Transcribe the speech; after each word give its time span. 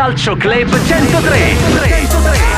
Calcio 0.00 0.34
Club 0.34 0.66
103. 0.66 1.58
103. 1.58 2.49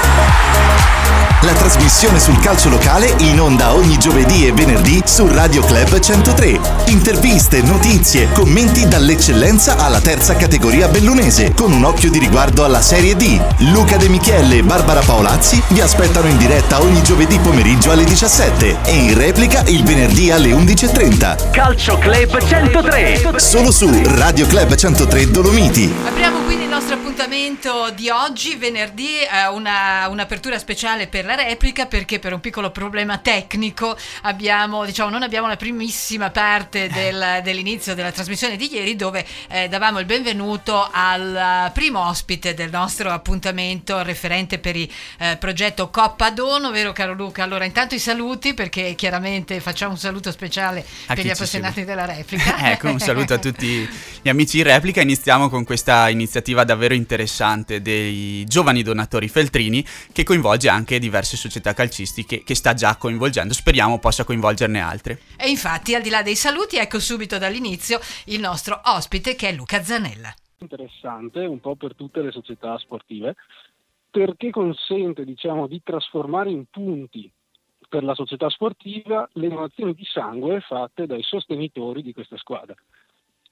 La 1.44 1.54
trasmissione 1.54 2.20
sul 2.20 2.38
calcio 2.38 2.68
locale 2.68 3.12
in 3.18 3.40
onda 3.40 3.74
ogni 3.74 3.98
giovedì 3.98 4.46
e 4.46 4.52
venerdì 4.52 5.02
su 5.04 5.26
Radio 5.26 5.60
Club 5.64 5.98
103. 5.98 6.60
Interviste, 6.86 7.60
notizie, 7.62 8.30
commenti 8.30 8.86
dall'eccellenza 8.86 9.76
alla 9.76 10.00
terza 10.00 10.36
categoria 10.36 10.86
bellunese, 10.86 11.52
con 11.52 11.72
un 11.72 11.82
occhio 11.82 12.10
di 12.10 12.20
riguardo 12.20 12.64
alla 12.64 12.80
Serie 12.80 13.16
D. 13.16 13.40
Luca 13.72 13.96
De 13.96 14.08
Michele 14.08 14.58
e 14.58 14.62
Barbara 14.62 15.00
Paolazzi 15.00 15.60
vi 15.70 15.80
aspettano 15.80 16.28
in 16.28 16.38
diretta 16.38 16.80
ogni 16.80 17.02
giovedì 17.02 17.40
pomeriggio 17.40 17.90
alle 17.90 18.04
17 18.04 18.78
e 18.84 18.94
in 18.94 19.18
replica 19.18 19.64
il 19.66 19.82
venerdì 19.82 20.30
alle 20.30 20.50
11.30. 20.50 21.50
Calcio 21.50 21.98
Club 21.98 22.40
103. 22.40 23.32
Solo 23.38 23.72
su 23.72 23.90
Radio 24.14 24.46
Club 24.46 24.76
103 24.76 25.30
Dolomiti. 25.32 25.92
Apriamo 26.06 26.42
quindi 26.42 26.64
il 26.64 26.70
nostro 26.70 26.94
appuntamento 26.94 27.90
di 27.96 28.10
oggi, 28.10 28.54
venerdì, 28.54 29.22
eh, 29.22 29.48
una, 29.52 30.06
un'apertura 30.08 30.56
speciale 30.60 31.08
per 31.08 31.24
la 31.24 31.30
la 31.34 31.42
replica 31.42 31.86
perché 31.86 32.18
per 32.18 32.32
un 32.32 32.40
piccolo 32.40 32.70
problema 32.70 33.18
tecnico 33.18 33.96
abbiamo, 34.22 34.84
diciamo, 34.84 35.10
non 35.10 35.22
abbiamo 35.22 35.48
la 35.48 35.56
primissima 35.56 36.30
parte 36.30 36.88
del, 36.88 37.40
dell'inizio 37.42 37.94
della 37.94 38.12
trasmissione 38.12 38.56
di 38.56 38.72
ieri 38.72 38.96
dove 38.96 39.24
eh, 39.48 39.68
davamo 39.68 39.98
il 39.98 40.06
benvenuto 40.06 40.88
al 40.90 41.70
primo 41.72 42.06
ospite 42.06 42.54
del 42.54 42.70
nostro 42.70 43.10
appuntamento 43.10 44.02
referente 44.02 44.58
per 44.58 44.76
il 44.76 44.88
eh, 45.18 45.36
progetto 45.38 45.90
Coppa 45.90 46.30
Dono, 46.30 46.70
vero 46.70 46.92
caro 46.92 47.14
Luca? 47.14 47.42
Allora 47.42 47.64
intanto 47.64 47.94
i 47.94 47.98
saluti 47.98 48.54
perché 48.54 48.94
chiaramente 48.94 49.60
facciamo 49.60 49.92
un 49.92 49.98
saluto 49.98 50.30
speciale 50.30 50.84
a 51.06 51.14
per 51.14 51.24
gli 51.24 51.30
appassionati 51.30 51.84
della 51.84 52.04
replica. 52.04 52.70
ecco, 52.72 52.88
un 52.88 52.98
saluto 52.98 53.34
a 53.34 53.38
tutti 53.42 53.88
gli 54.20 54.28
amici 54.28 54.58
in 54.58 54.64
replica. 54.64 55.00
Iniziamo 55.00 55.48
con 55.48 55.64
questa 55.64 56.08
iniziativa 56.08 56.64
davvero 56.64 56.94
interessante 56.94 57.80
dei 57.80 58.44
giovani 58.46 58.82
donatori 58.82 59.28
feltrini 59.28 59.84
che 60.12 60.24
coinvolge 60.24 60.68
anche 60.68 60.98
diversi 60.98 61.21
diverse 61.22 61.36
società 61.36 61.72
calcistiche 61.72 62.42
che 62.42 62.54
sta 62.54 62.74
già 62.74 62.96
coinvolgendo, 62.96 63.54
speriamo 63.54 63.98
possa 63.98 64.24
coinvolgerne 64.24 64.80
altre. 64.80 65.20
E 65.38 65.48
infatti, 65.48 65.94
al 65.94 66.02
di 66.02 66.10
là 66.10 66.22
dei 66.22 66.34
saluti, 66.34 66.76
ecco 66.76 66.98
subito 66.98 67.38
dall'inizio 67.38 68.00
il 68.26 68.40
nostro 68.40 68.80
ospite 68.84 69.34
che 69.34 69.48
è 69.48 69.52
Luca 69.52 69.82
Zanella. 69.82 70.34
Interessante 70.58 71.40
un 71.40 71.60
po' 71.60 71.76
per 71.76 71.94
tutte 71.94 72.20
le 72.22 72.30
società 72.30 72.76
sportive 72.78 73.36
perché 74.10 74.50
consente 74.50 75.24
diciamo, 75.24 75.66
di 75.66 75.80
trasformare 75.82 76.50
in 76.50 76.64
punti 76.70 77.30
per 77.88 78.04
la 78.04 78.14
società 78.14 78.48
sportiva 78.50 79.28
le 79.34 79.48
donazioni 79.48 79.94
di 79.94 80.04
sangue 80.04 80.60
fatte 80.60 81.06
dai 81.06 81.22
sostenitori 81.22 82.02
di 82.02 82.12
questa 82.12 82.36
squadra. 82.36 82.74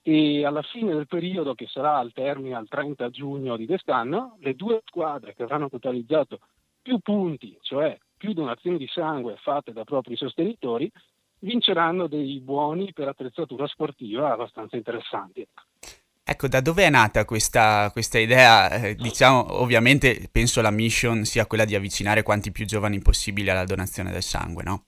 E 0.02 0.44
alla 0.44 0.62
fine 0.62 0.94
del 0.94 1.06
periodo, 1.06 1.54
che 1.54 1.66
sarà 1.66 1.98
al 1.98 2.12
termine 2.12 2.54
al 2.54 2.68
30 2.68 3.10
giugno 3.10 3.56
di 3.56 3.66
quest'anno, 3.66 4.36
le 4.40 4.54
due 4.54 4.80
squadre 4.86 5.34
che 5.34 5.42
avranno 5.42 5.68
totalizzato 5.68 6.40
più 6.82 6.98
punti, 6.98 7.56
cioè 7.62 7.98
più 8.16 8.32
donazioni 8.32 8.76
di 8.76 8.88
sangue 8.92 9.36
fatte 9.42 9.72
da 9.72 9.84
propri 9.84 10.16
sostenitori, 10.16 10.90
vinceranno 11.40 12.06
dei 12.06 12.40
buoni 12.40 12.92
per 12.92 13.08
attrezzatura 13.08 13.66
sportiva 13.66 14.32
abbastanza 14.32 14.76
interessanti. 14.76 15.46
Ecco, 16.22 16.46
da 16.46 16.60
dove 16.60 16.84
è 16.84 16.90
nata 16.90 17.24
questa, 17.24 17.90
questa 17.90 18.18
idea? 18.18 18.70
Eh, 18.70 18.94
diciamo, 18.94 19.60
ovviamente 19.60 20.28
penso 20.30 20.60
la 20.60 20.70
mission 20.70 21.24
sia 21.24 21.46
quella 21.46 21.64
di 21.64 21.74
avvicinare 21.74 22.22
quanti 22.22 22.52
più 22.52 22.66
giovani 22.66 23.00
possibile 23.00 23.50
alla 23.50 23.64
donazione 23.64 24.12
del 24.12 24.22
sangue, 24.22 24.62
no? 24.62 24.84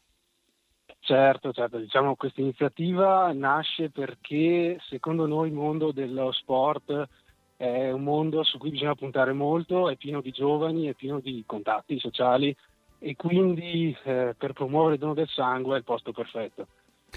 Certo, 1.01 1.53
certo, 1.53 1.79
diciamo 1.79 2.15
questa 2.15 2.41
iniziativa 2.41 3.33
nasce 3.33 3.91
perché 3.91 4.79
secondo 4.89 5.27
noi 5.27 5.49
il 5.49 5.55
mondo 5.55 5.91
dello 5.91 6.31
sport 6.31 7.09
è 7.57 7.91
un 7.91 8.03
mondo 8.03 8.43
su 8.43 8.59
cui 8.59 8.71
bisogna 8.71 8.95
puntare 8.95 9.33
molto, 9.33 9.89
è 9.89 9.97
pieno 9.97 10.21
di 10.21 10.31
giovani, 10.31 10.87
è 10.87 10.95
pieno 10.95 11.21
di 11.21 11.43
contatti 11.47 11.99
sociali 11.99 12.55
e 12.99 13.17
quindi 13.17 13.97
eh, 14.05 14.35
per 14.37 14.53
promuovere 14.53 14.95
il 14.95 15.01
dono 15.01 15.15
del 15.15 15.29
sangue 15.29 15.75
è 15.75 15.79
il 15.79 15.85
posto 15.85 16.13
perfetto. 16.13 16.67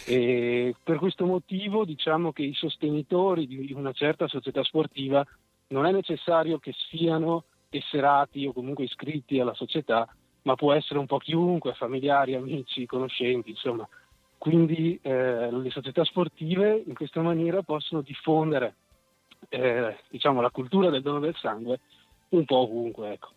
E 0.05 0.75
per 0.83 0.97
questo 0.97 1.25
motivo 1.25 1.85
diciamo 1.85 2.33
che 2.33 2.43
i 2.43 2.53
sostenitori 2.53 3.47
di 3.47 3.71
una 3.73 3.93
certa 3.93 4.27
società 4.27 4.63
sportiva 4.63 5.25
non 5.67 5.85
è 5.85 5.91
necessario 5.91 6.59
che 6.59 6.73
siano 6.89 7.45
tesserati 7.69 8.45
o 8.45 8.53
comunque 8.53 8.83
iscritti 8.83 9.39
alla 9.39 9.53
società, 9.53 10.07
ma 10.43 10.55
può 10.55 10.73
essere 10.73 10.99
un 10.99 11.05
po' 11.05 11.17
chiunque, 11.17 11.73
familiari, 11.73 12.35
amici, 12.35 12.85
conoscenti, 12.85 13.51
insomma. 13.51 13.87
Quindi 14.37 14.99
eh, 15.01 15.49
le 15.51 15.69
società 15.71 16.03
sportive 16.03 16.83
in 16.85 16.93
questa 16.93 17.21
maniera 17.21 17.63
possono 17.63 18.01
diffondere 18.01 18.75
eh, 19.49 19.97
diciamo, 20.09 20.41
la 20.41 20.49
cultura 20.49 20.89
del 20.89 21.01
dono 21.01 21.19
del 21.19 21.35
sangue 21.39 21.79
un 22.29 22.45
po' 22.45 22.57
ovunque. 22.57 23.13
Ecco. 23.13 23.29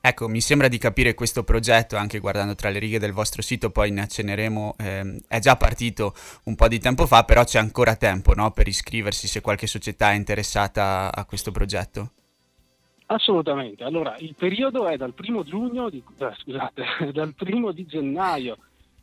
Ecco, 0.00 0.28
mi 0.28 0.40
sembra 0.40 0.68
di 0.68 0.78
capire 0.78 1.14
questo 1.14 1.44
progetto, 1.44 1.96
anche 1.96 2.18
guardando 2.18 2.54
tra 2.54 2.70
le 2.70 2.78
righe 2.78 2.98
del 2.98 3.12
vostro 3.12 3.40
sito, 3.40 3.70
poi 3.70 3.90
ne 3.92 4.02
acceneremo, 4.02 4.74
ehm, 4.78 5.18
è 5.28 5.38
già 5.38 5.56
partito 5.56 6.12
un 6.44 6.56
po' 6.56 6.66
di 6.66 6.80
tempo 6.80 7.06
fa, 7.06 7.22
però 7.22 7.44
c'è 7.44 7.58
ancora 7.58 7.94
tempo 7.94 8.34
no, 8.34 8.50
per 8.50 8.66
iscriversi 8.66 9.28
se 9.28 9.40
qualche 9.40 9.68
società 9.68 10.10
è 10.10 10.14
interessata 10.14 11.14
a 11.14 11.24
questo 11.24 11.52
progetto. 11.52 12.10
Assolutamente, 13.06 13.84
allora 13.84 14.16
il 14.18 14.34
periodo 14.36 14.88
è 14.88 14.96
dal 14.96 15.12
primo 15.12 15.44
giugno, 15.44 15.88
di, 15.88 16.02
eh, 16.18 16.34
scusate, 16.38 17.12
dal 17.12 17.34
primo 17.34 17.70
di 17.70 17.86
gennaio 17.86 18.56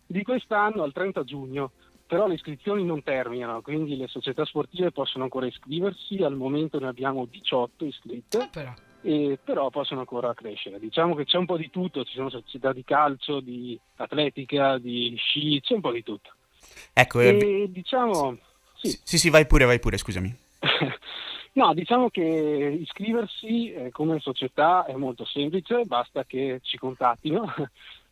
di 0.06 0.24
quest'anno 0.24 0.84
al 0.84 0.92
30 0.92 1.24
giugno 1.24 1.72
però 2.10 2.26
le 2.26 2.34
iscrizioni 2.34 2.84
non 2.84 3.04
terminano, 3.04 3.62
quindi 3.62 3.96
le 3.96 4.08
società 4.08 4.44
sportive 4.44 4.92
possono 4.92 5.26
ancora 5.26 5.46
iscriversi, 5.46 6.24
al 6.24 6.36
momento 6.36 6.80
ne 6.80 6.88
abbiamo 6.88 7.28
18 7.30 7.86
iscritte. 7.86 8.40
Eh 8.40 8.50
però. 8.52 8.74
E, 9.02 9.38
però 9.44 9.70
possono 9.70 10.00
ancora 10.00 10.34
crescere. 10.34 10.80
Diciamo 10.80 11.14
che 11.14 11.26
c'è 11.26 11.38
un 11.38 11.46
po' 11.46 11.56
di 11.56 11.70
tutto, 11.70 12.04
ci 12.04 12.16
sono 12.16 12.32
società 12.32 12.74
di 12.74 12.84
calcio, 12.84 13.42
di 13.42 13.80
atletica, 13.98 14.80
di 14.80 15.14
sci, 15.18 15.62
c'è 15.62 15.76
un 15.76 15.82
po' 15.82 15.92
di 15.92 16.02
tutto. 16.02 16.32
Ecco, 16.94 17.20
e, 17.20 17.28
eh, 17.28 17.72
diciamo... 17.72 18.40
Sì. 18.74 19.00
sì, 19.04 19.18
sì, 19.20 19.30
vai 19.30 19.46
pure, 19.46 19.66
vai 19.66 19.80
pure, 19.80 19.98
scusami. 19.98 20.36
no, 21.54 21.74
diciamo 21.76 22.10
che 22.10 22.24
iscriversi 22.24 23.72
eh, 23.72 23.92
come 23.92 24.20
società 24.20 24.84
è 24.86 24.96
molto 24.96 25.26
semplice, 25.26 25.84
basta 25.86 26.24
che 26.24 26.60
ci 26.64 26.80
contattino 26.80 27.54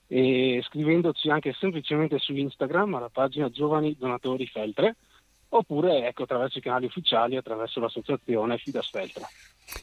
e 0.08 0.62
scrivendoci 0.66 1.30
anche 1.30 1.54
semplicemente 1.60 2.18
su 2.18 2.34
Instagram 2.34 2.96
alla 2.96 3.10
pagina 3.10 3.50
Giovani 3.50 3.96
Donatori 3.98 4.48
Feltre 4.48 4.96
oppure 5.50 6.08
ecco, 6.08 6.24
attraverso 6.24 6.58
i 6.58 6.62
canali 6.62 6.86
ufficiali, 6.86 7.38
attraverso 7.38 7.80
l'associazione 7.80 8.58
Fidas 8.58 8.90
Feltre. 8.90 9.26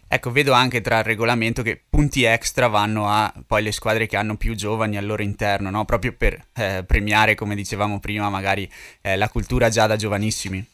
Ecco, 0.08 0.30
vedo 0.30 0.52
anche 0.52 0.80
tra 0.80 0.98
il 0.98 1.04
regolamento 1.04 1.62
che 1.62 1.82
punti 1.88 2.24
extra 2.24 2.68
vanno 2.68 3.06
a 3.08 3.32
poi 3.46 3.62
le 3.62 3.72
squadre 3.72 4.06
che 4.06 4.16
hanno 4.16 4.36
più 4.36 4.54
giovani 4.54 4.96
al 4.96 5.06
loro 5.06 5.22
interno, 5.22 5.70
no? 5.70 5.84
proprio 5.84 6.14
per 6.16 6.42
eh, 6.54 6.84
premiare, 6.86 7.34
come 7.34 7.54
dicevamo 7.54 8.00
prima, 8.00 8.30
magari 8.30 8.68
eh, 9.02 9.16
la 9.16 9.28
cultura 9.28 9.68
già 9.68 9.86
da 9.86 9.96
giovanissimi. 9.96 10.64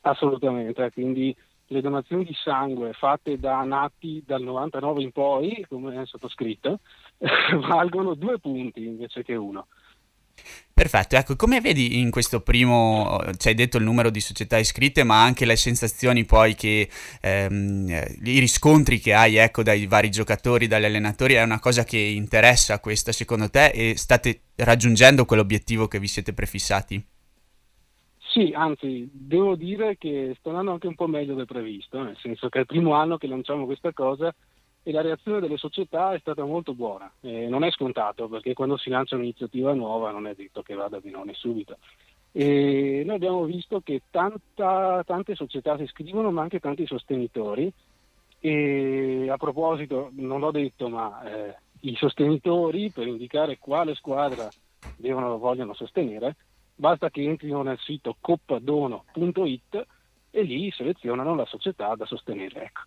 Assolutamente, 0.00 0.90
quindi 0.92 1.34
le 1.66 1.80
donazioni 1.80 2.24
di 2.24 2.34
sangue 2.34 2.92
fatte 2.92 3.38
da 3.38 3.62
nati 3.62 4.22
dal 4.26 4.42
99 4.42 5.02
in 5.02 5.12
poi, 5.12 5.64
come 5.68 6.02
è 6.02 6.06
sottoscritto, 6.06 6.80
valgono 7.68 8.14
due 8.14 8.38
punti 8.38 8.84
invece 8.84 9.22
che 9.22 9.34
uno. 9.34 9.66
Perfetto, 10.74 11.16
ecco, 11.16 11.36
come 11.36 11.60
vedi 11.60 12.00
in 12.00 12.10
questo 12.10 12.40
primo, 12.40 13.20
ci 13.36 13.48
hai 13.48 13.54
detto 13.54 13.76
il 13.76 13.84
numero 13.84 14.10
di 14.10 14.20
società 14.20 14.58
iscritte, 14.58 15.04
ma 15.04 15.22
anche 15.22 15.44
le 15.44 15.54
sensazioni 15.54 16.24
poi 16.24 16.54
che, 16.54 16.88
ehm, 17.20 17.88
i 18.24 18.38
riscontri 18.38 18.98
che 18.98 19.12
hai, 19.12 19.36
ecco, 19.36 19.62
dai 19.62 19.86
vari 19.86 20.10
giocatori, 20.10 20.66
dagli 20.66 20.86
allenatori, 20.86 21.34
è 21.34 21.42
una 21.42 21.60
cosa 21.60 21.84
che 21.84 21.98
interessa 21.98 22.80
questa 22.80 23.12
secondo 23.12 23.50
te 23.50 23.66
e 23.66 23.96
state 23.96 24.40
raggiungendo 24.56 25.26
quell'obiettivo 25.26 25.86
che 25.86 26.00
vi 26.00 26.08
siete 26.08 26.32
prefissati? 26.32 27.04
Sì, 28.32 28.52
anzi, 28.56 29.08
devo 29.12 29.54
dire 29.56 29.98
che 29.98 30.34
sta 30.38 30.48
andando 30.48 30.72
anche 30.72 30.86
un 30.86 30.94
po' 30.94 31.06
meglio 31.06 31.34
del 31.34 31.44
previsto, 31.44 32.02
nel 32.02 32.16
senso 32.20 32.48
che 32.48 32.58
è 32.58 32.60
il 32.62 32.66
primo 32.66 32.94
anno 32.94 33.18
che 33.18 33.26
lanciamo 33.26 33.66
questa 33.66 33.92
cosa 33.92 34.34
e 34.82 34.90
la 34.90 35.00
reazione 35.00 35.40
delle 35.40 35.56
società 35.56 36.12
è 36.12 36.18
stata 36.18 36.44
molto 36.44 36.74
buona. 36.74 37.10
Eh, 37.20 37.48
non 37.48 37.64
è 37.64 37.70
scontato 37.70 38.28
perché 38.28 38.52
quando 38.52 38.76
si 38.76 38.90
lancia 38.90 39.16
un'iniziativa 39.16 39.72
nuova 39.74 40.10
non 40.10 40.26
è 40.26 40.34
detto 40.34 40.62
che 40.62 40.74
vada 40.74 40.98
benone 40.98 41.34
subito. 41.34 41.78
E 42.32 43.02
noi 43.04 43.16
abbiamo 43.16 43.44
visto 43.44 43.80
che 43.80 44.02
tanta, 44.10 45.02
tante 45.04 45.34
società 45.34 45.76
si 45.76 45.82
iscrivono, 45.82 46.30
ma 46.30 46.42
anche 46.42 46.60
tanti 46.60 46.86
sostenitori. 46.86 47.70
E 48.40 49.28
a 49.30 49.36
proposito, 49.36 50.10
non 50.14 50.40
l'ho 50.40 50.50
detto, 50.50 50.88
ma 50.88 51.22
eh, 51.22 51.56
i 51.80 51.94
sostenitori 51.94 52.90
per 52.90 53.06
indicare 53.06 53.58
quale 53.58 53.94
squadra 53.94 54.48
devono, 54.96 55.38
vogliono 55.38 55.74
sostenere, 55.74 56.36
basta 56.74 57.10
che 57.10 57.22
entrino 57.22 57.62
nel 57.62 57.78
sito 57.78 58.16
coppadono.it 58.18 59.86
e 60.30 60.42
lì 60.42 60.70
selezionano 60.72 61.34
la 61.34 61.44
società 61.44 61.94
da 61.94 62.06
sostenere. 62.06 62.64
Ecco. 62.64 62.80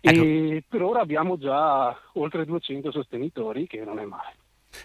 Ecco. 0.00 0.22
E 0.22 0.64
per 0.68 0.82
ora 0.82 1.00
abbiamo 1.00 1.38
già 1.38 1.96
oltre 2.14 2.44
200 2.44 2.90
sostenitori, 2.90 3.66
che 3.66 3.84
non 3.84 3.98
è 3.98 4.04
male. 4.04 4.34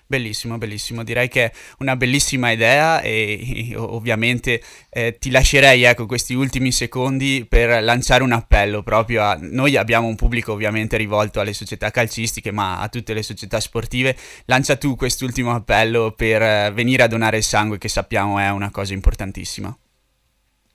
Bellissimo, 0.05 0.57
bellissimo, 0.57 1.03
direi 1.03 1.27
che 1.27 1.45
è 1.45 1.51
una 1.79 1.95
bellissima 1.95 2.51
idea 2.51 3.01
e 3.01 3.73
ovviamente 3.75 4.61
eh, 4.89 5.17
ti 5.17 5.29
lascerei 5.31 5.83
ecco 5.83 6.05
questi 6.05 6.33
ultimi 6.33 6.71
secondi 6.71 7.45
per 7.47 7.83
lanciare 7.83 8.23
un 8.23 8.31
appello 8.31 8.83
proprio 8.83 9.23
a 9.23 9.37
noi 9.39 9.75
abbiamo 9.75 10.07
un 10.07 10.15
pubblico 10.15 10.53
ovviamente 10.53 10.97
rivolto 10.97 11.39
alle 11.39 11.53
società 11.53 11.91
calcistiche 11.91 12.51
ma 12.51 12.79
a 12.79 12.89
tutte 12.89 13.13
le 13.13 13.23
società 13.23 13.59
sportive, 13.59 14.15
lancia 14.45 14.75
tu 14.75 14.95
quest'ultimo 14.95 15.53
appello 15.53 16.13
per 16.15 16.41
eh, 16.41 16.71
venire 16.73 17.03
a 17.03 17.07
donare 17.07 17.37
il 17.37 17.43
sangue 17.43 17.77
che 17.77 17.89
sappiamo 17.89 18.39
è 18.39 18.49
una 18.49 18.71
cosa 18.71 18.93
importantissima. 18.93 19.75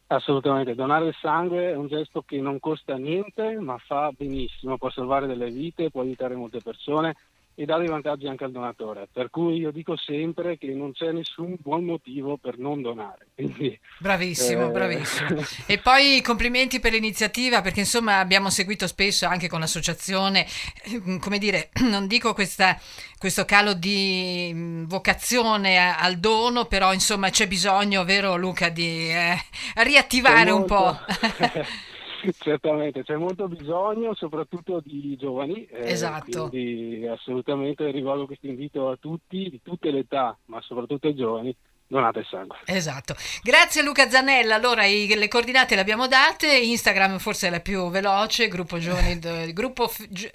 Assolutamente, 0.08 0.76
donare 0.76 1.08
il 1.08 1.16
sangue 1.20 1.70
è 1.70 1.74
un 1.74 1.88
gesto 1.88 2.22
che 2.22 2.40
non 2.40 2.60
costa 2.60 2.96
niente 2.96 3.58
ma 3.58 3.76
fa 3.78 4.12
benissimo, 4.16 4.78
può 4.78 4.88
salvare 4.88 5.26
delle 5.26 5.50
vite, 5.50 5.90
può 5.90 6.02
aiutare 6.02 6.36
molte 6.36 6.60
persone 6.62 7.16
e 7.58 7.64
dà 7.64 7.78
dei 7.78 7.88
vantaggi 7.88 8.26
anche 8.26 8.44
al 8.44 8.52
donatore. 8.52 9.08
Per 9.10 9.30
cui 9.30 9.56
io 9.56 9.70
dico 9.70 9.96
sempre 9.96 10.58
che 10.58 10.68
non 10.74 10.92
c'è 10.92 11.10
nessun 11.10 11.56
buon 11.58 11.84
motivo 11.84 12.36
per 12.36 12.58
non 12.58 12.82
donare. 12.82 13.28
Quindi, 13.34 13.78
bravissimo, 13.98 14.68
eh... 14.68 14.70
bravissimo. 14.70 15.44
E 15.66 15.78
poi 15.78 16.20
complimenti 16.22 16.80
per 16.80 16.92
l'iniziativa 16.92 17.62
perché 17.62 17.80
insomma 17.80 18.18
abbiamo 18.18 18.50
seguito 18.50 18.86
spesso 18.86 19.26
anche 19.26 19.48
con 19.48 19.60
l'associazione, 19.60 20.46
eh, 20.84 21.18
come 21.18 21.38
dire, 21.38 21.70
non 21.80 22.06
dico 22.06 22.34
questa, 22.34 22.78
questo 23.18 23.46
calo 23.46 23.72
di 23.72 24.50
mm, 24.52 24.84
vocazione 24.84 25.78
al 25.96 26.18
dono, 26.18 26.66
però 26.66 26.92
insomma 26.92 27.30
c'è 27.30 27.48
bisogno, 27.48 28.04
vero 28.04 28.36
Luca, 28.36 28.68
di 28.68 29.08
eh, 29.08 29.36
riattivare 29.76 30.50
un 30.50 30.66
po'. 30.66 30.94
Certamente, 32.38 33.02
c'è 33.04 33.16
molto 33.16 33.48
bisogno 33.48 34.14
soprattutto 34.14 34.80
di 34.84 35.16
giovani, 35.16 35.66
eh, 35.66 35.90
esatto. 35.90 36.48
quindi 36.48 37.06
assolutamente 37.06 37.90
rivolgo 37.90 38.26
questo 38.26 38.46
invito 38.46 38.88
a 38.88 38.96
tutti, 38.96 39.48
di 39.50 39.60
tutte 39.62 39.90
le 39.90 40.00
età, 40.00 40.36
ma 40.46 40.60
soprattutto 40.60 41.06
ai 41.06 41.14
giovani, 41.14 41.56
donate 41.86 42.20
il 42.20 42.26
sangue. 42.28 42.56
Esatto. 42.64 43.14
Grazie 43.42 43.82
Luca 43.82 44.08
Zanella. 44.08 44.54
Allora 44.54 44.84
i, 44.84 45.06
le 45.06 45.28
coordinate 45.28 45.74
le 45.74 45.80
abbiamo 45.80 46.08
date, 46.08 46.56
Instagram 46.56 47.18
forse 47.18 47.48
è 47.48 47.50
la 47.50 47.60
più 47.60 47.90
veloce, 47.90 48.48
gruppo 48.48 48.78
giovani, 48.78 49.18
gruppo 49.52 49.90
gio, 50.08 50.30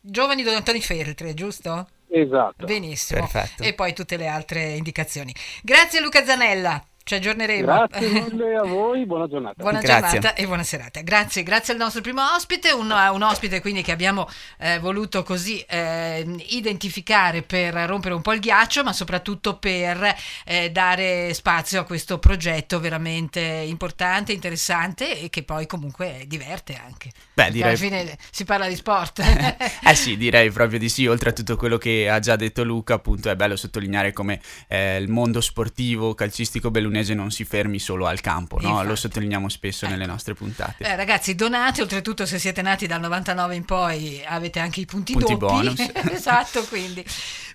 giovani 0.00 0.42
donatori 0.42 0.80
Feltre, 0.80 1.34
giusto? 1.34 1.86
Esatto. 2.08 2.64
Benissimo. 2.64 3.20
Perfetto. 3.20 3.62
E 3.62 3.74
poi 3.74 3.92
tutte 3.92 4.16
le 4.16 4.28
altre 4.28 4.74
indicazioni. 4.74 5.34
Grazie 5.62 6.00
Luca 6.00 6.24
Zanella. 6.24 6.82
Ci 7.06 7.16
aggiorneremo. 7.16 7.66
Grazie 7.66 8.08
mille 8.32 8.56
a 8.56 8.62
voi, 8.62 9.04
buona 9.04 9.26
giornata. 9.28 9.62
Buona 9.62 9.80
grazie. 9.80 10.20
giornata 10.20 10.34
e 10.34 10.46
buona 10.46 10.62
serata. 10.62 11.02
Grazie, 11.02 11.42
grazie 11.42 11.74
al 11.74 11.78
nostro 11.78 12.00
primo 12.00 12.22
ospite, 12.34 12.70
un, 12.70 12.90
un 12.90 13.22
ospite 13.22 13.60
quindi 13.60 13.82
che 13.82 13.92
abbiamo 13.92 14.26
eh, 14.58 14.78
voluto 14.78 15.22
così 15.22 15.60
eh, 15.68 16.24
identificare 16.48 17.42
per 17.42 17.74
rompere 17.74 18.14
un 18.14 18.22
po' 18.22 18.32
il 18.32 18.40
ghiaccio, 18.40 18.82
ma 18.84 18.94
soprattutto 18.94 19.58
per 19.58 20.16
eh, 20.46 20.70
dare 20.70 21.34
spazio 21.34 21.80
a 21.80 21.84
questo 21.84 22.18
progetto 22.18 22.80
veramente 22.80 23.38
importante, 23.38 24.32
interessante 24.32 25.20
e 25.20 25.28
che 25.28 25.42
poi 25.42 25.66
comunque 25.66 26.24
diverte 26.26 26.80
anche. 26.82 27.10
Beh, 27.34 27.50
direi... 27.50 27.68
alla 27.68 27.76
fine 27.76 28.16
si 28.30 28.46
parla 28.46 28.66
di 28.66 28.76
sport. 28.76 29.20
eh 29.86 29.94
sì, 29.94 30.16
direi 30.16 30.50
proprio 30.50 30.78
di 30.78 30.88
sì, 30.88 31.06
oltre 31.06 31.28
a 31.28 31.32
tutto 31.34 31.56
quello 31.56 31.76
che 31.76 32.08
ha 32.08 32.18
già 32.18 32.34
detto 32.36 32.64
Luca, 32.64 32.94
appunto 32.94 33.28
è 33.28 33.36
bello 33.36 33.56
sottolineare 33.56 34.14
come 34.14 34.40
eh, 34.68 34.96
il 34.96 35.10
mondo 35.10 35.42
sportivo, 35.42 36.14
calcistico 36.14 36.70
bellunese 36.70 36.92
Udinese 36.94 37.14
non 37.14 37.32
si 37.32 37.44
fermi 37.44 37.80
solo 37.80 38.06
al 38.06 38.20
campo, 38.20 38.58
no? 38.60 38.82
lo 38.84 38.94
sottolineiamo 38.94 39.48
spesso 39.48 39.84
ecco. 39.84 39.94
nelle 39.94 40.06
nostre 40.06 40.34
puntate. 40.34 40.84
Eh, 40.84 40.94
ragazzi, 40.94 41.34
donate, 41.34 41.82
oltretutto 41.82 42.24
se 42.24 42.38
siete 42.38 42.62
nati 42.62 42.86
dal 42.86 43.00
99 43.00 43.56
in 43.56 43.64
poi 43.64 44.22
avete 44.24 44.60
anche 44.60 44.80
i 44.80 44.84
punti, 44.84 45.12
punti 45.12 45.36
doppi. 45.36 45.54
bonus. 45.54 45.90
esatto, 46.12 46.64
quindi. 46.66 47.04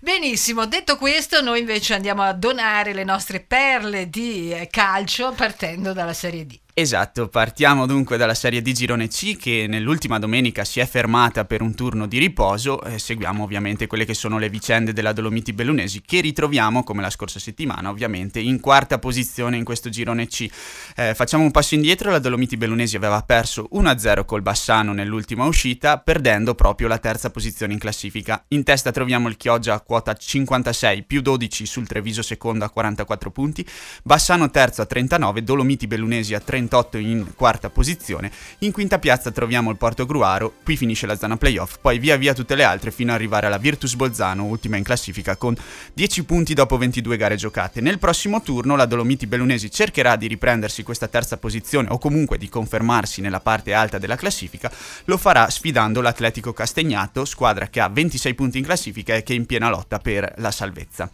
Benissimo, 0.01 0.65
detto 0.65 0.97
questo, 0.97 1.41
noi 1.41 1.59
invece 1.59 1.93
andiamo 1.93 2.21
a 2.21 2.33
donare 2.33 2.93
le 2.93 3.05
nostre 3.05 3.39
perle 3.39 4.09
di 4.09 4.53
calcio 4.69 5.31
partendo 5.31 5.93
dalla 5.93 6.13
Serie 6.13 6.45
D. 6.45 6.59
Esatto, 6.79 7.27
partiamo 7.27 7.85
dunque 7.85 8.15
dalla 8.15 8.33
serie 8.33 8.61
di 8.61 8.73
Girone 8.73 9.09
C 9.09 9.35
che 9.35 9.65
nell'ultima 9.67 10.17
domenica 10.17 10.63
si 10.63 10.79
è 10.79 10.87
fermata 10.87 11.43
per 11.43 11.61
un 11.61 11.75
turno 11.75 12.07
di 12.07 12.19
riposo 12.19 12.81
e 12.83 12.99
seguiamo 12.99 13.43
ovviamente 13.43 13.85
quelle 13.85 14.05
che 14.05 14.13
sono 14.13 14.37
le 14.39 14.47
vicende 14.47 14.93
della 14.93 15.11
Dolomiti 15.11 15.51
Bellunesi 15.51 16.01
che 16.01 16.21
ritroviamo 16.21 16.85
come 16.85 17.01
la 17.01 17.09
scorsa 17.09 17.37
settimana 17.37 17.89
ovviamente 17.89 18.39
in 18.39 18.61
quarta 18.61 18.97
posizione 18.97 19.57
in 19.57 19.65
questo 19.65 19.89
Girone 19.89 20.27
C. 20.27 20.47
Eh, 20.95 21.13
facciamo 21.15 21.43
un 21.43 21.51
passo 21.51 21.75
indietro, 21.75 22.11
la 22.11 22.19
Dolomiti 22.19 22.55
Bellunesi 22.55 22.95
aveva 22.95 23.21
perso 23.23 23.67
1-0 23.73 24.23
col 24.23 24.41
Bassano 24.41 24.93
nell'ultima 24.93 25.43
uscita 25.43 25.97
perdendo 25.97 26.55
proprio 26.55 26.87
la 26.87 26.97
terza 26.97 27.29
posizione 27.29 27.73
in 27.73 27.79
classifica. 27.79 28.41
In 28.49 28.63
testa 28.63 28.91
troviamo 28.91 29.27
il 29.27 29.35
Chioggia 29.35 29.73
a 29.73 29.81
quota 29.81 30.13
56 30.13 31.03
più 31.03 31.19
12 31.19 31.65
sul 31.65 31.87
Treviso 31.87 32.21
secondo 32.21 32.63
a 32.63 32.69
44 32.69 33.31
punti, 33.31 33.67
Bassano 34.01 34.49
terzo 34.49 34.81
a 34.81 34.85
39, 34.85 35.43
Dolomiti 35.43 35.85
Bellunesi 35.85 36.33
a 36.33 36.39
30 36.39 36.67
28 36.69 36.97
in 36.97 37.33
quarta 37.35 37.69
posizione. 37.69 38.31
In 38.59 38.71
quinta 38.71 38.99
piazza 38.99 39.31
troviamo 39.31 39.71
il 39.71 39.77
Porto 39.77 40.05
Gruaro, 40.05 40.53
qui 40.63 40.77
finisce 40.77 41.07
la 41.07 41.17
zona 41.17 41.35
playoff, 41.35 41.77
poi 41.81 41.97
via 41.97 42.15
via 42.15 42.33
tutte 42.33 42.55
le 42.55 42.63
altre 42.63 42.91
fino 42.91 43.09
ad 43.09 43.17
arrivare 43.17 43.47
alla 43.47 43.57
Virtus 43.57 43.95
Bolzano, 43.95 44.45
ultima 44.45 44.77
in 44.77 44.83
classifica 44.83 45.35
con 45.35 45.55
10 45.93 46.23
punti 46.23 46.53
dopo 46.53 46.77
22 46.77 47.17
gare 47.17 47.35
giocate. 47.35 47.81
Nel 47.81 47.97
prossimo 47.97 48.41
turno 48.41 48.75
la 48.75 48.85
Dolomiti 48.85 49.25
Bellunesi 49.25 49.71
cercherà 49.71 50.15
di 50.15 50.27
riprendersi 50.27 50.83
questa 50.83 51.07
terza 51.07 51.37
posizione 51.37 51.89
o 51.89 51.97
comunque 51.97 52.37
di 52.37 52.47
confermarsi 52.47 53.21
nella 53.21 53.39
parte 53.39 53.73
alta 53.73 53.97
della 53.97 54.15
classifica, 54.15 54.71
lo 55.05 55.17
farà 55.17 55.49
sfidando 55.49 56.01
l'Atletico 56.01 56.53
Castegnato, 56.53 57.25
squadra 57.25 57.67
che 57.67 57.79
ha 57.79 57.89
26 57.89 58.33
punti 58.35 58.59
in 58.59 58.63
classifica 58.63 59.15
e 59.15 59.23
che 59.23 59.33
è 59.33 59.35
in 59.35 59.45
piena 59.45 59.69
lotta 59.69 59.97
per 59.97 60.33
la 60.37 60.51
salvezza. 60.51 61.09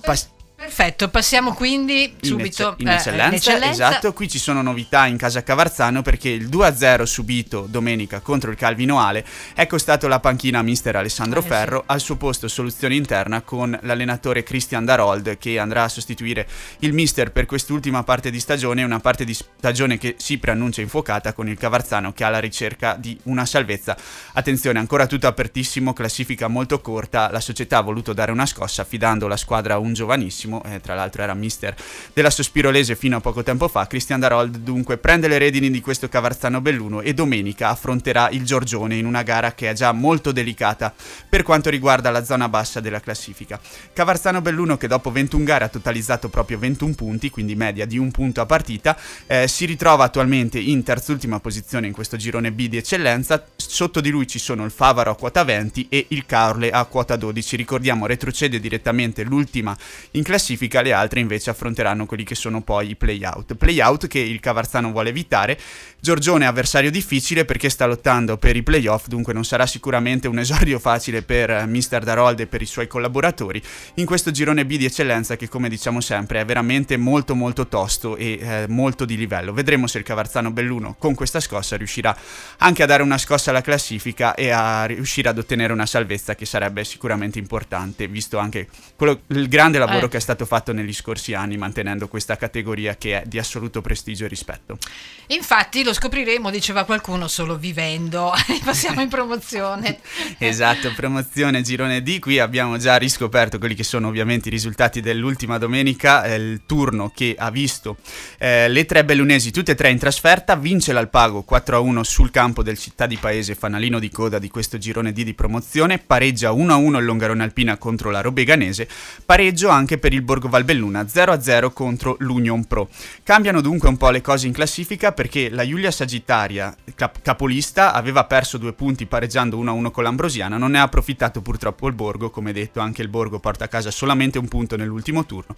Pas- 0.00 0.36
Perfetto, 0.58 1.08
passiamo 1.08 1.54
quindi 1.54 2.16
subito 2.20 2.74
in, 2.78 2.88
ecce- 2.88 3.10
in, 3.10 3.14
eccellenza, 3.14 3.24
eh, 3.24 3.28
in, 3.28 3.34
eccellenza, 3.34 3.88
Esatto, 3.90 4.12
qui 4.12 4.28
ci 4.28 4.40
sono 4.40 4.60
novità 4.60 5.06
in 5.06 5.16
casa 5.16 5.44
Cavarzano 5.44 6.02
perché 6.02 6.30
il 6.30 6.48
2-0 6.48 7.04
subito 7.04 7.68
domenica 7.70 8.18
contro 8.18 8.50
il 8.50 8.56
Calvino 8.56 8.98
Ale 8.98 9.24
è 9.54 9.68
costato 9.68 10.08
la 10.08 10.18
panchina 10.18 10.58
a 10.58 10.62
mister 10.62 10.96
Alessandro 10.96 11.38
eh, 11.38 11.42
Ferro, 11.44 11.78
sì. 11.82 11.92
al 11.92 12.00
suo 12.00 12.16
posto 12.16 12.48
soluzione 12.48 12.96
interna 12.96 13.42
con 13.42 13.78
l'allenatore 13.82 14.42
Christian 14.42 14.84
Darold 14.84 15.38
che 15.38 15.60
andrà 15.60 15.84
a 15.84 15.88
sostituire 15.88 16.48
il 16.80 16.92
mister 16.92 17.30
per 17.30 17.46
quest'ultima 17.46 18.02
parte 18.02 18.32
di 18.32 18.40
stagione, 18.40 18.82
una 18.82 18.98
parte 18.98 19.24
di 19.24 19.34
stagione 19.34 19.96
che 19.96 20.16
si 20.18 20.38
preannuncia 20.38 20.80
infuocata 20.80 21.34
con 21.34 21.48
il 21.48 21.56
Cavarzano 21.56 22.12
che 22.12 22.24
ha 22.24 22.30
la 22.30 22.40
ricerca 22.40 22.96
di 22.98 23.16
una 23.24 23.46
salvezza. 23.46 23.96
Attenzione, 24.32 24.80
ancora 24.80 25.06
tutto 25.06 25.28
apertissimo, 25.28 25.92
classifica 25.92 26.48
molto 26.48 26.80
corta, 26.80 27.30
la 27.30 27.38
società 27.38 27.78
ha 27.78 27.82
voluto 27.82 28.12
dare 28.12 28.32
una 28.32 28.44
scossa 28.44 28.82
affidando 28.82 29.28
la 29.28 29.36
squadra 29.36 29.74
a 29.74 29.78
un 29.78 29.92
giovanissimo 29.92 30.47
bravissimo, 30.48 30.62
eh, 30.64 30.80
tra 30.80 30.94
l'altro 30.94 31.22
era 31.22 31.34
mister 31.34 31.76
della 32.12 32.30
Sospirolese 32.30 32.96
fino 32.96 33.18
a 33.18 33.20
poco 33.20 33.42
tempo 33.42 33.68
fa. 33.68 33.86
Cristian 33.86 34.20
Darold 34.20 34.56
dunque 34.58 34.96
prende 34.96 35.28
le 35.28 35.38
redini 35.38 35.70
di 35.70 35.80
questo 35.80 36.08
Cavarzano 36.08 36.60
Belluno 36.60 37.02
e 37.02 37.12
domenica 37.14 37.68
affronterà 37.68 38.30
il 38.30 38.44
Giorgione 38.44 38.96
in 38.96 39.04
una 39.04 39.22
gara 39.22 39.52
che 39.52 39.70
è 39.70 39.74
già 39.74 39.92
molto 39.92 40.32
delicata 40.32 40.92
per 41.28 41.42
quanto 41.42 41.70
riguarda 41.70 42.10
la 42.10 42.24
zona 42.24 42.48
bassa 42.48 42.80
della 42.80 43.00
classifica. 43.00 43.60
Cavarzano 43.92 44.40
Belluno 44.40 44.76
che 44.76 44.88
dopo 44.88 45.12
21 45.12 45.44
gare 45.44 45.64
ha 45.64 45.68
totalizzato 45.68 46.28
proprio 46.28 46.58
21 46.58 46.94
punti, 46.94 47.30
quindi 47.30 47.54
media 47.54 47.86
di 47.86 47.98
un 47.98 48.10
punto 48.10 48.40
a 48.40 48.46
partita, 48.46 48.96
eh, 49.26 49.46
si 49.46 49.66
ritrova 49.66 50.04
attualmente 50.04 50.58
in 50.58 50.82
terzultima 50.82 51.38
posizione 51.40 51.86
in 51.86 51.92
questo 51.92 52.16
girone 52.16 52.50
B 52.52 52.68
di 52.68 52.78
eccellenza. 52.78 53.44
Sotto 53.56 54.00
di 54.00 54.10
lui 54.10 54.26
ci 54.26 54.38
sono 54.38 54.64
il 54.64 54.70
Favaro 54.70 55.10
a 55.10 55.16
quota 55.16 55.44
20 55.44 55.86
e 55.90 56.06
il 56.08 56.24
Caorle 56.24 56.70
a 56.70 56.84
quota 56.84 57.16
12. 57.16 57.56
Ricordiamo, 57.56 58.06
retrocede 58.06 58.58
direttamente 58.60 59.22
l'ultima 59.24 59.76
in 60.12 60.22
classifica 60.22 60.37
classifica, 60.38 60.80
le 60.80 60.92
altre 60.92 61.20
invece 61.20 61.50
affronteranno 61.50 62.06
quelli 62.06 62.22
che 62.24 62.36
sono 62.36 62.62
poi 62.62 62.90
i 62.90 62.96
play-out. 62.96 63.54
Play-out 63.56 64.06
che 64.06 64.20
il 64.20 64.40
Cavarzano 64.40 64.92
vuole 64.92 65.10
evitare. 65.10 65.58
Giorgione 66.00 66.44
è 66.44 66.46
avversario 66.46 66.92
difficile 66.92 67.44
perché 67.44 67.68
sta 67.68 67.84
lottando 67.84 68.36
per 68.36 68.54
i 68.54 68.62
play-off, 68.62 69.08
dunque 69.08 69.32
non 69.32 69.44
sarà 69.44 69.66
sicuramente 69.66 70.28
un 70.28 70.38
esordio 70.38 70.78
facile 70.78 71.22
per 71.22 71.50
eh, 71.50 71.66
Mr. 71.66 72.04
Darold 72.04 72.38
e 72.38 72.46
per 72.46 72.62
i 72.62 72.66
suoi 72.66 72.86
collaboratori 72.86 73.60
in 73.94 74.06
questo 74.06 74.30
girone 74.30 74.64
B 74.64 74.76
di 74.76 74.84
eccellenza 74.84 75.34
che 75.34 75.48
come 75.48 75.68
diciamo 75.68 76.00
sempre 76.00 76.40
è 76.40 76.44
veramente 76.44 76.96
molto 76.96 77.34
molto 77.34 77.66
tosto 77.66 78.16
e 78.16 78.38
eh, 78.40 78.66
molto 78.68 79.04
di 79.04 79.16
livello. 79.16 79.52
Vedremo 79.52 79.88
se 79.88 79.98
il 79.98 80.04
Cavarzano 80.04 80.52
Belluno 80.52 80.94
con 81.00 81.16
questa 81.16 81.40
scossa 81.40 81.76
riuscirà 81.76 82.16
anche 82.58 82.84
a 82.84 82.86
dare 82.86 83.02
una 83.02 83.18
scossa 83.18 83.50
alla 83.50 83.60
classifica 83.60 84.36
e 84.36 84.50
a 84.50 84.84
riuscire 84.84 85.28
ad 85.28 85.38
ottenere 85.38 85.72
una 85.72 85.86
salvezza 85.86 86.36
che 86.36 86.46
sarebbe 86.46 86.84
sicuramente 86.84 87.40
importante 87.40 88.06
visto 88.06 88.38
anche 88.38 88.68
quello, 88.94 89.22
il 89.26 89.48
grande 89.48 89.78
lavoro 89.78 90.06
eh. 90.06 90.08
che 90.10 90.20
stato 90.20 90.46
fatto 90.46 90.72
negli 90.72 90.94
scorsi 90.94 91.34
anni 91.34 91.56
mantenendo 91.56 92.06
questa 92.06 92.36
categoria 92.36 92.96
che 92.96 93.22
è 93.22 93.26
di 93.26 93.40
assoluto 93.40 93.80
prestigio 93.80 94.26
e 94.26 94.28
rispetto. 94.28 94.78
Infatti 95.26 95.82
lo 95.88 95.94
scopriremo, 95.94 96.50
diceva 96.50 96.84
qualcuno, 96.84 97.28
solo 97.28 97.56
vivendo. 97.56 98.30
Passiamo 98.62 99.00
in 99.00 99.08
promozione. 99.08 100.00
esatto, 100.36 100.92
promozione 100.94 101.62
girone 101.62 102.02
D. 102.02 102.18
Qui 102.18 102.38
abbiamo 102.38 102.76
già 102.76 102.96
riscoperto 102.96 103.58
quelli 103.58 103.74
che 103.74 103.84
sono 103.84 104.08
ovviamente 104.08 104.48
i 104.48 104.50
risultati 104.50 105.00
dell'ultima 105.00 105.56
domenica, 105.56 106.24
eh, 106.24 106.34
il 106.34 106.60
turno 106.66 107.10
che 107.14 107.34
ha 107.38 107.50
visto 107.50 107.96
eh, 108.36 108.68
le 108.68 108.84
tre 108.84 109.02
bellunesi 109.04 109.50
tutte 109.50 109.72
e 109.72 109.74
tre 109.74 109.88
in 109.88 109.98
trasferta, 109.98 110.56
vince 110.56 110.92
l'Alpago 110.92 111.44
4-1 111.48 112.02
sul 112.02 112.30
campo 112.30 112.62
del 112.62 112.78
Città 112.78 113.06
di 113.06 113.16
Paese, 113.16 113.54
fanalino 113.54 113.98
di 113.98 114.10
coda 114.10 114.38
di 114.38 114.50
questo 114.50 114.76
girone 114.76 115.12
D 115.12 115.22
di 115.22 115.32
promozione, 115.32 115.98
pareggia 115.98 116.50
1-1 116.50 116.98
il 116.98 117.04
Longarone 117.04 117.42
Alpina 117.42 117.78
contro 117.78 118.10
la 118.10 118.20
Robeganese, 118.20 118.86
pareggio 119.24 119.70
anche 119.70 119.96
per 119.96 120.12
il 120.12 120.20
Borgo 120.20 120.48
Valbelluna 120.48 121.02
0-0 121.02 121.72
contro 121.72 122.16
l'Union 122.18 122.66
Pro. 122.66 122.90
Cambiano 123.22 123.62
dunque 123.62 123.88
un 123.88 123.96
po' 123.96 124.10
le 124.10 124.20
cose 124.20 124.46
in 124.46 124.52
classifica 124.52 125.12
perché 125.12 125.48
la 125.48 125.62
Giulia 125.78 125.92
Sagittaria, 125.92 126.74
cap- 126.96 127.22
capolista, 127.22 127.92
aveva 127.92 128.24
perso 128.24 128.58
due 128.58 128.72
punti 128.72 129.06
pareggiando 129.06 129.56
1-1 129.62 129.92
con 129.92 130.02
l'Ambrosiana, 130.02 130.58
non 130.58 130.72
ne 130.72 130.80
ha 130.80 130.82
approfittato 130.82 131.40
purtroppo 131.40 131.86
il 131.86 131.94
Borgo, 131.94 132.30
come 132.30 132.52
detto 132.52 132.80
anche 132.80 133.00
il 133.00 133.06
Borgo 133.06 133.38
porta 133.38 133.66
a 133.66 133.68
casa 133.68 133.92
solamente 133.92 134.38
un 134.38 134.48
punto 134.48 134.76
nell'ultimo 134.76 135.24
turno. 135.24 135.54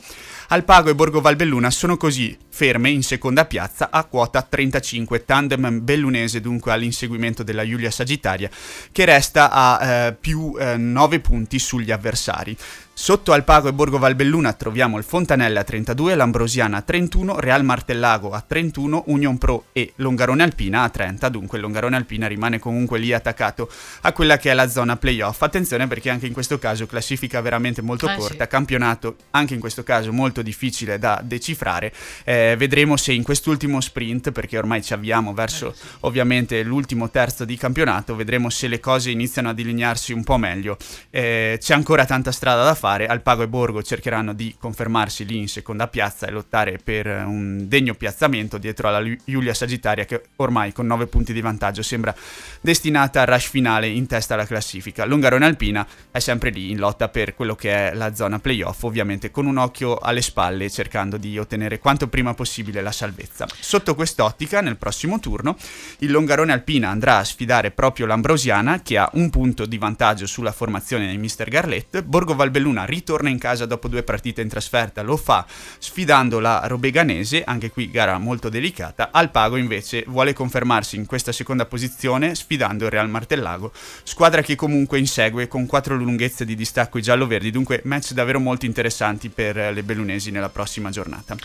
Alpago 0.48 0.90
e 0.90 0.94
Borgo 0.94 1.22
Valbelluna 1.22 1.70
sono 1.70 1.96
così 1.96 2.36
ferme 2.50 2.90
in 2.90 3.02
seconda 3.02 3.46
piazza 3.46 3.88
a 3.90 4.04
quota 4.04 4.42
35, 4.42 5.24
tandem 5.24 5.82
bellunese 5.82 6.42
dunque 6.42 6.72
all'inseguimento 6.72 7.42
della 7.42 7.66
Giulia 7.66 7.90
Sagittaria 7.90 8.50
che 8.92 9.04
resta 9.06 9.50
a 9.50 9.82
eh, 9.82 10.12
più 10.12 10.54
eh, 10.60 10.76
9 10.76 11.20
punti 11.20 11.58
sugli 11.58 11.92
avversari. 11.92 12.54
Sotto 13.02 13.33
Alpago 13.33 13.66
e 13.69 13.73
Borgo 13.73 13.97
Valbelluna 13.97 14.52
troviamo 14.52 14.99
il 14.99 15.04
Fontanelle 15.04 15.59
a 15.59 15.64
32, 15.64 16.14
l'Ambrosiana 16.14 16.76
a 16.76 16.83
31, 16.83 17.40
Real 17.40 17.64
Martellago 17.64 18.33
a 18.33 18.45
31, 18.47 19.04
Union 19.07 19.38
Pro 19.38 19.64
e 19.73 19.95
Longarone 19.97 20.42
Alpina 20.42 20.83
a 20.83 20.90
30. 20.90 21.30
Dunque 21.30 21.59
Longarone 21.59 21.97
Alpina 21.97 22.26
rimane 22.26 22.59
comunque 22.59 22.99
lì 22.99 23.14
attaccato 23.14 23.71
a 24.02 24.12
quella 24.12 24.37
che 24.37 24.50
è 24.50 24.54
la 24.54 24.69
zona 24.69 24.99
playoff. 24.99 25.40
Attenzione 25.40 25.87
perché 25.88 26.11
anche 26.11 26.26
in 26.26 26.35
questo 26.35 26.59
caso 26.59 26.87
classifica 26.87 27.40
veramente 27.40 27.80
molto 27.80 28.07
Eh, 28.07 28.16
corta, 28.16 28.45
sì. 28.45 28.50
campionato 28.50 29.16
anche 29.30 29.54
in 29.54 29.61
questo 29.61 29.83
caso 29.83 30.12
molto 30.12 30.42
difficile 30.42 30.99
da 30.99 31.23
decifrare. 31.25 31.95
Eh, 32.25 32.54
vedremo 32.59 32.99
se 32.99 33.14
in 33.14 33.23
quest'ultimo 33.23 33.80
sprint, 33.80 34.30
perché 34.30 34.59
ormai 34.59 34.83
ci 34.83 34.92
avviamo 34.92 35.33
verso 35.33 35.75
ovviamente 36.00 36.62
l'ultimo 36.62 37.09
terzo 37.09 37.47
di 37.47 37.57
campionato, 37.57 38.14
vedremo 38.14 38.50
se 38.50 38.69
le 38.69 38.78
cose 38.78 39.11
iniziano 39.11 39.49
a 39.49 39.54
delinearsi 39.54 40.12
un 40.12 40.23
po' 40.23 40.37
meglio. 40.37 40.76
Eh, 41.09 41.57
c'è 41.59 41.73
ancora 41.73 42.04
tanta 42.04 42.30
strada 42.30 42.62
da 42.62 42.75
fare. 42.75 42.88
Alpago 42.90 43.42
e 43.42 43.49
Borgo 43.49 43.82
cercheranno 43.82 44.32
di 44.32 44.54
confermarsi 44.59 45.25
lì 45.25 45.38
in 45.38 45.49
seconda 45.49 45.88
piazza 45.88 46.26
e 46.26 46.30
lottare 46.30 46.78
per 46.82 47.06
eh, 47.06 47.23
un 47.23 47.68
degno 47.68 47.94
piazzamento 47.94 48.59
dietro 48.59 48.88
alla 48.88 49.02
Giulia 49.25 49.54
Sagittaria 49.54 50.04
che 50.04 50.23
ormai 50.37 50.73
con 50.73 50.87
9 50.87 51.06
punti 51.06 51.32
di 51.32 51.40
vantaggio 51.40 51.82
sembra 51.82 52.14
destinata 52.61 53.20
al 53.20 53.26
rush 53.26 53.49
finale 53.49 53.88
in 53.88 54.06
testa 54.06 54.35
alla 54.35 54.47
classifica. 54.47 55.04
Longarone 55.04 55.47
Alpina 55.47 55.87
è 56.11 56.18
sempre 56.18 56.50
lì 56.50 56.70
in 56.70 56.78
lotta 56.78 57.09
per 57.09 57.35
quello 57.35 57.54
che 57.54 57.90
è 57.90 57.94
la 57.94 58.14
zona 58.14 58.38
playoff, 58.38 58.82
ovviamente 58.82 59.30
con 59.30 59.47
un 59.47 59.56
occhio 59.56 59.97
alle 59.97 60.23
spalle 60.23 60.70
cercando 60.70 61.16
di 61.16 61.38
ottenere 61.38 61.78
quanto 61.78 62.09
prima 62.09 62.35
possibile 62.35 62.82
la 62.82 62.92
salvezza. 62.92 63.47
Sotto 63.59 63.94
quest'ottica, 63.94 64.61
nel 64.61 64.76
prossimo 64.76 65.20
turno, 65.20 65.56
il 65.99 66.11
Longarone 66.11 66.52
Alpina 66.52 66.88
andrà 66.88 67.18
a 67.18 67.25
sfidare 67.25 67.70
proprio 67.70 68.06
l'Ambrosiana 68.06 68.82
che 68.82 68.99
ha 68.99 69.09
un 69.14 69.30
punto 69.30 69.66
di 69.66 69.78
vantaggio 69.78 70.26
sulla 70.26 70.52
formazione 70.52 71.09
di 71.09 71.18
Mr. 71.18 71.49
Garlett. 71.49 72.02
Borgo 72.02 72.35
Valbelluna 72.35 72.79
ritorna 72.84 73.28
in 73.28 73.38
casa 73.38 73.66
dopo 73.66 73.88
due 73.88 74.02
partite 74.02 74.42
in 74.42 74.49
trasferta, 74.49 75.02
lo 75.02 75.16
fa 75.16 75.46
sfidando 75.78 76.38
la 76.40 76.62
Robeganese, 76.64 77.44
anche 77.44 77.70
qui 77.70 77.90
gara 77.90 78.18
molto 78.18 78.49
delicata. 78.49 79.10
Alpago 79.12 79.56
invece 79.56 80.04
vuole 80.06 80.32
confermarsi 80.32 80.96
in 80.96 81.06
questa 81.06 81.32
seconda 81.32 81.66
posizione 81.66 82.34
sfidando 82.34 82.84
il 82.84 82.90
Real 82.90 83.08
Martellago, 83.08 83.72
squadra 84.02 84.42
che 84.42 84.56
comunque 84.56 84.99
insegue 84.99 85.49
con 85.49 85.66
quattro 85.66 85.96
lunghezze 85.96 86.44
di 86.44 86.54
distacco 86.54 86.99
i 86.99 87.02
giallo-verdi, 87.02 87.50
dunque 87.50 87.80
match 87.84 88.12
davvero 88.12 88.40
molto 88.40 88.66
interessanti 88.66 89.28
per 89.28 89.56
le 89.56 89.82
bellunesi 89.82 90.30
nella 90.30 90.49
prossima 90.49 90.90
giornata. 90.90 91.37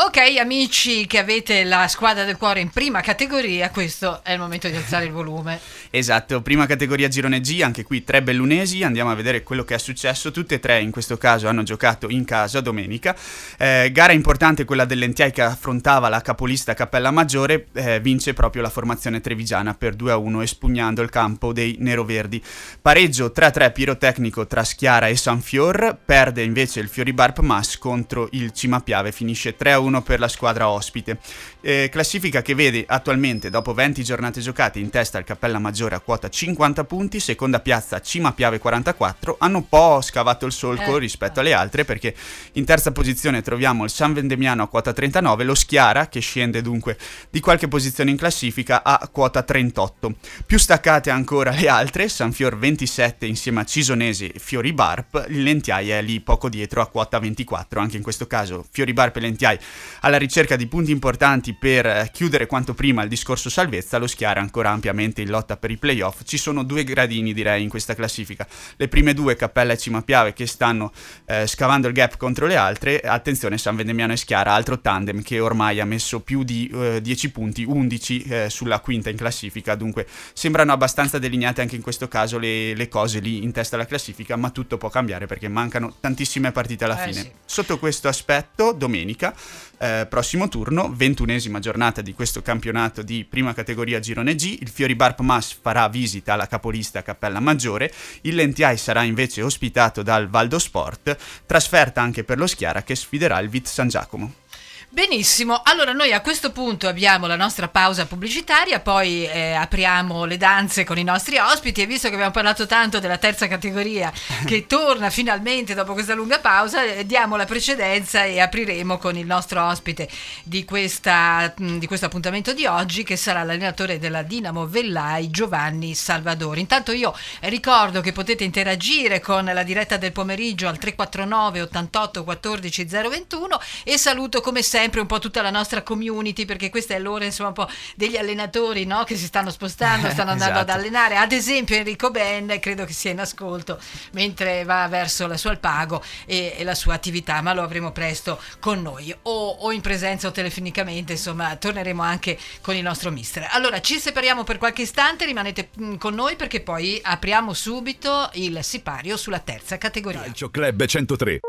Ok, 0.00 0.16
amici 0.38 1.08
che 1.08 1.18
avete 1.18 1.64
la 1.64 1.88
squadra 1.88 2.22
del 2.22 2.36
cuore 2.36 2.60
in 2.60 2.70
prima 2.70 3.00
categoria, 3.00 3.68
questo 3.70 4.22
è 4.22 4.32
il 4.32 4.38
momento 4.38 4.68
di 4.68 4.76
alzare 4.76 5.06
il 5.06 5.10
volume. 5.10 5.58
Esatto, 5.90 6.40
prima 6.40 6.66
categoria 6.66 7.08
girone 7.08 7.40
G, 7.40 7.62
anche 7.64 7.82
qui 7.82 8.04
tre 8.04 8.22
bellunesi, 8.22 8.84
andiamo 8.84 9.10
a 9.10 9.16
vedere 9.16 9.42
quello 9.42 9.64
che 9.64 9.74
è 9.74 9.78
successo, 9.78 10.30
tutte 10.30 10.54
e 10.54 10.60
tre 10.60 10.80
in 10.80 10.92
questo 10.92 11.16
caso 11.18 11.48
hanno 11.48 11.64
giocato 11.64 12.08
in 12.08 12.24
casa 12.24 12.60
domenica, 12.60 13.16
Eh, 13.56 13.90
gara 13.90 14.12
importante 14.12 14.64
quella 14.64 14.84
dell'Entiai 14.84 15.32
che 15.32 15.42
affrontava 15.42 16.08
la 16.08 16.20
capolista 16.20 16.74
Cappella 16.74 17.10
Maggiore, 17.10 17.66
eh, 17.72 17.98
vince 17.98 18.34
proprio 18.34 18.62
la 18.62 18.70
formazione 18.70 19.20
trevigiana 19.20 19.74
per 19.74 19.96
2-1 19.96 20.42
espugnando 20.42 21.02
il 21.02 21.10
campo 21.10 21.52
dei 21.52 21.74
neroverdi. 21.80 22.40
Pareggio 22.80 23.32
3-3 23.34 23.72
pirotecnico 23.72 24.46
tra 24.46 24.62
Schiara 24.62 25.08
e 25.08 25.16
Sanfior, 25.16 25.98
perde 26.04 26.44
invece 26.44 26.78
il 26.78 26.88
Fioribarp 26.88 27.40
Mas 27.40 27.76
contro 27.78 28.28
il 28.30 28.52
Cimapiave, 28.52 29.10
finisce 29.10 29.56
3-1 29.56 29.86
per 30.02 30.20
la 30.20 30.28
squadra 30.28 30.68
ospite. 30.68 31.18
Eh, 31.60 31.88
classifica 31.90 32.42
che 32.42 32.54
vede 32.54 32.84
attualmente, 32.86 33.50
dopo 33.50 33.74
20 33.74 34.04
giornate 34.04 34.40
giocate, 34.40 34.78
in 34.78 34.90
testa 34.90 35.18
il 35.18 35.24
Cappella 35.24 35.58
Maggiore 35.58 35.94
a 35.94 36.00
quota 36.00 36.28
50 36.28 36.84
punti, 36.84 37.18
seconda 37.18 37.60
piazza 37.60 38.00
Cima 38.00 38.32
Piave 38.32 38.58
44, 38.58 39.36
hanno 39.38 39.58
un 39.58 39.68
po' 39.68 40.00
scavato 40.00 40.46
il 40.46 40.52
solco 40.52 40.96
Eh. 40.96 40.98
rispetto 41.00 41.40
alle 41.40 41.52
altre 41.52 41.84
perché 41.84 42.14
in 42.52 42.64
terza 42.64 42.92
posizione 42.92 43.42
troviamo 43.42 43.84
il 43.84 43.90
San 43.90 44.12
Vendemiano 44.12 44.62
a 44.62 44.68
quota 44.68 44.92
39, 44.92 45.44
lo 45.44 45.54
Schiara 45.54 46.08
che 46.08 46.20
scende 46.20 46.62
dunque 46.62 46.96
di 47.30 47.40
qualche 47.40 47.68
posizione 47.68 48.10
in 48.10 48.16
classifica 48.16 48.82
a 48.84 49.08
quota 49.10 49.42
38. 49.42 50.14
Più 50.46 50.58
staccate 50.58 51.10
ancora 51.10 51.50
le 51.50 51.68
altre, 51.68 52.08
Sanfior 52.08 52.56
27 52.58 53.26
insieme 53.26 53.60
a 53.60 53.64
Cisonese 53.64 54.32
e 54.32 54.38
Fiori 54.38 54.72
Barp, 54.72 55.26
il 55.28 55.42
Lentiai 55.42 55.90
è 55.90 56.02
lì 56.02 56.20
poco 56.20 56.48
dietro 56.48 56.80
a 56.80 56.86
quota 56.86 57.18
24, 57.18 57.80
anche 57.80 57.96
in 57.96 58.02
questo 58.02 58.26
caso 58.26 58.64
Fiori 58.70 58.92
Barp 58.92 59.16
e 59.16 59.20
Lentiai 59.20 59.58
alla 60.00 60.18
ricerca 60.18 60.56
di 60.56 60.66
punti 60.66 60.90
importanti 60.90 61.54
per 61.54 61.86
eh, 61.86 62.10
chiudere 62.12 62.46
quanto 62.46 62.74
prima 62.74 63.02
il 63.02 63.08
discorso 63.08 63.48
salvezza, 63.50 63.98
lo 63.98 64.06
Schiara 64.06 64.40
ancora 64.40 64.70
ampiamente 64.70 65.20
in 65.22 65.28
lotta 65.30 65.56
per 65.56 65.70
i 65.70 65.76
playoff. 65.76 66.22
Ci 66.24 66.38
sono 66.38 66.62
due 66.62 66.84
gradini 66.84 67.32
direi 67.32 67.62
in 67.62 67.68
questa 67.68 67.94
classifica. 67.94 68.46
Le 68.76 68.88
prime 68.88 69.14
due, 69.14 69.36
Cappella 69.36 69.72
e 69.72 69.78
Cimapiave, 69.78 70.32
che 70.32 70.46
stanno 70.46 70.92
eh, 71.26 71.46
scavando 71.46 71.86
il 71.88 71.94
gap 71.94 72.16
contro 72.16 72.46
le 72.46 72.56
altre. 72.56 73.00
Attenzione, 73.00 73.58
San 73.58 73.76
Vendemiano 73.76 74.12
e 74.12 74.16
Schiara, 74.16 74.52
altro 74.52 74.80
tandem 74.80 75.22
che 75.22 75.40
ormai 75.40 75.80
ha 75.80 75.84
messo 75.84 76.20
più 76.20 76.42
di 76.42 76.70
eh, 76.72 77.00
10 77.00 77.30
punti, 77.30 77.64
11 77.64 78.22
eh, 78.22 78.50
sulla 78.50 78.80
quinta 78.80 79.10
in 79.10 79.16
classifica. 79.16 79.74
Dunque 79.74 80.06
sembrano 80.32 80.72
abbastanza 80.72 81.18
delineate 81.18 81.60
anche 81.60 81.76
in 81.76 81.82
questo 81.82 82.08
caso 82.08 82.38
le, 82.38 82.74
le 82.74 82.88
cose 82.88 83.20
lì 83.20 83.42
in 83.42 83.52
testa 83.52 83.76
alla 83.76 83.86
classifica, 83.86 84.36
ma 84.36 84.50
tutto 84.50 84.78
può 84.78 84.88
cambiare 84.88 85.26
perché 85.26 85.48
mancano 85.48 85.94
tantissime 86.00 86.52
partite 86.52 86.84
alla 86.84 87.02
Eh, 87.02 87.08
fine. 87.12 87.20
sì. 87.22 87.30
Sotto 87.44 87.78
questo 87.78 88.08
aspetto, 88.08 88.72
domenica, 88.72 89.34
eh, 89.78 90.06
prossimo 90.08 90.48
turno, 90.48 90.92
ventunesima 90.94 91.58
giornata 91.58 92.02
di 92.02 92.12
questo 92.12 92.42
campionato 92.42 93.02
di 93.02 93.24
prima 93.24 93.54
categoria 93.54 94.00
Girone 94.00 94.34
G, 94.34 94.58
il 94.60 94.68
Fiori 94.68 94.94
Barp 94.94 95.20
Mas 95.20 95.56
farà 95.60 95.88
visita 95.88 96.32
alla 96.32 96.46
capolista 96.46 97.02
Cappella 97.02 97.40
Maggiore, 97.40 97.92
il 98.22 98.34
Lentiai 98.34 98.76
sarà 98.76 99.02
invece 99.02 99.42
ospitato 99.42 100.02
dal 100.02 100.28
Valdo 100.28 100.58
Sport, 100.58 101.16
trasferta 101.46 102.00
anche 102.00 102.24
per 102.24 102.38
lo 102.38 102.46
Schiara 102.46 102.82
che 102.82 102.94
sfiderà 102.94 103.38
il 103.38 103.48
Vit 103.48 103.66
San 103.66 103.88
Giacomo. 103.88 104.46
Benissimo, 104.90 105.60
allora 105.64 105.92
noi 105.92 106.14
a 106.14 106.22
questo 106.22 106.50
punto 106.50 106.88
abbiamo 106.88 107.26
la 107.26 107.36
nostra 107.36 107.68
pausa 107.68 108.06
pubblicitaria, 108.06 108.80
poi 108.80 109.26
eh, 109.26 109.52
apriamo 109.52 110.24
le 110.24 110.38
danze 110.38 110.84
con 110.84 110.96
i 110.96 111.04
nostri 111.04 111.36
ospiti 111.36 111.82
e 111.82 111.86
visto 111.86 112.08
che 112.08 112.14
abbiamo 112.14 112.32
parlato 112.32 112.64
tanto 112.64 112.98
della 112.98 113.18
terza 113.18 113.46
categoria 113.48 114.10
che 114.46 114.64
torna 114.66 115.10
finalmente 115.10 115.74
dopo 115.74 115.92
questa 115.92 116.14
lunga 116.14 116.38
pausa, 116.38 116.84
eh, 116.84 117.04
diamo 117.04 117.36
la 117.36 117.44
precedenza 117.44 118.24
e 118.24 118.40
apriremo 118.40 118.96
con 118.96 119.18
il 119.18 119.26
nostro 119.26 119.62
ospite 119.62 120.08
di, 120.42 120.64
questa, 120.64 121.52
mh, 121.54 121.76
di 121.76 121.86
questo 121.86 122.06
appuntamento 122.06 122.54
di 122.54 122.64
oggi 122.64 123.02
che 123.02 123.16
sarà 123.16 123.42
l'allenatore 123.42 123.98
della 123.98 124.22
Dinamo 124.22 124.66
Vellai 124.66 125.28
Giovanni 125.28 125.94
Salvadori. 125.94 126.60
Intanto 126.60 126.92
io 126.92 127.14
ricordo 127.40 128.00
che 128.00 128.12
potete 128.12 128.42
interagire 128.42 129.20
con 129.20 129.44
la 129.44 129.62
diretta 129.64 129.98
del 129.98 130.12
pomeriggio 130.12 130.66
al 130.66 130.78
349 130.78 131.60
88 131.60 132.24
14 132.24 132.84
021 132.86 133.60
e 133.84 133.98
saluto 133.98 134.40
come 134.40 134.62
sempre 134.62 134.76
un 135.00 135.06
po' 135.06 135.18
tutta 135.18 135.42
la 135.42 135.50
nostra 135.50 135.82
community 135.82 136.44
perché 136.44 136.70
questa 136.70 136.94
è 136.94 136.98
l'ora 136.98 137.24
insomma 137.24 137.48
un 137.48 137.54
po' 137.54 137.68
degli 137.96 138.16
allenatori 138.16 138.84
no? 138.84 139.04
che 139.04 139.16
si 139.16 139.24
stanno 139.26 139.50
spostando, 139.50 140.08
stanno 140.10 140.30
andando 140.30 140.58
ad 140.58 140.68
Esatto. 140.68 140.80
allenare. 140.80 141.16
Ad 141.16 141.32
esempio 141.32 141.76
Enrico 141.76 142.10
Ben 142.10 142.58
credo 142.60 142.84
che 142.84 142.92
sia 142.92 143.10
in 143.10 143.20
ascolto 143.20 143.78
mentre 144.12 144.64
va 144.64 144.86
verso 144.88 145.26
la 145.26 145.36
sua 145.36 145.50
alpago 145.50 146.02
e, 146.26 146.54
e 146.56 146.64
la 146.64 146.74
sua 146.74 146.94
attività, 146.94 147.40
ma 147.42 147.52
lo 147.52 147.62
avremo 147.62 147.92
presto 147.92 148.40
con 148.60 148.80
noi 148.82 149.14
o, 149.22 149.48
o 149.48 149.72
in 149.72 149.80
presenza 149.80 150.28
o 150.28 150.32
telefonicamente, 150.32 151.12
insomma 151.12 151.56
torneremo 151.56 152.02
anche 152.02 152.38
con 152.60 152.74
il 152.74 152.82
nostro 152.82 153.10
mister. 153.10 153.48
Allora 153.50 153.80
ci 153.80 153.98
separiamo 153.98 154.44
per 154.44 154.58
qualche 154.58 154.82
istante, 154.82 155.24
rimanete 155.24 155.70
mm, 155.80 155.96
con 155.96 156.14
noi 156.14 156.36
perché 156.36 156.60
poi 156.60 157.00
apriamo 157.02 157.52
subito 157.52 158.30
il 158.34 158.58
sipario 158.62 159.16
sulla 159.16 159.40
terza 159.40 159.78
categoria. 159.78 160.20
Calcio 160.20 160.50
Club 160.50 160.84
103. 160.84 161.40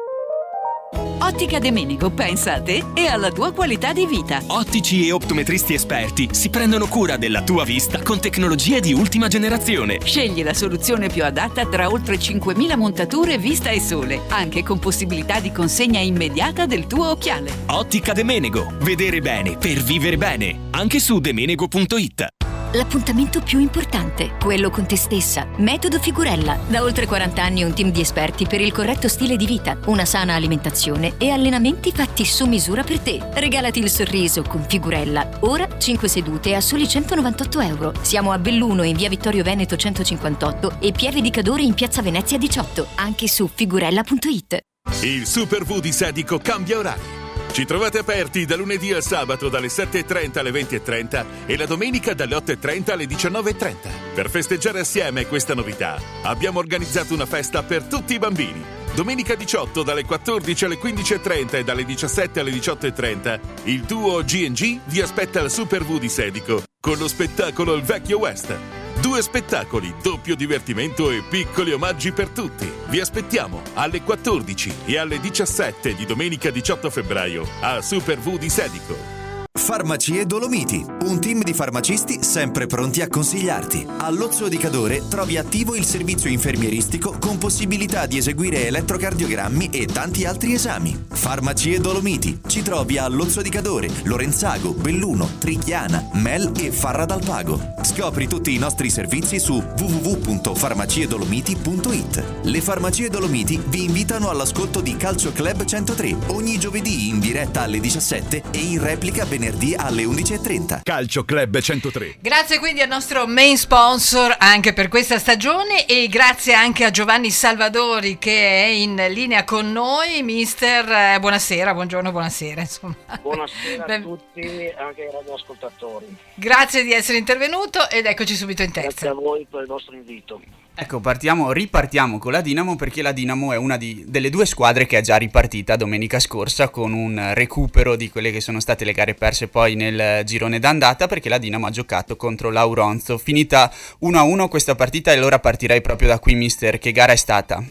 Ottica 0.93 1.59
De 1.59 1.71
Menego 1.71 2.09
pensa 2.09 2.55
a 2.55 2.61
te 2.61 2.83
e 2.93 3.05
alla 3.07 3.31
tua 3.31 3.51
qualità 3.51 3.93
di 3.93 4.05
vita. 4.05 4.41
Ottici 4.47 5.07
e 5.07 5.11
optometristi 5.11 5.73
esperti 5.73 6.29
si 6.31 6.49
prendono 6.49 6.87
cura 6.87 7.17
della 7.17 7.43
tua 7.43 7.63
vista 7.63 8.01
con 8.01 8.19
tecnologie 8.19 8.79
di 8.79 8.93
ultima 8.93 9.27
generazione. 9.27 9.99
Scegli 10.03 10.43
la 10.43 10.53
soluzione 10.53 11.07
più 11.07 11.23
adatta 11.23 11.65
tra 11.67 11.89
oltre 11.89 12.15
5.000 12.15 12.77
montature 12.77 13.37
vista 13.37 13.69
e 13.69 13.79
sole, 13.79 14.21
anche 14.29 14.63
con 14.63 14.79
possibilità 14.79 15.39
di 15.39 15.51
consegna 15.51 15.99
immediata 15.99 16.65
del 16.65 16.87
tuo 16.87 17.11
occhiale. 17.11 17.51
Ottica 17.67 18.13
De 18.13 18.23
Menego. 18.23 18.73
Vedere 18.79 19.21
bene 19.21 19.55
per 19.57 19.81
vivere 19.81 20.17
bene. 20.17 20.67
Anche 20.71 20.99
su 20.99 21.19
demenego.it. 21.19 22.38
L'appuntamento 22.73 23.41
più 23.41 23.57
importante, 23.57 24.33
quello 24.39 24.69
con 24.69 24.85
te 24.85 24.95
stessa. 24.95 25.47
Metodo 25.57 25.97
Figurella. 25.97 26.55
Da 26.67 26.83
oltre 26.83 27.07
40 27.07 27.41
anni 27.41 27.63
un 27.63 27.73
team 27.73 27.89
di 27.89 27.99
esperti 27.99 28.45
per 28.45 28.61
il 28.61 28.71
corretto 28.71 29.07
stile 29.07 29.37
di 29.37 29.47
vita, 29.47 29.75
una 29.85 30.05
sana 30.05 30.35
alimentazione 30.35 31.15
e 31.17 31.31
allenamenti 31.31 31.91
fatti 31.91 32.23
su 32.25 32.45
misura 32.45 32.83
per 32.83 32.99
te. 32.99 33.27
Regalati 33.33 33.79
il 33.79 33.89
sorriso 33.89 34.43
con 34.43 34.63
Figurella. 34.67 35.27
Ora 35.39 35.67
5 35.79 36.07
sedute 36.07 36.53
a 36.53 36.61
soli 36.61 36.87
198 36.87 37.59
euro. 37.59 37.93
Siamo 38.01 38.31
a 38.31 38.37
Belluno 38.37 38.83
in 38.83 38.95
via 38.95 39.09
Vittorio 39.09 39.41
Veneto 39.41 39.75
158 39.75 40.77
e 40.79 40.91
Pieve 40.91 41.21
di 41.21 41.31
Cadore 41.31 41.63
in 41.63 41.73
piazza 41.73 42.03
Venezia 42.03 42.37
18. 42.37 42.85
Anche 42.95 43.27
su 43.27 43.49
figurella.it. 43.51 44.59
Il 45.01 45.25
Super 45.25 45.63
V 45.63 45.79
di 45.79 45.91
Sedico 45.91 46.37
cambia 46.37 46.77
orario. 46.77 47.18
Ci 47.51 47.65
trovate 47.65 47.97
aperti 47.97 48.45
da 48.45 48.55
lunedì 48.55 48.93
al 48.93 49.03
sabato 49.03 49.49
dalle 49.49 49.67
7.30 49.67 50.39
alle 50.39 50.51
20.30 50.51 51.25
e 51.45 51.57
la 51.57 51.65
domenica 51.65 52.13
dalle 52.13 52.35
8.30 52.35 52.91
alle 52.91 53.05
19.30. 53.05 53.75
Per 54.13 54.29
festeggiare 54.29 54.79
assieme 54.79 55.25
questa 55.25 55.53
novità 55.53 55.99
abbiamo 56.23 56.59
organizzato 56.59 57.13
una 57.13 57.25
festa 57.25 57.63
per 57.63 57.83
tutti 57.83 58.13
i 58.13 58.19
bambini. 58.19 58.63
Domenica 58.93 59.35
18 59.35 59.83
dalle 59.83 60.05
14 60.05 60.65
alle 60.65 60.77
15.30 60.77 61.55
e 61.55 61.63
dalle 61.63 61.85
17 61.85 62.39
alle 62.39 62.51
18.30 62.51 63.39
il 63.63 63.81
duo 63.81 64.23
GNG 64.23 64.79
vi 64.85 65.01
aspetta 65.01 65.41
al 65.41 65.51
Super 65.51 65.83
V 65.83 65.99
di 65.99 66.09
Sedico 66.09 66.63
con 66.79 66.97
lo 66.97 67.07
spettacolo 67.07 67.73
Il 67.73 67.83
Vecchio 67.83 68.19
West. 68.19 68.78
Due 69.01 69.21
spettacoli, 69.21 69.95
doppio 70.01 70.35
divertimento 70.35 71.09
e 71.09 71.23
piccoli 71.23 71.71
omaggi 71.71 72.11
per 72.11 72.27
tutti. 72.29 72.69
Vi 72.89 72.99
aspettiamo 72.99 73.61
alle 73.75 74.01
14 74.01 74.73
e 74.85 74.97
alle 74.97 75.21
17 75.21 75.95
di 75.95 76.05
domenica 76.05 76.49
18 76.49 76.89
febbraio 76.89 77.47
a 77.61 77.81
Super 77.81 78.19
V 78.19 78.37
di 78.37 78.49
Sedico. 78.49 79.18
Farmacie 79.51 80.25
Dolomiti, 80.25 80.83
un 81.03 81.19
team 81.19 81.43
di 81.43 81.53
farmacisti 81.53 82.23
sempre 82.23 82.65
pronti 82.65 83.01
a 83.01 83.07
consigliarti. 83.07 83.85
All'Ozzo 83.97 84.47
di 84.47 84.57
Cadore 84.57 85.03
trovi 85.09 85.37
attivo 85.37 85.75
il 85.75 85.85
servizio 85.85 86.29
infermieristico 86.29 87.17
con 87.19 87.37
possibilità 87.37 88.05
di 88.05 88.17
eseguire 88.17 88.67
elettrocardiogrammi 88.67 89.69
e 89.71 89.85
tanti 89.85 90.25
altri 90.25 90.53
esami. 90.53 91.05
Farmacie 91.09 91.79
Dolomiti, 91.79 92.39
ci 92.47 92.61
trovi 92.61 92.97
a 92.97 93.07
Lozzo 93.07 93.41
di 93.41 93.49
Cadore, 93.49 93.89
Lorenzago, 94.03 94.73
Belluno, 94.73 95.29
Trichiana, 95.39 96.09
Mel 96.13 96.51
e 96.57 96.71
Farra 96.71 97.05
dal 97.05 97.23
Pago. 97.23 97.73
Scopri 97.81 98.27
tutti 98.27 98.53
i 98.53 98.59
nostri 98.59 98.89
servizi 98.89 99.39
su 99.39 99.55
www.farmaciedolomiti.it. 99.55 102.23
Le 102.43 102.61
Farmacie 102.61 103.09
Dolomiti 103.09 103.61
vi 103.67 103.83
invitano 103.83 104.29
all'ascolto 104.29 104.79
di 104.79 104.95
Calcio 104.95 105.31
Club 105.31 105.65
103 105.65 106.15
ogni 106.27 106.59
giovedì 106.59 107.09
in 107.09 107.19
diretta 107.19 107.61
alle 107.61 107.79
17 107.79 108.43
e 108.51 108.57
in 108.57 108.81
replica 108.81 109.25
venerdì 109.39 109.73
alle 109.73 110.03
11.30. 110.03 110.81
Calcio 110.83 111.23
Club 111.23 111.59
103. 111.59 112.17
Grazie 112.19 112.59
quindi 112.59 112.81
al 112.81 112.89
nostro 112.89 113.25
main 113.25 113.57
sponsor 113.57 114.35
anche 114.37 114.73
per 114.73 114.89
questa 114.89 115.17
stagione 115.17 115.85
e 115.87 116.07
grazie 116.09 116.53
anche 116.53 116.83
a 116.83 116.91
Giovanni 116.91 117.31
Salvadori 117.31 118.17
che 118.17 118.65
è 118.65 118.67
in 118.67 118.95
linea 119.11 119.45
con 119.45 119.71
noi. 119.71 120.21
Mister, 120.23 121.15
eh, 121.15 121.19
buonasera, 121.21 121.73
buongiorno, 121.73 122.11
buonasera. 122.11 122.59
Insomma. 122.59 122.95
Buonasera 123.21 123.85
a 123.85 123.99
tutti, 124.01 124.41
anche 124.77 125.03
ai 125.03 125.11
radioascoltatori. 125.11 126.17
Grazie 126.35 126.83
di 126.83 126.91
essere 126.91 127.17
intervenuto 127.17 127.89
ed 127.89 128.05
eccoci 128.07 128.35
subito 128.35 128.61
in 128.61 128.71
Grazie 128.71 128.91
terza. 128.91 129.09
a 129.11 129.13
voi 129.13 129.47
per 129.49 129.61
il 129.61 129.67
vostro 129.67 129.95
invito. 129.95 130.41
Ecco, 130.81 131.01
partiamo, 131.01 131.51
ripartiamo 131.51 132.17
con 132.19 132.31
la 132.31 132.39
Dinamo 132.39 132.77
perché 132.77 133.01
la 133.01 133.11
Dinamo 133.11 133.51
è 133.51 133.57
una 133.57 133.75
di- 133.75 134.05
delle 134.07 134.29
due 134.29 134.45
squadre 134.45 134.85
che 134.85 134.97
è 134.97 135.01
già 135.01 135.17
ripartita 135.17 135.75
domenica 135.75 136.19
scorsa 136.19 136.69
con 136.69 136.93
un 136.93 137.31
recupero 137.33 137.97
di 137.97 138.09
quelle 138.09 138.31
che 138.31 138.39
sono 138.39 138.61
state 138.61 138.85
le 138.85 138.93
gare 138.93 139.13
perse 139.13 139.49
poi 139.49 139.75
nel 139.75 140.23
girone 140.23 140.57
d'andata 140.57 141.07
perché 141.07 141.27
la 141.27 141.37
Dinamo 141.37 141.67
ha 141.67 141.69
giocato 141.69 142.15
contro 142.15 142.49
l'Auronzo. 142.49 143.17
Finita 143.17 143.69
1-1 144.03 144.47
questa 144.47 144.75
partita 144.75 145.11
e 145.11 145.17
allora 145.17 145.39
partirei 145.39 145.81
proprio 145.81 146.07
da 146.07 146.19
qui, 146.19 146.35
mister. 146.35 146.79
Che 146.79 146.93
gara 146.93 147.11
è 147.11 147.17
stata? 147.17 147.61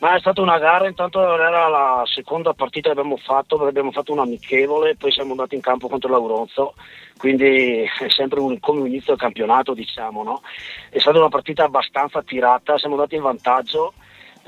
Ma 0.00 0.14
è 0.14 0.20
stata 0.20 0.40
una 0.40 0.58
gara, 0.58 0.86
intanto 0.86 1.20
era 1.20 1.66
la 1.66 2.04
seconda 2.06 2.52
partita 2.54 2.92
che 2.92 2.98
abbiamo 2.98 3.16
fatto, 3.16 3.56
perché 3.56 3.70
abbiamo 3.70 3.90
fatto 3.90 4.12
un 4.12 4.20
amichevole, 4.20 4.94
poi 4.94 5.10
siamo 5.10 5.32
andati 5.32 5.56
in 5.56 5.60
campo 5.60 5.88
contro 5.88 6.10
l'Auronzo, 6.10 6.74
quindi 7.16 7.82
è 7.82 8.08
sempre 8.08 8.38
un, 8.38 8.60
come 8.60 8.80
un 8.80 8.86
inizio 8.86 9.14
del 9.14 9.20
campionato, 9.20 9.74
diciamo, 9.74 10.22
no? 10.22 10.42
È 10.88 11.00
stata 11.00 11.18
una 11.18 11.28
partita 11.28 11.64
abbastanza 11.64 12.22
tirata, 12.22 12.78
siamo 12.78 12.94
andati 12.94 13.16
in 13.16 13.22
vantaggio, 13.22 13.94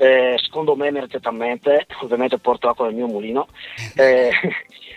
eh, 0.01 0.35
secondo 0.41 0.75
me 0.75 0.89
meritatamente, 0.89 1.85
ovviamente 2.01 2.39
porto 2.39 2.67
acqua 2.67 2.87
nel 2.87 2.95
mio 2.95 3.05
mulino, 3.05 3.47
eh, 3.95 4.31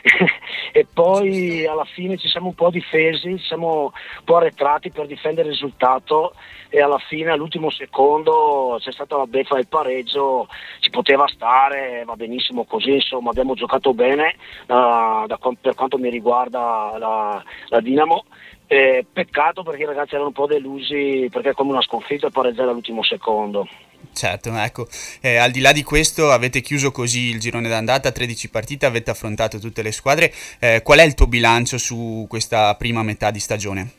e 0.73 0.87
poi 0.91 1.67
alla 1.67 1.85
fine 1.85 2.17
ci 2.17 2.27
siamo 2.27 2.47
un 2.47 2.55
po' 2.55 2.71
difesi, 2.71 3.37
ci 3.37 3.45
siamo 3.45 3.93
un 3.93 4.25
po' 4.25 4.37
arretrati 4.37 4.91
per 4.91 5.07
difendere 5.07 5.49
il 5.49 5.53
risultato 5.53 6.33
e 6.71 6.81
alla 6.81 6.97
fine 6.97 7.31
all'ultimo 7.31 7.69
secondo 7.69 8.79
c'è 8.81 8.93
stata 8.93 9.19
la 9.19 9.27
beffa 9.27 9.57
del 9.57 9.69
pareggio, 9.69 10.49
ci 10.81 10.89
poteva 10.89 11.27
stare, 11.29 12.03
va 12.07 12.17
benissimo 12.17 12.65
così, 12.65 12.95
insomma 12.95 13.29
abbiamo 13.29 13.53
giocato 13.53 13.93
bene 13.93 14.37
uh, 14.69 15.27
da, 15.27 15.39
per 15.61 15.75
quanto 15.75 15.99
mi 15.99 16.09
riguarda 16.09 16.97
la, 16.97 17.45
la 17.69 17.81
Dinamo. 17.81 18.25
Eh, 18.67 19.05
peccato 19.13 19.63
perché 19.63 19.83
i 19.83 19.87
ragazzi 19.87 20.15
erano 20.15 20.29
un 20.29 20.35
po' 20.35 20.47
delusi 20.47 21.29
perché 21.31 21.51
è 21.51 21.53
come 21.53 21.73
una 21.73 21.83
sconfitta 21.83 22.31
pareggiare 22.31 22.71
all'ultimo 22.71 23.03
secondo. 23.03 23.69
Certo, 24.13 24.55
ecco, 24.57 24.87
eh, 25.21 25.37
al 25.37 25.51
di 25.51 25.61
là 25.61 25.73
di 25.73 25.83
questo 25.83 26.31
avete 26.31 26.61
chiuso 26.61 26.91
così 26.91 27.29
il 27.29 27.41
girone 27.41 27.69
d'andata, 27.69 28.13
13 28.13 28.51
partite, 28.51 28.87
avete 28.87 29.11
affrontato 29.11 29.59
tutte 29.59 29.83
le 29.83 29.93
squadre, 29.93 30.33
eh, 30.59 30.83
qual 30.83 30.99
è 30.99 31.03
il 31.05 31.15
tuo 31.15 31.27
bilancio 31.27 31.79
su 31.79 32.27
questa 32.29 32.75
prima 32.77 33.03
metà 33.03 33.31
di 33.31 33.41
stagione? 33.41 33.93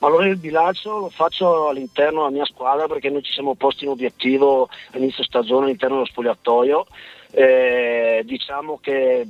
Allora 0.00 0.26
il 0.26 0.36
bilancio 0.36 0.98
lo 0.98 1.10
faccio 1.10 1.68
all'interno 1.68 2.20
della 2.20 2.32
mia 2.32 2.44
squadra 2.44 2.88
perché 2.88 3.08
noi 3.08 3.22
ci 3.22 3.32
siamo 3.32 3.54
posti 3.54 3.84
in 3.84 3.90
obiettivo 3.90 4.68
all'inizio 4.90 5.22
stagione 5.22 5.66
all'interno 5.66 5.96
dello 5.96 6.08
spogliatoio. 6.08 6.86
Eh, 7.30 8.22
diciamo 8.24 8.78
che 8.82 9.26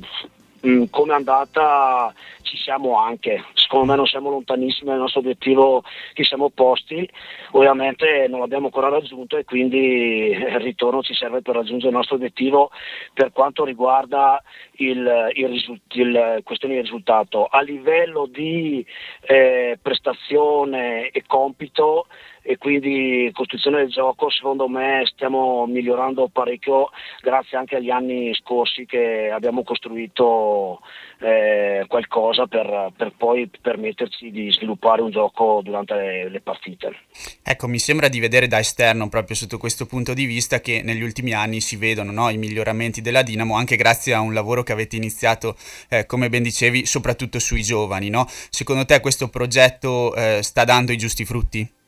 mh, 0.63 0.85
come 0.91 1.13
è 1.13 1.17
andata 1.17 2.13
ci 2.43 2.57
siamo 2.57 2.99
anche, 2.99 3.45
secondo 3.55 3.87
me 3.87 3.97
non 3.97 4.07
siamo 4.07 4.29
lontanissimi 4.29 4.91
dal 4.91 4.99
nostro 4.99 5.21
obiettivo 5.21 5.83
che 6.13 6.25
siamo 6.25 6.51
posti, 6.51 7.09
ovviamente 7.53 8.27
non 8.29 8.41
l'abbiamo 8.41 8.67
ancora 8.67 8.89
raggiunto 8.89 9.37
e 9.39 9.45
quindi 9.45 10.31
il 10.31 10.61
ritorno 10.61 11.03
ci 11.03 11.15
serve 11.15 11.41
per 11.41 11.55
raggiungere 11.55 11.89
il 11.89 11.97
nostro 11.97 12.17
obiettivo 12.17 12.71
per 13.15 13.33
quanto 13.33 13.65
riguarda 13.65 14.43
il, 14.73 15.31
il, 15.35 15.49
risult- 15.49 15.95
il 15.95 16.41
questione 16.45 16.75
di 16.75 16.81
risultato. 16.83 17.47
A 17.47 17.63
livello 17.63 18.27
di 18.27 18.85
eh, 19.23 19.79
prestazione 19.81 21.09
e 21.09 21.25
compito 21.27 22.07
e 22.43 22.59
quindi 22.59 23.31
costruzione 23.33 23.79
del 23.79 23.91
gioco 23.91 24.29
secondo 24.29 24.69
me 24.69 25.03
stiamo 25.07 25.65
migliorando 25.67 26.29
parecchio 26.29 26.91
grazie 27.21 27.57
anche 27.57 27.77
agli 27.77 27.91
anni 27.91 28.35
scorsi 28.35 28.85
che 28.85 29.31
abbiamo 29.31 29.63
costruito 29.63 30.81
eh, 31.23 31.85
qualcosa 31.87 32.47
per, 32.47 32.93
per, 32.97 33.13
poi 33.17 33.49
permetterci 33.61 34.31
di 34.31 34.51
sviluppare 34.51 35.03
un 35.03 35.11
gioco 35.11 35.61
durante 35.63 35.95
le, 35.95 36.29
le, 36.29 36.41
partite. 36.41 36.97
Ecco, 37.43 37.69
mi 37.69 37.79
sembra 37.79 38.09
di 38.09 38.19
vedere 38.19 38.49
da 38.49 38.59
esterno 38.59 39.09
proprio 39.09 39.37
sotto 39.37 39.59
questo 39.59 39.87
punto 39.87 40.15
di 40.15 40.25
vista 40.25 40.61
che 40.61 40.83
negli 40.83 41.03
ultimi 41.03 41.33
anni 41.33 41.61
si 41.61 41.77
vedono 41.77 42.11
no, 42.11 42.29
i 42.29 42.39
miglioramenti 42.39 43.01
della 43.01 43.23
Dinamo 43.23 43.57
anche 43.57 43.77
grazie 43.77 44.15
a 44.15 44.21
un 44.21 44.35
lavoro 44.35 44.63
che 44.65 44.73
avete 44.73 44.97
iniziato, 44.97 45.57
eh, 45.89 46.07
come 46.07 46.29
ben 46.29 46.43
dicevi, 46.43 46.87
soprattutto 46.87 47.39
sui 47.39 47.63
giovani. 47.63 48.11
No? 48.11 48.27
Secondo 48.29 48.85
te 48.85 49.01
questo 49.01 49.29
progetto 49.29 50.15
eh, 50.17 50.41
sta 50.43 50.65
dando 50.65 50.91
i 50.91 50.99
giusti 50.99 51.25
frutti? 51.25 51.81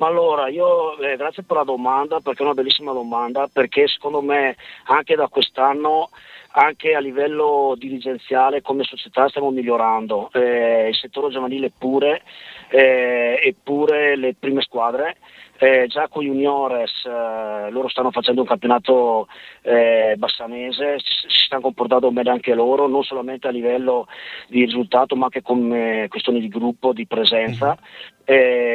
Ma 0.00 0.06
allora, 0.06 0.48
io 0.48 0.96
eh, 0.96 1.14
grazie 1.16 1.42
per 1.42 1.58
la 1.58 1.62
domanda, 1.62 2.20
perché 2.20 2.42
è 2.42 2.46
una 2.46 2.54
bellissima 2.54 2.94
domanda, 2.94 3.50
perché 3.52 3.86
secondo 3.86 4.22
me 4.22 4.56
anche 4.84 5.14
da 5.14 5.28
quest'anno, 5.28 6.08
anche 6.52 6.94
a 6.94 7.00
livello 7.00 7.74
dirigenziale 7.76 8.62
come 8.62 8.82
società 8.84 9.28
stiamo 9.28 9.50
migliorando, 9.50 10.30
eh, 10.32 10.88
il 10.88 10.96
settore 10.96 11.30
giovanile 11.30 11.70
pure, 11.76 12.22
eh, 12.70 13.40
eppure 13.44 14.16
le 14.16 14.34
prime 14.38 14.62
squadre. 14.62 15.18
Eh, 15.58 15.86
già 15.88 16.08
con 16.08 16.24
Juniores 16.24 17.04
eh, 17.04 17.70
loro 17.70 17.90
stanno 17.90 18.10
facendo 18.10 18.40
un 18.40 18.46
campionato 18.46 19.28
eh, 19.60 20.14
bassanese, 20.16 20.98
si, 21.00 21.12
si, 21.28 21.44
stanno 21.44 21.60
comportando 21.60 22.10
bene 22.10 22.30
anche 22.30 22.54
loro, 22.54 22.86
non 22.86 23.02
solamente 23.02 23.48
a 23.48 23.50
livello 23.50 24.06
di 24.48 24.64
risultato 24.64 25.16
ma 25.16 25.24
anche 25.24 25.42
come 25.42 26.06
questione 26.08 26.40
di 26.40 26.48
gruppo, 26.48 26.94
di 26.94 27.06
presenza. 27.06 27.76
Mm-hmm. 28.30 28.70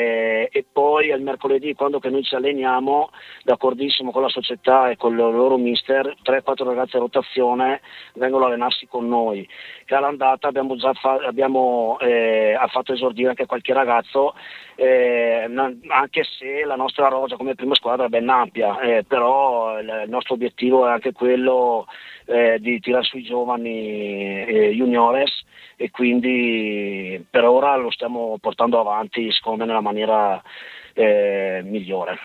e 0.51 0.65
poi 0.71 1.07
il 1.07 1.21
mercoledì 1.21 1.73
quando 1.73 1.99
noi 2.09 2.23
ci 2.23 2.35
alleniamo, 2.35 3.09
d'accordissimo 3.43 4.11
con 4.11 4.21
la 4.21 4.29
società 4.29 4.89
e 4.89 4.97
con 4.97 5.11
il 5.11 5.17
loro 5.17 5.57
mister, 5.57 6.15
3-4 6.23 6.63
ragazzi 6.63 6.95
a 6.95 6.99
rotazione 6.99 7.81
vengono 8.13 8.45
a 8.45 8.47
allenarsi 8.47 8.87
con 8.87 9.07
noi. 9.07 9.47
Che 9.85 9.95
all'andata 9.95 10.47
abbiamo 10.47 10.75
già 10.75 10.93
fa- 10.93 11.19
abbiamo, 11.25 11.97
eh, 11.99 12.57
fatto 12.67 12.93
esordire 12.93 13.29
anche 13.29 13.45
qualche 13.45 13.73
ragazzo, 13.73 14.33
eh, 14.75 15.47
anche 15.87 16.23
se 16.37 16.65
la 16.65 16.75
nostra 16.75 17.07
rosa 17.07 17.37
come 17.37 17.55
prima 17.55 17.75
squadra 17.75 18.05
è 18.05 18.09
ben 18.09 18.27
ampia, 18.29 18.79
eh, 18.79 19.03
però 19.03 19.79
il, 19.79 20.03
nostro 20.07 20.33
obiettivo 20.33 20.87
è 20.87 20.91
anche 20.91 21.11
quello 21.13 21.87
eh, 22.25 22.57
di 22.59 22.79
tirare 22.79 23.03
sui 23.03 23.23
giovani 23.23 24.43
eh, 24.43 24.69
juniores 24.73 25.43
e 25.77 25.91
quindi 25.91 27.23
per 27.29 27.43
ora 27.45 27.75
lo 27.75 27.91
stiamo 27.91 28.37
portando 28.39 28.79
avanti 28.79 29.31
secondo 29.31 29.59
me 29.59 29.65
nella 29.65 29.81
maniera 29.81 30.41
eh, 30.93 31.61
migliore. 31.63 32.17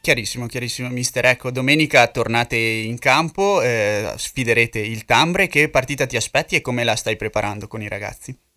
Chiarissimo, 0.00 0.46
chiarissimo, 0.46 0.88
mister. 0.88 1.24
Ecco, 1.26 1.50
domenica 1.50 2.06
tornate 2.08 2.56
in 2.56 2.98
campo, 2.98 3.60
eh, 3.62 4.12
sfiderete 4.16 4.78
il 4.78 5.04
Tambre. 5.04 5.48
Che 5.48 5.68
partita 5.70 6.06
ti 6.06 6.16
aspetti 6.16 6.54
e 6.54 6.60
come 6.60 6.84
la 6.84 6.96
stai 6.96 7.16
preparando 7.16 7.66
con 7.66 7.82
i 7.82 7.88
ragazzi? 7.88 8.47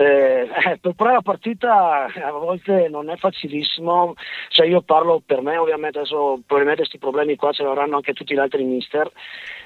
Eh, 0.00 0.48
eh 0.64 0.78
preparare 0.78 1.16
la 1.16 1.22
partita 1.22 2.06
a 2.06 2.30
volte 2.32 2.88
non 2.88 3.10
è 3.10 3.16
facilissimo, 3.16 4.14
cioè 4.48 4.66
io 4.66 4.80
parlo 4.80 5.20
per 5.24 5.42
me 5.42 5.58
ovviamente, 5.58 5.98
adesso 5.98 6.40
probabilmente 6.46 6.88
questi 6.88 6.96
problemi 6.96 7.36
qua 7.36 7.52
ce 7.52 7.64
li 7.64 7.68
avranno 7.68 7.96
anche 7.96 8.14
tutti 8.14 8.32
gli 8.32 8.38
altri 8.38 8.64
mister, 8.64 9.10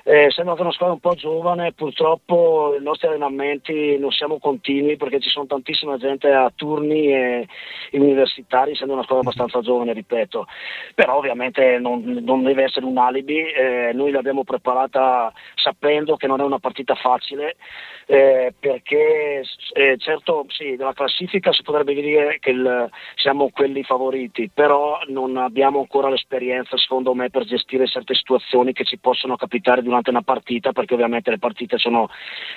eh, 0.03 0.33
sembra 0.33 0.57
una 0.59 0.73
squadra 0.73 0.95
un 0.95 1.01
po' 1.01 1.15
giovane, 1.15 1.73
purtroppo 1.73 2.75
i 2.77 2.83
nostri 2.83 3.07
allenamenti 3.07 3.97
non 3.97 4.11
siamo 4.11 4.39
continui 4.41 4.97
perché 4.97 5.21
ci 5.21 5.29
sono 5.29 5.47
tantissima 5.47 5.99
gente 5.99 6.29
a 6.33 6.51
turni 6.53 7.13
e 7.13 7.47
universitari, 7.93 8.73
essendo 8.73 8.95
una 8.95 9.05
squadra 9.05 9.31
abbastanza 9.31 9.61
giovane, 9.61 9.93
ripeto, 9.93 10.47
però 10.97 11.17
ovviamente 11.17 11.79
non, 11.79 12.03
non 12.25 12.43
deve 12.43 12.65
essere 12.65 12.87
un 12.87 12.99
alibi, 12.99 13.39
eh, 13.39 13.93
noi 13.95 14.11
l'abbiamo 14.11 14.43
preparata 14.43 15.33
sapendo 15.55 16.17
che 16.17 16.27
non 16.27 16.41
è 16.41 16.45
una 16.45 16.59
partita 16.59 16.97
facile, 16.97 17.55
eh, 18.07 18.53
perché 18.59 19.43
eh, 19.73 19.97
certo 19.99 20.45
sì, 20.49 20.77
della 20.77 20.93
classifica 20.93 21.53
si 21.53 21.63
potrebbe 21.63 21.95
dire 21.95 22.39
che 22.41 22.51
il, 22.51 22.91
siamo 23.17 23.51
quelli 23.51 23.83
favoriti, 23.83 24.51
però 24.53 25.01
non 25.09 25.37
abbiamo 25.37 25.81
ancora 25.81 26.09
l'esperienza 26.09 26.77
secondo 26.77 27.15
me 27.15 27.31
per 27.31 27.45
gestire 27.45 27.87
certe 27.87 28.15
situazioni 28.15 28.73
che 28.73 28.85
ci 28.85 28.99
possono 28.99 29.37
capitare 29.37 29.83
durante 29.83 30.11
una 30.11 30.23
partita, 30.23 30.73
perché 30.73 30.95
ovviamente 30.95 31.31
le 31.31 31.39
partite 31.39 31.79
sono 31.79 32.09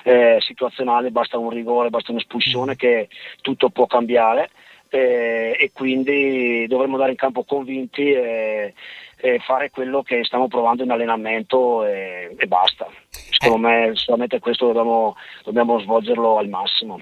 eh, 0.04 0.38
situazionali, 0.40 1.12
basta 1.12 1.38
un 1.38 1.50
rigore, 1.50 1.90
basta 1.90 2.12
un'espulsione 2.12 2.76
che 2.76 3.08
tutto 3.42 3.70
può 3.70 3.86
cambiare 3.86 4.50
eh, 4.90 5.56
e 5.60 5.72
quindi 5.74 6.66
dovremmo 6.68 6.98
dare 6.98 7.12
in 7.12 7.18
campo 7.18 7.44
convinti 7.44 8.12
e, 8.12 8.74
e, 9.18 9.40
fare 9.40 9.70
quello 9.70 10.02
che 10.04 10.24
stiamo 10.24 10.48
provando 10.48 10.84
in 10.84 10.92
allenamento 10.92 11.86
e, 11.86 12.36
e 12.38 12.48
basta. 12.48 12.88
Secondo 13.10 13.68
me 13.68 13.92
solamente 13.94 14.40
questo 14.40 14.68
dobbiamo, 14.68 15.16
dobbiamo 15.44 15.80
svolgerlo 15.80 16.38
al 16.38 16.50
massimo. 16.50 17.00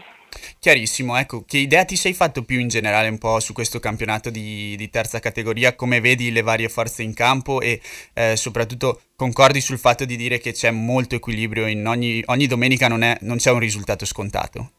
Chiarissimo, 0.60 1.16
ecco, 1.16 1.44
che 1.46 1.60
idea 1.60 1.86
ti 1.86 1.96
sei 1.96 2.14
fatto 2.14 2.44
più 2.44 2.60
in 2.60 2.68
generale 2.68 3.08
un 3.08 3.18
po' 3.18 3.40
su 3.40 3.54
questo 3.54 3.80
campionato 3.80 4.30
di, 4.30 4.76
di 4.76 4.90
terza 4.90 5.20
categoria, 5.20 5.76
come 5.76 6.02
vedi 6.02 6.32
le 6.32 6.42
varie 6.42 6.70
forze 6.70 7.04
in 7.04 7.14
campo 7.14 7.62
e 7.62 7.80
eh, 8.14 8.36
soprattutto 8.36 9.02
concordi 9.16 9.62
sul 9.62 9.78
fatto 9.78 10.06
di 10.06 10.16
dire 10.16 10.40
che 10.40 10.54
c'è 10.54 10.72
molto 10.72 11.16
equilibrio 11.16 11.68
in 11.68 11.86
ogni, 11.88 12.22
ogni 12.26 12.48
domenica, 12.48 12.88
non, 12.88 13.04
è, 13.04 13.18
non 13.22 13.38
c'è 13.38 13.52
un 13.52 13.60
risultato 13.60 14.06
scontato? 14.06 14.72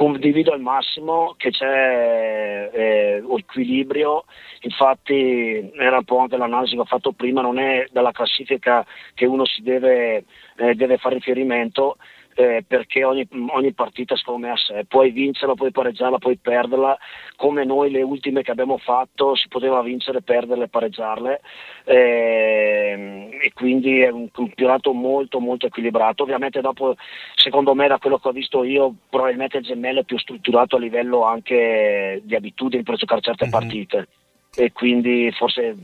Condivido 0.00 0.52
al 0.52 0.62
massimo 0.62 1.34
che 1.36 1.50
c'è 1.50 2.70
eh, 2.72 3.22
equilibrio, 3.36 4.24
infatti 4.60 5.70
era 5.76 5.98
un 5.98 6.04
po' 6.04 6.20
anche 6.20 6.38
l'analisi 6.38 6.74
che 6.74 6.80
ho 6.80 6.86
fatto 6.86 7.12
prima, 7.12 7.42
non 7.42 7.58
è 7.58 7.86
dalla 7.92 8.10
classifica 8.10 8.82
che 9.12 9.26
uno 9.26 9.44
si 9.44 9.60
deve, 9.60 10.24
eh, 10.56 10.74
deve 10.74 10.96
fare 10.96 11.16
riferimento, 11.16 11.98
eh, 12.34 12.64
perché 12.66 13.04
ogni, 13.04 13.26
ogni, 13.48 13.72
partita 13.72 14.16
secondo 14.16 14.46
me 14.46 14.52
a 14.52 14.56
sé, 14.56 14.84
puoi 14.86 15.10
vincerla, 15.10 15.54
puoi 15.54 15.70
pareggiarla, 15.70 16.18
puoi 16.18 16.36
perderla, 16.36 16.96
come 17.36 17.64
noi 17.64 17.90
le 17.90 18.02
ultime 18.02 18.42
che 18.42 18.50
abbiamo 18.50 18.78
fatto 18.78 19.34
si 19.34 19.48
poteva 19.48 19.82
vincere, 19.82 20.22
perderle, 20.22 20.68
pareggiarle. 20.68 21.40
Eh, 21.84 23.28
e 23.42 23.52
quindi 23.52 24.00
è 24.00 24.10
un 24.10 24.30
campionato 24.30 24.92
molto 24.92 25.40
molto 25.40 25.66
equilibrato, 25.66 26.22
ovviamente 26.22 26.60
dopo 26.60 26.94
secondo 27.34 27.74
me 27.74 27.88
da 27.88 27.98
quello 27.98 28.18
che 28.18 28.28
ho 28.28 28.32
visto 28.32 28.64
io 28.64 28.94
probabilmente 29.08 29.58
il 29.58 29.64
gemello 29.64 30.00
è 30.00 30.04
più 30.04 30.18
strutturato 30.18 30.76
a 30.76 30.80
livello 30.80 31.24
anche 31.24 32.20
di 32.22 32.34
abitudini 32.34 32.82
per 32.82 32.96
giocare 32.96 33.20
certe 33.20 33.46
mm-hmm. 33.46 33.52
partite. 33.52 34.08
E 34.54 34.72
quindi 34.72 35.30
forse 35.32 35.76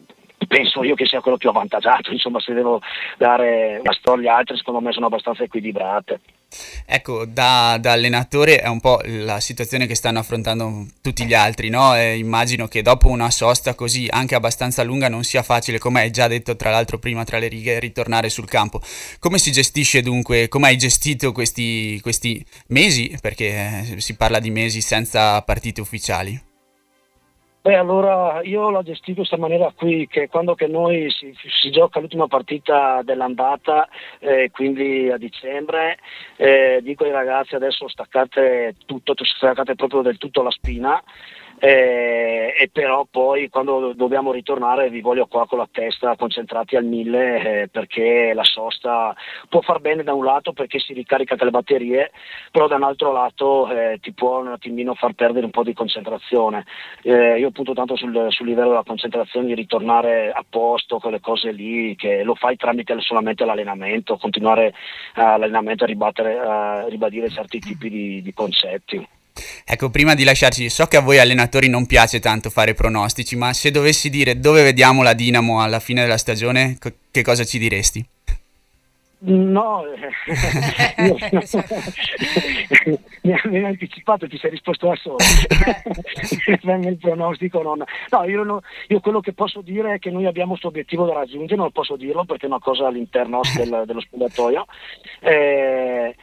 penso 0.49 0.83
io 0.85 0.95
che 0.95 1.07
sia 1.07 1.21
quello 1.21 1.37
più 1.37 1.49
avvantaggiato, 1.49 2.13
insomma 2.13 2.41
se 2.41 2.55
devo 2.55 2.81
dare 3.17 3.79
una 3.81 3.93
storia 3.93 4.33
agli 4.33 4.39
altri 4.39 4.57
secondo 4.57 4.81
me 4.81 4.93
sono 4.93 5.07
abbastanza 5.07 5.43
equilibrate. 5.43 6.21
Ecco, 6.85 7.25
da, 7.27 7.77
da, 7.81 7.93
allenatore 7.93 8.61
è 8.61 8.69
un 8.69 8.81
po' 8.81 9.01
la 9.05 9.41
situazione 9.41 9.87
che 9.87 9.95
stanno 9.95 10.21
affrontando 10.21 10.87
tutti 11.01 11.25
gli 11.27 11.35
altri, 11.35 11.69
no? 11.69 11.97
E 11.97 12.17
immagino 12.17 12.69
che 12.69 12.83
dopo 12.83 13.09
una 13.09 13.31
sosta 13.31 13.75
così 13.75 14.07
anche 14.09 14.35
abbastanza 14.35 14.83
lunga 14.83 15.09
non 15.09 15.25
sia 15.25 15.43
facile, 15.43 15.79
come 15.79 16.01
hai 16.03 16.11
già 16.11 16.29
detto 16.29 16.55
tra 16.57 16.71
l'altro 16.71 16.99
prima 16.99 17.25
tra 17.25 17.39
le 17.39 17.49
righe, 17.49 17.81
ritornare 17.81 18.29
sul 18.29 18.49
campo. 18.49 18.81
Come 19.19 19.39
si 19.39 19.51
gestisce 19.51 20.03
dunque, 20.03 20.49
come 20.49 20.69
hai 20.69 20.77
gestito 20.77 21.33
questi, 21.33 21.99
questi 22.01 22.45
mesi, 22.69 23.17
perché 23.21 23.95
eh, 23.97 24.01
si 24.01 24.15
parla 24.15 24.39
di 24.39 24.51
mesi 24.51 24.81
senza 24.81 25.43
partite 25.43 25.81
ufficiali? 25.81 26.46
Beh, 27.67 27.75
allora 27.75 28.43
io 28.45 28.71
l'ho 28.71 28.85
gestito 28.85 29.11
in 29.11 29.17
questa 29.17 29.39
maniera 29.39 29.73
qui, 29.75 30.07
che 30.07 30.29
quando 30.29 30.55
che 30.55 30.69
noi 30.69 31.11
si, 31.11 31.35
si 31.61 31.69
gioca 31.73 31.99
l'ultima 31.99 32.29
partita 32.29 33.03
dell'andata, 33.03 33.89
eh, 34.21 34.53
quindi 34.53 35.11
a 35.11 35.17
dicembre, 35.17 35.99
eh, 36.37 36.79
dico 36.81 37.03
ai 37.03 37.11
ragazzi 37.11 37.57
adesso 37.57 37.89
staccate 37.89 38.77
tutto, 38.87 39.15
staccate 39.17 39.75
proprio 39.75 40.03
del 40.03 40.17
tutto 40.17 40.43
la 40.43 40.53
spina, 40.53 41.03
eh, 41.59 42.55
e 42.59 42.69
però 42.71 43.07
poi 43.11 43.49
quando 43.49 43.93
dobbiamo 43.95 44.33
ritornare 44.33 44.91
vi 44.91 45.01
voglio 45.01 45.27
qua 45.27 45.47
con 45.47 45.59
la 45.59 45.69
testa 45.71 46.17
concentrati 46.17 46.77
al 46.77 46.85
mille 46.85 47.63
eh, 47.63 47.69
perché 47.69 48.33
la 48.35 48.45
sosta 48.45 49.15
può 49.49 49.61
far 49.61 49.81
bene 49.81 50.03
da 50.03 50.13
un 50.13 50.25
lato 50.25 50.53
perché 50.53 50.79
si 50.79 50.93
ricarica 50.93 51.37
le 51.43 51.51
batterie, 51.51 52.11
però 52.51 52.67
da 52.67 52.77
un 52.77 52.83
altro 52.83 53.13
lato 53.13 53.71
eh, 53.71 53.99
ti 54.01 54.13
può 54.13 54.41
un 54.41 54.49
attimino 54.49 54.95
far 54.95 55.13
perdere 55.15 55.45
un 55.47 55.51
po' 55.51 55.63
di 55.63 55.73
concentrazione. 55.73 56.65
Eh, 57.03 57.39
io 57.39 57.51
punto 57.51 57.73
tanto 57.73 57.97
sul, 57.97 58.27
sul, 58.31 58.47
livello 58.47 58.71
della 58.71 58.83
concentrazione 58.83 59.47
di 59.47 59.55
ritornare 59.55 60.31
a 60.31 60.45
posto 60.49 60.99
con 60.99 61.13
le 61.13 61.21
cose 61.21 61.53
lì, 61.53 61.95
che 61.97 62.23
lo 62.23 62.35
fai 62.35 62.57
tramite 62.57 62.95
solamente 63.01 63.45
l'allenamento, 63.45 64.17
continuare 64.17 64.75
all'allenamento 65.15 65.85
a, 65.85 65.87
ribattere, 65.87 66.39
a 66.39 66.89
ribadire 66.89 67.29
certi 67.29 67.59
tipi 67.59 67.89
di, 67.89 68.23
di 68.23 68.33
concetti. 68.33 69.16
Ecco, 69.65 69.91
prima 69.91 70.15
di 70.15 70.25
lasciarci, 70.25 70.69
so 70.69 70.87
che 70.87 70.97
a 70.97 71.01
voi 71.01 71.19
allenatori 71.19 71.69
non 71.69 71.87
piace 71.87 72.21
tanto 72.21 72.51
fare 72.51 72.75
pronostici, 72.75 73.37
ma 73.37 73.53
se 73.53 73.71
dovessi 73.71 74.11
dire 74.11 74.39
dove 74.39 74.63
vediamo 74.63 75.03
la 75.03 75.13
Dinamo 75.13 75.61
alla 75.61 75.81
fine 75.81 76.03
della 76.03 76.19
stagione, 76.19 76.79
che 77.11 77.23
cosa 77.23 77.45
ci 77.45 77.59
diresti? 77.59 78.07
No, 79.19 79.83
mi 83.23 83.33
hai 83.33 83.65
anticipato, 83.65 84.29
ti 84.29 84.37
sei 84.37 84.51
risposto 84.51 84.89
da 84.89 84.95
solo. 84.97 85.17
il 86.87 86.99
pronostico 86.99 87.63
non... 87.63 87.83
No, 88.11 88.25
io, 88.25 88.45
no, 88.45 88.61
io, 88.89 89.01
quello 89.01 89.21
che 89.21 89.33
posso 89.33 89.63
dire 89.63 89.95
è 89.95 89.99
che 89.99 90.11
noi 90.11 90.27
abbiamo 90.27 90.51
questo 90.51 90.69
obiettivo 90.69 91.07
da 91.07 91.15
raggiungere, 91.15 91.57
non 91.57 91.73
posso 91.73 91.97
dirlo 91.97 92.25
perché 92.25 92.45
è 92.45 92.49
una 92.49 92.61
cosa 92.61 92.87
all'interno 92.87 93.41
del, 93.57 93.85
dello 93.87 94.01
spogliatoio. 94.01 94.67
Eh, 95.21 96.15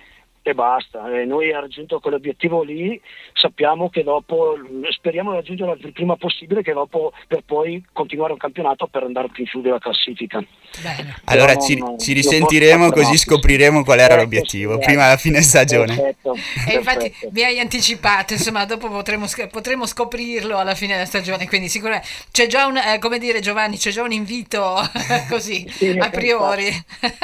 e 0.44 0.54
basta. 0.54 1.10
E 1.10 1.26
noi 1.26 1.46
abbiamo 1.46 1.62
raggiunto 1.62 2.00
quell'obiettivo 2.00 2.62
lì, 2.64 3.00
sappiamo 3.34 3.90
che 3.90 4.04
dopo, 4.04 4.56
speriamo 4.90 5.32
di 5.32 5.38
raggiungerlo 5.38 5.78
il 5.80 5.94
prima 5.94 6.18
possibile, 6.18 6.62
che 6.62 6.74
dopo 6.74 7.14
per 7.28 7.44
poi 7.46 7.84
continuare 7.94 8.34
un 8.34 8.38
campionato 8.38 8.88
per 8.88 9.04
andare 9.04 9.30
più 9.30 9.44
in 9.44 9.50
su 9.50 9.62
della 9.62 9.80
classifica. 9.80 10.44
Bene. 10.82 11.16
Allora 11.26 11.56
ci, 11.56 11.78
non, 11.78 11.98
ci, 11.98 12.14
risentiremo 12.14 12.92
così 12.92 13.18
scopriremo 13.18 13.84
qual 13.84 14.00
era 14.00 14.16
eh, 14.16 14.18
l'obiettivo, 14.18 14.74
sì, 14.74 14.80
prima 14.86 15.04
della 15.04 15.18
fine 15.18 15.42
stagione. 15.42 15.96
Perfetto, 15.96 16.36
e 16.68 16.76
infatti 16.76 17.14
mi 17.32 17.44
hai 17.44 17.60
anticipato, 17.60 18.34
insomma 18.34 18.66
dopo 18.66 18.90
potremo, 18.90 19.26
potremo, 19.50 19.86
scoprirlo 19.86 20.58
alla 20.58 20.76
fine 20.76 20.94
della 20.94 21.06
stagione, 21.06 21.48
quindi 21.48 21.70
sicuramente 21.70 22.08
c'è 22.32 22.48
già 22.48 22.66
un, 22.66 22.78
eh, 22.78 23.00
come 23.00 23.18
dire 23.18 23.40
Giovanni, 23.40 23.78
c'è 23.78 23.92
già 23.92 24.04
un 24.04 24.12
invito 24.12 24.76
così, 25.30 25.66
sì, 25.70 25.90
a 25.98 26.10
priori. 26.10 26.70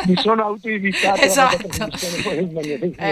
Mi 0.06 0.16
sono 0.16 0.46
autoinvitato. 0.46 1.20
esatto. 1.22 1.88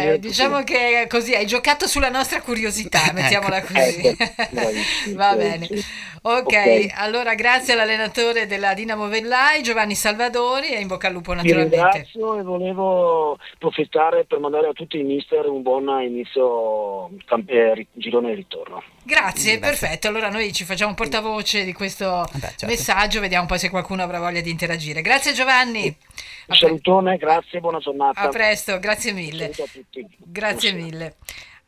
Eh, 0.04 0.20
diciamo 0.20 0.64
che 0.64 1.06
così 1.10 1.34
hai 1.34 1.46
giocato 1.46 1.88
sulla 1.88 2.10
nostra 2.10 2.42
curiosità, 2.42 3.12
mettiamola 3.14 3.62
così. 3.62 4.08
Ecco, 4.08 4.26
Va 5.16 5.36
bene. 5.36 5.66
sì. 5.66 5.84
Ok, 6.22 6.88
allora 6.96 7.36
grazie 7.36 7.74
all'allenatore 7.74 8.48
della 8.48 8.74
Dinamo 8.74 9.08
Vellai, 9.08 9.64
Giovanni 9.64 9.96
Salvadori 9.96 10.70
e 10.70 10.80
in 10.82 10.88
bocca 10.88 11.08
al 11.08 11.14
lupo 11.14 11.34
naturalmente. 11.34 11.76
ringrazio 11.76 12.38
e 12.38 12.42
volevo 12.42 13.38
approfittare 13.54 14.26
per 14.26 14.40
mandare 14.40 14.68
a 14.68 14.74
tutti 14.74 15.00
i 15.00 15.04
mister 15.04 15.46
un 15.46 15.62
buon 15.62 15.86
inizio 16.04 17.12
camp- 17.26 17.50
eh, 17.50 17.88
girone 17.94 18.30
di 18.30 18.36
ritorno. 18.36 18.84
Grazie, 19.04 19.60
perfetto. 19.60 20.08
Allora 20.08 20.30
noi 20.30 20.52
ci 20.52 20.66
facciamo 20.66 20.94
portavoce 20.96 21.64
di 21.64 21.72
questo 21.72 22.28
certo. 22.40 22.66
messaggio, 22.66 23.22
vediamo 23.22 23.46
poi 23.46 23.60
se 23.60 23.70
qualcuno 23.70 24.04
avrà 24.04 24.20
voglia 24.20 24.42
di 24.42 24.50
interagire. 24.50 25.02
Grazie 25.02 25.34
Giovanni. 25.34 25.96
Un 26.48 26.56
salutone, 26.56 27.18
grazie, 27.18 27.60
buona 27.60 27.80
giornata. 27.80 28.22
A 28.22 28.30
presto, 28.30 28.80
grazie 28.80 29.12
mille. 29.12 29.54
Saluto 29.54 29.64
a 29.64 29.68
tutti. 29.72 30.08
Grazie 30.18 30.72
mille. 30.72 31.16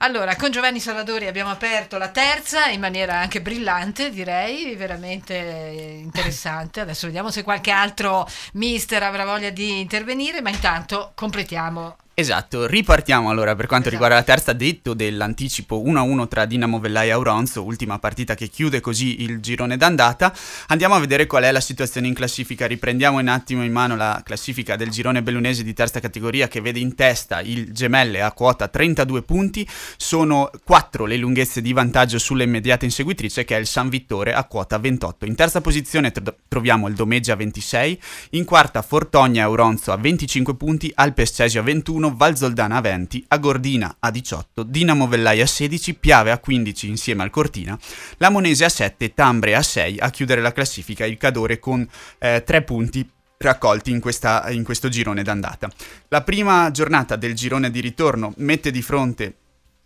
Allora, 0.02 0.38
con 0.38 0.50
Giovanni 0.50 0.80
Salvadori 0.80 1.28
abbiamo 1.28 1.52
aperto 1.52 1.98
la 1.98 2.08
terza 2.08 2.68
in 2.68 2.80
maniera 2.80 3.16
anche 3.16 3.42
brillante, 3.42 4.10
direi, 4.12 4.74
veramente 4.76 5.36
interessante. 5.36 6.80
Adesso 6.80 7.08
vediamo 7.08 7.32
se 7.32 7.44
qualche 7.44 7.72
altro 7.72 8.26
mister 8.54 9.04
avrà 9.04 9.26
voglia 9.26 9.50
di 9.50 9.82
intervenire, 9.82 10.42
ma 10.42 10.50
intanto 10.50 11.12
completiamo. 11.16 11.98
Esatto, 12.20 12.68
ripartiamo 12.68 13.30
allora 13.30 13.56
per 13.56 13.66
quanto 13.66 13.90
riguarda 13.90 14.16
la 14.16 14.24
terza, 14.24 14.52
detto 14.52 14.94
dell'anticipo 14.94 15.82
1-1 15.82 16.28
tra 16.28 16.44
Dinamo 16.44 16.78
Vellai 16.78 17.08
e 17.08 17.12
Auronzo, 17.12 17.64
ultima 17.64 17.98
partita 17.98 18.36
che 18.36 18.50
chiude 18.50 18.82
così 18.82 19.22
il 19.22 19.40
girone 19.40 19.78
d'andata. 19.78 20.36
Andiamo 20.68 20.96
a 20.96 21.00
vedere 21.00 21.28
qual 21.28 21.44
è 21.44 21.52
la 21.54 21.62
situazione 21.62 22.08
in 22.08 22.14
classifica, 22.14 22.68
riprendiamo 22.68 23.20
un 23.20 23.30
attimo 23.30 23.64
in 23.64 23.72
mano 23.72 23.96
la 23.96 24.22
classifica 24.26 24.76
del 24.76 24.90
girone 24.90 25.24
bellunese 25.24 25.64
di 25.64 25.74
terza 25.74 26.02
categoria 26.02 26.50
che 26.50 26.60
vede 26.60 26.80
in 26.80 26.94
testa 26.94 27.40
il 27.40 27.72
Gemelle 27.72 28.22
a 28.22 28.34
quota 28.34 28.68
32 28.68 29.22
punti, 29.22 29.66
sono 29.96 30.52
4 30.66 31.06
le 31.06 31.16
lunghezze 31.16 31.62
di 31.62 31.72
vantaggio 31.72 32.20
sulla 32.20 32.44
immediata 32.44 32.84
inseguitrice 32.84 33.46
che 33.46 33.56
è 33.56 33.60
il 33.60 33.66
San 33.66 33.88
Vittore 33.88 34.34
a 34.34 34.44
quota 34.44 34.78
28. 34.78 35.26
In 35.26 35.36
terza 35.36 35.62
posizione 35.62 36.12
tro- 36.12 36.36
troviamo 36.50 36.90
il 36.90 36.96
Domeggia 36.96 37.32
a 37.32 37.38
26, 37.38 38.02
in 38.32 38.44
quarta 38.44 38.82
Fortogna 38.82 39.44
e 39.44 39.46
Auronzo 39.46 39.94
a 39.94 39.96
25 39.96 40.58
punti, 40.58 40.92
Alpescesio 40.94 41.62
a 41.62 41.64
21, 41.64 42.08
Valzoldana 42.16 42.78
a 42.78 42.82
20, 42.82 43.26
Agordina 43.30 43.98
a 44.00 44.12
18, 44.12 44.64
Dinamo 44.64 45.08
Vellai 45.08 45.42
a 45.42 45.46
16, 45.46 45.96
Piave 45.96 46.32
a 46.32 46.38
15 46.38 46.88
insieme 46.88 47.24
al 47.24 47.30
Cortina, 47.30 47.78
Lamonese 48.18 48.66
a 48.66 48.70
7, 48.70 49.14
Tambre 49.14 49.56
a 49.56 49.62
6 49.62 49.98
a 50.00 50.10
chiudere 50.10 50.42
la 50.42 50.52
classifica 50.52 51.06
il 51.06 51.18
Cadore 51.18 51.60
con 51.60 51.88
3 52.18 52.62
punti 52.64 53.10
raccolti 53.38 53.92
in, 53.92 54.00
questa- 54.00 54.50
in 54.50 54.64
questo 54.64 54.90
girone 54.90 55.24
d'andata. 55.24 55.70
La 56.10 56.22
prima 56.24 56.72
giornata 56.72 57.16
del 57.16 57.34
girone 57.34 57.72
di 57.72 57.80
ritorno 57.80 58.34
mette 58.38 58.70
di 58.72 58.82
fronte 58.82 59.36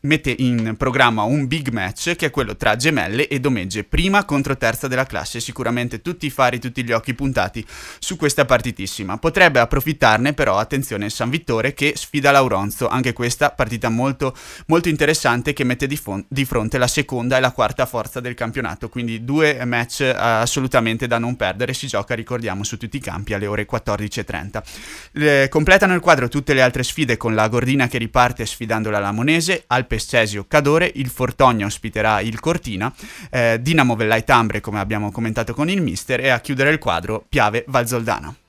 mette 0.04 0.36
in 0.38 0.76
programma 0.78 1.24
un 1.24 1.48
big 1.48 1.70
match 1.70 2.16
che 2.16 2.26
è 2.26 2.30
quello 2.30 2.56
tra 2.58 2.76
Gemelle 2.76 3.28
e 3.28 3.40
Domegge, 3.40 3.84
prima 3.84 4.26
contro 4.26 4.58
terza 4.58 4.88
della 4.88 5.06
classe, 5.06 5.40
sicuramente 5.40 6.02
tutti 6.02 6.26
i 6.26 6.30
fari, 6.30 6.60
tutti 6.60 6.84
gli 6.84 6.92
occhi 6.92 7.14
puntati 7.14 7.66
su 8.00 8.18
questa 8.18 8.46
partitissima. 8.46 9.18
Potrebbe 9.18 9.60
approfittarne 9.60 10.34
però, 10.34 10.58
attenzione, 10.58 11.10
San 11.10 11.30
Vittore 11.30 11.74
che 11.74 11.94
sfida 11.96 12.32
l'Auronzo, 12.32 12.88
anche 12.90 13.14
questa 13.14 13.52
partita 13.52 13.90
molto, 13.90 14.36
molto 14.68 14.90
interessante 14.90 15.54
che 15.54 15.64
mette 15.64 15.88
di, 15.88 15.96
fon- 15.96 16.26
di 16.28 16.44
fronte 16.44 16.78
la 16.78 16.88
seconda 16.88 17.38
e 17.38 17.40
la 17.40 17.52
quarta 17.52 17.86
forza 17.86 18.20
del 18.20 18.34
campionato, 18.34 18.90
quindi 18.90 19.24
due 19.24 19.64
match 19.64 20.02
eh, 20.02 20.14
assolutamente 20.16 21.08
da 21.08 21.18
non 21.18 21.36
perdere, 21.38 21.74
si 21.74 21.88
gioca, 21.88 22.14
ricordiamo, 22.14 22.64
su 22.64 22.78
tutti 22.78 22.98
i 22.98 23.02
campi 23.02 23.34
alle 23.34 23.48
ore 23.48 23.66
14.30. 23.70 24.64
Le- 25.12 25.48
completano 25.50 25.94
il 25.94 26.02
quadro 26.02 26.28
tutte 26.28 26.54
le 26.54 26.62
altre 26.62 26.84
sfide 26.84 27.16
con 27.16 27.36
la 27.36 27.48
Gordina 27.48 27.88
che 27.88 27.98
riparte 27.98 28.46
sfidando 28.46 28.90
la 28.90 29.00
Lamonese, 29.00 29.64
Alpescesio 29.94 30.46
Cadore, 30.48 30.92
il 30.96 31.08
Fortogna 31.10 31.68
ospiterà 31.68 32.20
il 32.20 32.40
Cortina, 32.40 32.92
eh, 33.30 33.60
Dinamo 33.62 33.96
Vellai 33.96 34.24
Tambre 34.24 34.60
come 34.60 34.80
abbiamo 34.80 35.12
commentato 35.12 35.54
con 35.54 35.70
il 35.70 35.82
mister 35.84 36.20
e 36.20 36.30
a 36.30 36.40
chiudere 36.40 36.72
il 36.72 36.80
quadro 36.80 37.24
Piave 37.30 37.64
Valzoldana. 37.68 38.43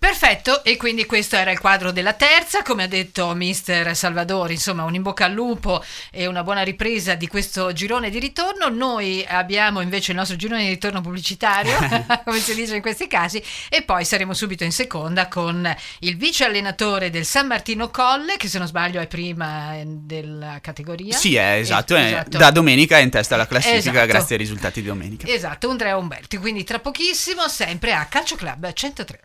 Perfetto, 0.00 0.64
e 0.64 0.78
quindi 0.78 1.04
questo 1.04 1.36
era 1.36 1.50
il 1.50 1.58
quadro 1.58 1.92
della 1.92 2.14
terza, 2.14 2.62
come 2.62 2.84
ha 2.84 2.86
detto 2.86 3.34
mister 3.34 3.94
Salvadori, 3.94 4.54
insomma 4.54 4.84
un 4.84 4.94
in 4.94 5.02
bocca 5.02 5.26
al 5.26 5.32
lupo 5.34 5.84
e 6.10 6.26
una 6.26 6.42
buona 6.42 6.62
ripresa 6.62 7.16
di 7.16 7.26
questo 7.26 7.74
girone 7.74 8.08
di 8.08 8.18
ritorno. 8.18 8.70
Noi 8.70 9.22
abbiamo 9.28 9.82
invece 9.82 10.12
il 10.12 10.16
nostro 10.16 10.36
girone 10.36 10.62
di 10.62 10.68
ritorno 10.70 11.02
pubblicitario, 11.02 11.76
come 12.24 12.38
si 12.38 12.54
dice 12.54 12.76
in 12.76 12.80
questi 12.80 13.08
casi, 13.08 13.42
e 13.68 13.82
poi 13.82 14.06
saremo 14.06 14.32
subito 14.32 14.64
in 14.64 14.72
seconda 14.72 15.28
con 15.28 15.70
il 15.98 16.16
vice 16.16 16.46
allenatore 16.46 17.10
del 17.10 17.26
San 17.26 17.46
Martino 17.46 17.90
Colle, 17.90 18.38
che 18.38 18.48
se 18.48 18.56
non 18.56 18.68
sbaglio 18.68 19.02
è 19.02 19.06
prima 19.06 19.74
eh, 19.74 19.82
della 19.84 20.60
categoria. 20.62 21.14
Sì, 21.14 21.36
è 21.36 21.58
esatto, 21.58 21.94
è- 21.94 22.04
esatto. 22.04 22.38
da 22.38 22.50
domenica 22.50 22.96
è 22.96 23.02
in 23.02 23.10
testa 23.10 23.34
alla 23.34 23.46
classifica 23.46 23.90
Esatto. 23.90 24.06
grazie 24.06 24.36
ai 24.36 24.40
risultati 24.40 24.80
di 24.80 24.88
domenica. 24.88 25.26
Esatto, 25.28 25.68
Andrea 25.68 25.98
Umberti, 25.98 26.38
quindi 26.38 26.64
tra 26.64 26.78
pochissimo 26.78 27.46
sempre 27.48 27.92
a 27.92 28.06
Calcio 28.06 28.36
Club 28.36 28.72
103. 28.72 29.20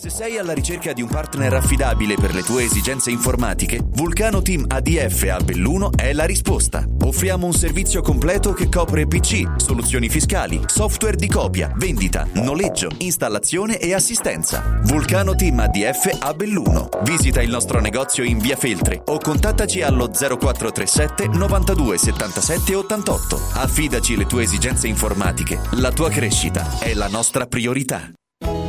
Se 0.00 0.08
sei 0.08 0.38
alla 0.38 0.54
ricerca 0.54 0.94
di 0.94 1.02
un 1.02 1.08
partner 1.08 1.52
affidabile 1.52 2.14
per 2.14 2.32
le 2.32 2.42
tue 2.42 2.62
esigenze 2.62 3.10
informatiche, 3.10 3.80
Vulcano 3.84 4.40
Team 4.40 4.64
ADF 4.66 5.28
a 5.30 5.42
Belluno 5.44 5.90
è 5.94 6.14
la 6.14 6.24
risposta. 6.24 6.86
Offriamo 7.02 7.44
un 7.44 7.52
servizio 7.52 8.00
completo 8.00 8.54
che 8.54 8.70
copre 8.70 9.06
PC, 9.06 9.60
soluzioni 9.60 10.08
fiscali, 10.08 10.62
software 10.64 11.16
di 11.16 11.28
copia, 11.28 11.70
vendita, 11.76 12.26
noleggio, 12.32 12.88
installazione 12.98 13.78
e 13.78 13.92
assistenza. 13.92 14.80
Vulcano 14.84 15.34
Team 15.34 15.58
ADF 15.58 16.16
a 16.18 16.32
Belluno. 16.32 16.88
Visita 17.02 17.42
il 17.42 17.50
nostro 17.50 17.80
negozio 17.80 18.24
in 18.24 18.38
via 18.38 18.56
Feltre 18.56 19.02
o 19.04 19.18
contattaci 19.18 19.82
allo 19.82 20.08
0437 20.08 21.28
92 21.28 21.98
77 21.98 22.74
88. 22.74 23.40
Affidaci 23.52 24.16
le 24.16 24.24
tue 24.24 24.44
esigenze 24.44 24.88
informatiche. 24.88 25.60
La 25.72 25.92
tua 25.92 26.08
crescita 26.08 26.78
è 26.78 26.94
la 26.94 27.08
nostra 27.08 27.44
priorità. 27.44 28.10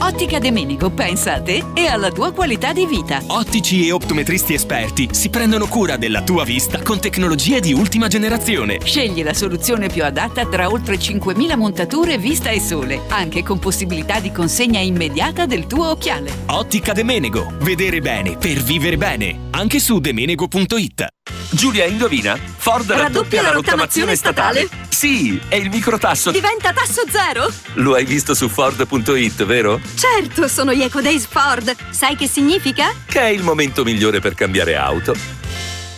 Ottica 0.03 0.39
De 0.39 0.49
Menego 0.49 0.89
pensa 0.89 1.35
a 1.35 1.41
te 1.41 1.63
e 1.75 1.85
alla 1.85 2.09
tua 2.09 2.31
qualità 2.31 2.73
di 2.73 2.87
vita. 2.87 3.21
Ottici 3.27 3.85
e 3.85 3.91
optometristi 3.91 4.55
esperti 4.55 5.09
si 5.11 5.29
prendono 5.29 5.67
cura 5.67 5.95
della 5.95 6.23
tua 6.23 6.43
vista 6.43 6.81
con 6.81 6.99
tecnologie 6.99 7.59
di 7.59 7.71
ultima 7.71 8.07
generazione. 8.07 8.79
Scegli 8.83 9.23
la 9.23 9.35
soluzione 9.35 9.89
più 9.89 10.03
adatta 10.03 10.47
tra 10.47 10.69
oltre 10.69 10.95
5.000 10.95 11.55
montature 11.55 12.17
vista 12.17 12.49
e 12.49 12.59
sole, 12.59 13.01
anche 13.09 13.43
con 13.43 13.59
possibilità 13.59 14.19
di 14.19 14.31
consegna 14.31 14.79
immediata 14.79 15.45
del 15.45 15.67
tuo 15.67 15.91
occhiale. 15.91 16.31
Ottica 16.47 16.93
De 16.93 17.03
Menego. 17.03 17.53
Vedere 17.59 18.01
bene 18.01 18.37
per 18.37 18.57
vivere 18.57 18.97
bene. 18.97 19.49
Anche 19.51 19.79
su 19.79 19.99
demenego.it. 19.99 21.07
Giulia, 21.51 21.85
indovina? 21.85 22.37
Ford 22.37 22.89
Raddoppia 22.89 23.41
la 23.41 23.51
rottamazione 23.51 24.15
statale? 24.15 24.67
Sì, 24.87 25.39
è 25.47 25.55
il 25.55 25.69
microtasso. 25.69 26.31
Diventa 26.31 26.71
tasso 26.71 27.01
zero? 27.09 27.51
Lo 27.73 27.95
hai 27.95 28.05
visto 28.05 28.33
su 28.33 28.47
Ford.it, 28.47 29.43
vero? 29.45 29.81
Certo, 29.95 30.47
sono 30.47 30.73
gli 30.73 30.81
Eco 30.81 31.01
Days 31.01 31.25
Ford. 31.25 31.75
Sai 31.91 32.15
che 32.15 32.27
significa? 32.27 32.93
Che 33.05 33.19
è 33.19 33.27
il 33.27 33.43
momento 33.43 33.83
migliore 33.83 34.19
per 34.19 34.33
cambiare 34.33 34.75
auto. 34.75 35.15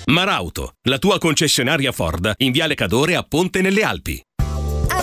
Marauto, 0.06 0.74
la 0.84 0.98
tua 0.98 1.18
concessionaria 1.18 1.92
Ford 1.92 2.34
in 2.38 2.52
Viale 2.52 2.76
Cadore 2.76 3.16
a 3.16 3.24
Ponte 3.24 3.62
nelle 3.62 3.84
Alpi. 3.84 4.22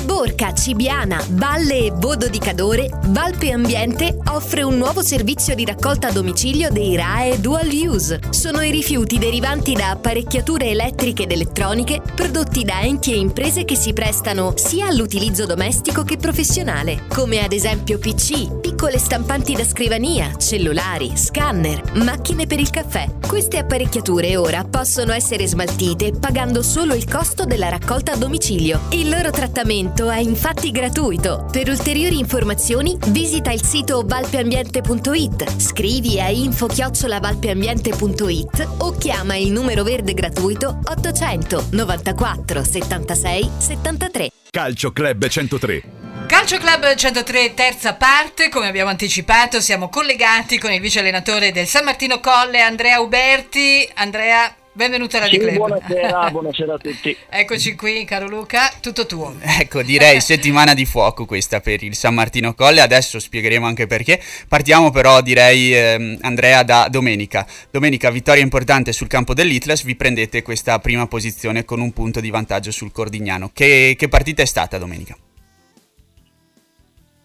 Borca, 0.04 0.52
Cibiana, 0.52 1.22
Valle 1.30 1.86
e 1.86 1.90
Bodo 1.92 2.28
di 2.28 2.38
Cadore, 2.38 2.88
Valpe 3.06 3.52
Ambiente 3.52 4.16
offre 4.28 4.62
un 4.62 4.76
nuovo 4.76 5.02
servizio 5.02 5.54
di 5.54 5.64
raccolta 5.64 6.08
a 6.08 6.12
domicilio 6.12 6.70
dei 6.70 6.96
RAE 6.96 7.40
Dual 7.40 7.68
Use. 7.70 8.20
Sono 8.30 8.62
i 8.62 8.70
rifiuti 8.70 9.18
derivanti 9.18 9.74
da 9.74 9.90
apparecchiature 9.90 10.70
elettriche 10.70 11.24
ed 11.24 11.32
elettroniche 11.32 12.00
prodotti 12.14 12.64
da 12.64 12.80
enti 12.80 13.12
e 13.12 13.18
imprese 13.18 13.64
che 13.64 13.76
si 13.76 13.92
prestano 13.92 14.54
sia 14.56 14.86
all'utilizzo 14.86 15.46
domestico 15.46 16.02
che 16.02 16.16
professionale, 16.16 17.06
come 17.08 17.42
ad 17.42 17.52
esempio 17.52 17.98
PC, 17.98 18.60
piccole 18.60 18.98
stampanti 18.98 19.54
da 19.54 19.64
scrivania, 19.64 20.34
cellulari, 20.36 21.12
scanner, 21.16 21.82
macchine 21.94 22.46
per 22.46 22.60
il 22.60 22.70
caffè. 22.70 23.06
Queste 23.26 23.58
apparecchiature 23.58 24.36
ora 24.36 24.64
possono 24.64 25.12
essere 25.12 25.46
smaltite 25.46 26.12
pagando 26.12 26.62
solo 26.62 26.94
il 26.94 27.08
costo 27.08 27.44
della 27.44 27.68
raccolta 27.68 28.12
a 28.12 28.16
domicilio. 28.16 28.80
Il 28.90 29.08
loro 29.08 29.30
trattamento 29.30 29.89
è 30.10 30.18
infatti 30.18 30.70
gratuito. 30.70 31.48
Per 31.50 31.68
ulteriori 31.68 32.18
informazioni 32.18 32.96
visita 33.08 33.50
il 33.50 33.62
sito 33.62 34.02
valpeambiente.it, 34.04 35.60
scrivi 35.60 36.20
a 36.20 36.28
info-valpeambiente.it 36.28 38.68
o 38.78 38.96
chiama 38.96 39.34
il 39.36 39.50
numero 39.50 39.82
verde 39.82 40.14
gratuito 40.14 40.78
800 40.84 41.66
94 41.70 42.64
76 42.64 43.50
73. 43.58 44.30
Calcio 44.50 44.92
Club 44.92 45.26
103. 45.26 45.82
Calcio 46.26 46.58
Club 46.58 46.94
103, 46.94 47.54
terza 47.54 47.94
parte, 47.94 48.50
come 48.50 48.68
abbiamo 48.68 48.90
anticipato, 48.90 49.60
siamo 49.60 49.88
collegati 49.88 50.58
con 50.58 50.72
il 50.72 50.80
vice 50.80 51.00
allenatore 51.00 51.50
del 51.50 51.66
San 51.66 51.84
Martino 51.84 52.20
Colle, 52.20 52.60
Andrea 52.60 53.00
Uberti. 53.00 53.88
Andrea, 53.94 54.54
Benvenuto 54.80 55.18
a 55.18 55.20
Radio 55.20 55.38
Sì, 55.38 55.44
Club. 55.44 55.56
buonasera, 55.56 56.30
buonasera 56.32 56.72
a 56.72 56.78
tutti. 56.78 57.14
Eccoci 57.28 57.74
qui, 57.74 58.06
caro 58.06 58.26
Luca, 58.26 58.72
tutto 58.80 59.04
tuo. 59.04 59.36
Ecco, 59.38 59.82
direi 59.82 60.22
settimana 60.24 60.72
di 60.72 60.86
fuoco 60.86 61.26
questa 61.26 61.60
per 61.60 61.82
il 61.82 61.94
San 61.94 62.14
Martino 62.14 62.54
Colle, 62.54 62.80
adesso 62.80 63.18
spiegheremo 63.18 63.66
anche 63.66 63.86
perché. 63.86 64.18
Partiamo 64.48 64.90
però, 64.90 65.20
direi, 65.20 65.74
ehm, 65.74 66.16
Andrea, 66.22 66.62
da 66.62 66.88
domenica. 66.90 67.46
Domenica, 67.70 68.08
vittoria 68.08 68.42
importante 68.42 68.94
sul 68.94 69.06
campo 69.06 69.34
dell'Itlas, 69.34 69.82
vi 69.82 69.96
prendete 69.96 70.40
questa 70.40 70.78
prima 70.78 71.06
posizione 71.06 71.66
con 71.66 71.78
un 71.80 71.92
punto 71.92 72.20
di 72.20 72.30
vantaggio 72.30 72.70
sul 72.70 72.90
Cordignano. 72.90 73.50
Che, 73.52 73.94
che 73.98 74.08
partita 74.08 74.40
è 74.40 74.46
stata 74.46 74.78
domenica? 74.78 75.14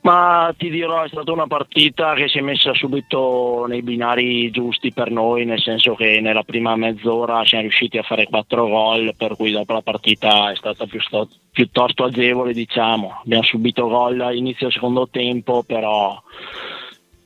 Ma 0.05 0.53
ti 0.55 0.69
dirò, 0.69 1.01
è 1.01 1.07
stata 1.07 1.31
una 1.31 1.47
partita 1.47 2.13
che 2.13 2.27
si 2.27 2.37
è 2.37 2.41
messa 2.41 2.75
subito 2.75 3.65
nei 3.67 3.81
binari 3.81 4.51
giusti 4.51 4.93
per 4.93 5.09
noi, 5.09 5.45
nel 5.45 5.59
senso 5.59 5.95
che 5.95 6.19
nella 6.21 6.43
prima 6.43 6.75
mezz'ora 6.75 7.43
siamo 7.43 7.63
riusciti 7.63 7.97
a 7.97 8.03
fare 8.03 8.27
quattro 8.27 8.67
gol, 8.67 9.15
per 9.17 9.35
cui 9.35 9.49
dopo 9.49 9.73
la 9.73 9.81
partita 9.81 10.51
è 10.51 10.55
stata 10.55 10.85
piuttosto, 10.85 12.03
agevole, 12.03 12.53
diciamo. 12.53 13.19
Abbiamo 13.23 13.41
subito 13.41 13.87
gol 13.87 14.21
all'inizio 14.21 14.67
del 14.67 14.75
secondo 14.75 15.07
tempo, 15.09 15.63
però 15.63 16.21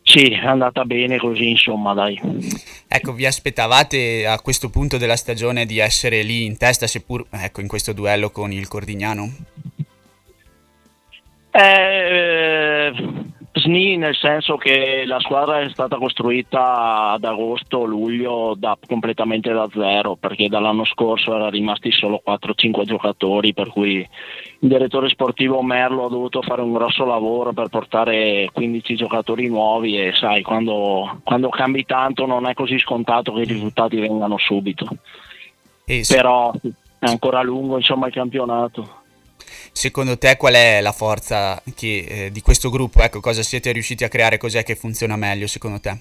sì, 0.01 0.29
è 0.29 0.45
andata 0.45 0.85
bene 0.85 1.17
così, 1.17 1.49
insomma, 1.49 1.93
dai. 1.93 2.17
Ecco, 2.87 3.11
vi 3.11 3.25
aspettavate 3.25 4.25
a 4.25 4.39
questo 4.39 4.69
punto 4.69 4.97
della 4.97 5.17
stagione 5.17 5.65
di 5.65 5.79
essere 5.79 6.23
lì 6.23 6.45
in 6.45 6.55
testa, 6.55 6.87
seppur 6.87 7.25
ecco, 7.29 7.59
in 7.59 7.67
questo 7.67 7.91
duello 7.91 8.29
con 8.29 8.53
il 8.53 8.69
Cordignano? 8.69 9.29
Eh, 11.51 12.93
SNI 13.59 13.97
nel 13.97 14.15
senso 14.15 14.55
che 14.57 15.03
la 15.05 15.19
squadra 15.19 15.59
è 15.59 15.69
stata 15.69 15.97
costruita 15.97 17.11
ad 17.11 17.23
agosto-luglio 17.23 18.55
da, 18.57 18.77
completamente 18.85 19.51
da 19.51 19.67
zero 19.71 20.15
perché 20.15 20.47
dall'anno 20.47 20.85
scorso 20.85 21.33
erano 21.33 21.49
rimasti 21.49 21.91
solo 21.91 22.21
4-5 22.25 22.83
giocatori 22.83 23.53
per 23.53 23.69
cui 23.69 23.97
il 23.97 24.67
direttore 24.67 25.09
sportivo 25.09 25.61
Merlo 25.61 26.05
ha 26.05 26.09
dovuto 26.09 26.41
fare 26.41 26.61
un 26.61 26.73
grosso 26.73 27.05
lavoro 27.05 27.51
per 27.53 27.67
portare 27.67 28.49
15 28.51 28.95
giocatori 28.95 29.47
nuovi 29.47 29.99
e 29.99 30.13
sai 30.13 30.41
quando, 30.41 31.21
quando 31.23 31.49
cambi 31.49 31.85
tanto 31.85 32.25
non 32.25 32.47
è 32.47 32.53
così 32.53 32.77
scontato 32.77 33.33
che 33.33 33.41
i 33.41 33.45
risultati 33.45 33.97
vengano 33.97 34.37
subito. 34.37 34.87
Se... 35.85 36.15
però 36.15 36.51
è 36.99 37.05
ancora 37.07 37.41
lungo 37.41 37.77
insomma 37.77 38.07
il 38.07 38.13
campionato 38.13 38.98
Secondo 39.71 40.17
te 40.17 40.37
qual 40.37 40.53
è 40.53 40.81
la 40.81 40.91
forza 40.91 41.61
che, 41.75 42.05
eh, 42.07 42.31
di 42.31 42.41
questo 42.41 42.69
gruppo? 42.69 43.01
Ecco, 43.01 43.19
cosa 43.19 43.43
siete 43.43 43.71
riusciti 43.71 44.03
a 44.03 44.09
creare? 44.09 44.37
Cos'è 44.37 44.63
che 44.63 44.75
funziona 44.75 45.15
meglio 45.15 45.47
secondo 45.47 45.79
te? 45.79 45.97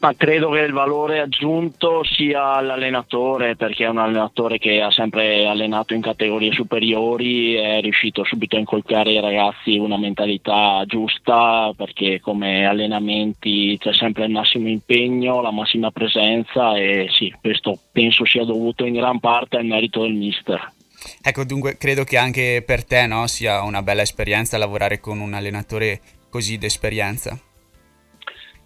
Ma 0.00 0.14
credo 0.14 0.50
che 0.50 0.60
il 0.60 0.72
valore 0.72 1.18
aggiunto 1.18 2.04
sia 2.04 2.60
l'allenatore, 2.60 3.56
perché 3.56 3.84
è 3.84 3.88
un 3.88 3.98
allenatore 3.98 4.58
che 4.58 4.80
ha 4.80 4.92
sempre 4.92 5.44
allenato 5.44 5.92
in 5.92 6.00
categorie 6.00 6.52
superiori, 6.52 7.54
è 7.54 7.80
riuscito 7.80 8.22
subito 8.22 8.54
a 8.54 8.60
incolcare 8.60 9.10
ai 9.10 9.20
ragazzi 9.20 9.76
una 9.76 9.98
mentalità 9.98 10.84
giusta, 10.86 11.72
perché 11.76 12.20
come 12.20 12.64
allenamenti 12.64 13.76
c'è 13.76 13.92
sempre 13.92 14.26
il 14.26 14.30
massimo 14.30 14.68
impegno, 14.68 15.40
la 15.40 15.50
massima 15.50 15.90
presenza 15.90 16.76
e 16.76 17.08
sì, 17.10 17.34
questo 17.40 17.76
penso 17.90 18.24
sia 18.24 18.44
dovuto 18.44 18.84
in 18.84 18.92
gran 18.92 19.18
parte 19.18 19.56
al 19.56 19.64
merito 19.64 20.02
del 20.02 20.12
mister. 20.12 20.76
Ecco, 21.22 21.44
dunque 21.44 21.76
credo 21.76 22.04
che 22.04 22.16
anche 22.16 22.62
per 22.64 22.84
te 22.84 23.06
no, 23.06 23.26
sia 23.26 23.62
una 23.62 23.82
bella 23.82 24.02
esperienza 24.02 24.58
lavorare 24.58 25.00
con 25.00 25.20
un 25.20 25.34
allenatore 25.34 26.00
così 26.30 26.58
d'esperienza. 26.58 27.38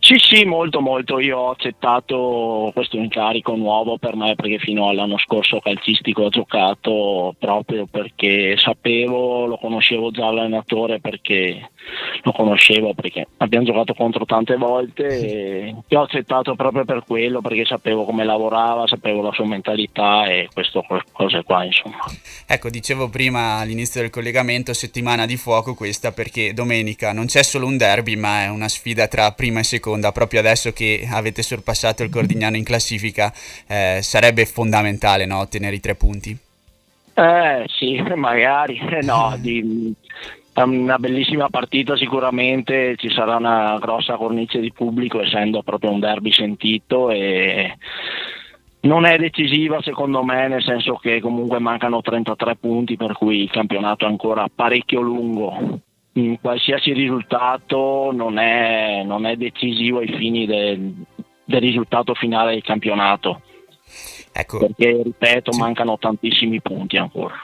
Sì, 0.05 0.17
sì, 0.19 0.45
molto, 0.45 0.81
molto. 0.81 1.21
Io 1.21 1.39
ho 1.39 1.51
accettato 1.51 2.73
questo 2.75 2.97
incarico 2.97 3.55
nuovo 3.55 3.99
per 3.99 4.17
me 4.17 4.35
perché 4.35 4.59
fino 4.59 4.89
all'anno 4.89 5.17
scorso 5.17 5.61
calcistico 5.61 6.23
ho 6.23 6.29
giocato 6.29 7.37
proprio 7.39 7.87
perché 7.87 8.57
sapevo, 8.59 9.47
lo 9.47 9.57
conoscevo 9.59 10.11
già 10.11 10.29
l'allenatore 10.33 10.99
perché 10.99 11.71
lo 12.23 12.33
conoscevo 12.33 12.95
perché 12.95 13.29
abbiamo 13.37 13.65
giocato 13.65 13.95
contro 13.95 14.25
tante 14.25 14.57
volte 14.57 15.07
e 15.07 15.77
io 15.87 16.01
ho 16.01 16.03
accettato 16.03 16.57
proprio 16.57 16.85
per 16.85 17.05
quello 17.07 17.41
perché 17.41 17.65
sapevo 17.65 18.05
come 18.05 18.25
lavorava, 18.25 18.89
sapevo 18.89 19.23
la 19.23 19.33
sua 19.33 19.47
mentalità 19.47 20.27
e 20.27 20.49
queste 20.53 20.85
cose 21.13 21.45
qua 21.45 21.63
insomma. 21.63 22.05
Ecco, 22.49 22.71
dicevo 22.71 23.09
prima 23.09 23.59
all'inizio 23.59 24.01
del 24.01 24.11
collegamento 24.11 24.75
settimana 24.75 25.27
di 25.27 25.37
fuoco 25.37 25.77
questa 25.77 26.11
perché 26.11 26.53
domenica 26.53 27.13
non 27.13 27.27
c'è 27.27 27.45
solo 27.45 27.67
un 27.67 27.77
derby 27.77 28.17
ma 28.17 28.43
è 28.43 28.49
una 28.49 28.69
sfida 28.69 29.07
tra 29.07 29.31
prima 29.31 29.61
e 29.61 29.63
seconda 29.63 29.91
seconda, 29.93 30.13
proprio 30.13 30.41
adesso 30.41 30.73
che 30.73 31.07
avete 31.11 31.43
sorpassato 31.43 32.03
il 32.03 32.11
Cordignano 32.11 32.57
in 32.57 32.65
classifica, 32.65 33.33
eh, 33.67 33.99
sarebbe 34.01 34.47
fondamentale 34.47 35.27
no, 35.27 35.39
ottenere 35.39 35.77
i 35.77 35.81
tre 35.81 35.95
punti. 35.95 36.37
Eh 37.15 37.67
sì, 37.69 38.01
magari, 38.15 38.81
no, 39.03 39.37
di, 39.39 39.95
una 40.55 40.99
bellissima 40.99 41.49
partita 41.51 41.97
sicuramente, 41.97 42.97
ci 42.97 43.11
sarà 43.11 43.37
una 43.37 43.79
grossa 43.79 44.17
cornice 44.17 44.61
di 44.61 44.73
pubblico 44.73 45.21
essendo 45.21 45.63
proprio 45.63 45.91
un 45.91 46.01
derby 46.01 46.33
sentito 46.33 47.11
e 47.11 47.77
non 48.85 49.05
è 49.05 49.17
decisiva 49.17 49.81
secondo 49.81 50.25
me 50.25 50.49
nel 50.49 50.63
senso 50.63 50.97
che 50.97 51.21
comunque 51.21 51.61
mancano 51.61 52.01
33 52.01 52.57
punti 52.57 52.97
per 52.97 53.13
cui 53.13 53.43
il 53.43 53.51
campionato 53.51 54.05
è 54.05 54.09
ancora 54.09 54.49
parecchio 54.53 55.01
lungo 55.01 55.83
in 56.15 56.39
qualsiasi 56.41 56.93
risultato 56.93 58.11
non 58.13 58.39
è, 58.39 59.03
non 59.05 59.27
è 59.27 59.37
decisivo 59.37 59.99
ai 59.99 60.13
fini 60.17 60.47
del, 60.47 60.93
del, 61.45 61.61
risultato 61.61 62.15
finale 62.15 62.53
del 62.53 62.63
campionato. 62.63 63.43
Ecco. 64.33 64.59
Perché, 64.59 65.03
ripeto, 65.03 65.53
sì. 65.53 65.61
mancano 65.61 65.99
tantissimi 65.99 66.61
punti 66.61 66.97
ancora. 66.97 67.35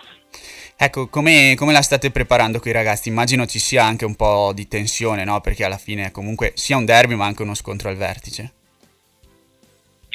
Ecco, 0.81 1.09
come, 1.09 1.55
come, 1.57 1.73
la 1.73 1.83
state 1.83 2.11
preparando 2.11 2.61
con 2.61 2.71
i 2.71 2.75
ragazzi? 2.75 3.09
Immagino 3.09 3.47
ci 3.47 3.59
sia 3.59 3.85
anche 3.85 4.05
un 4.05 4.15
po' 4.15 4.53
di 4.55 4.69
tensione, 4.69 5.25
no? 5.25 5.41
Perché 5.41 5.65
alla 5.65 5.77
fine 5.77 6.13
comunque 6.13 6.53
sia 6.55 6.77
un 6.77 6.85
derby 6.85 7.15
ma 7.15 7.25
anche 7.25 7.43
uno 7.43 7.55
scontro 7.55 7.89
al 7.89 7.97
vertice. 7.97 8.53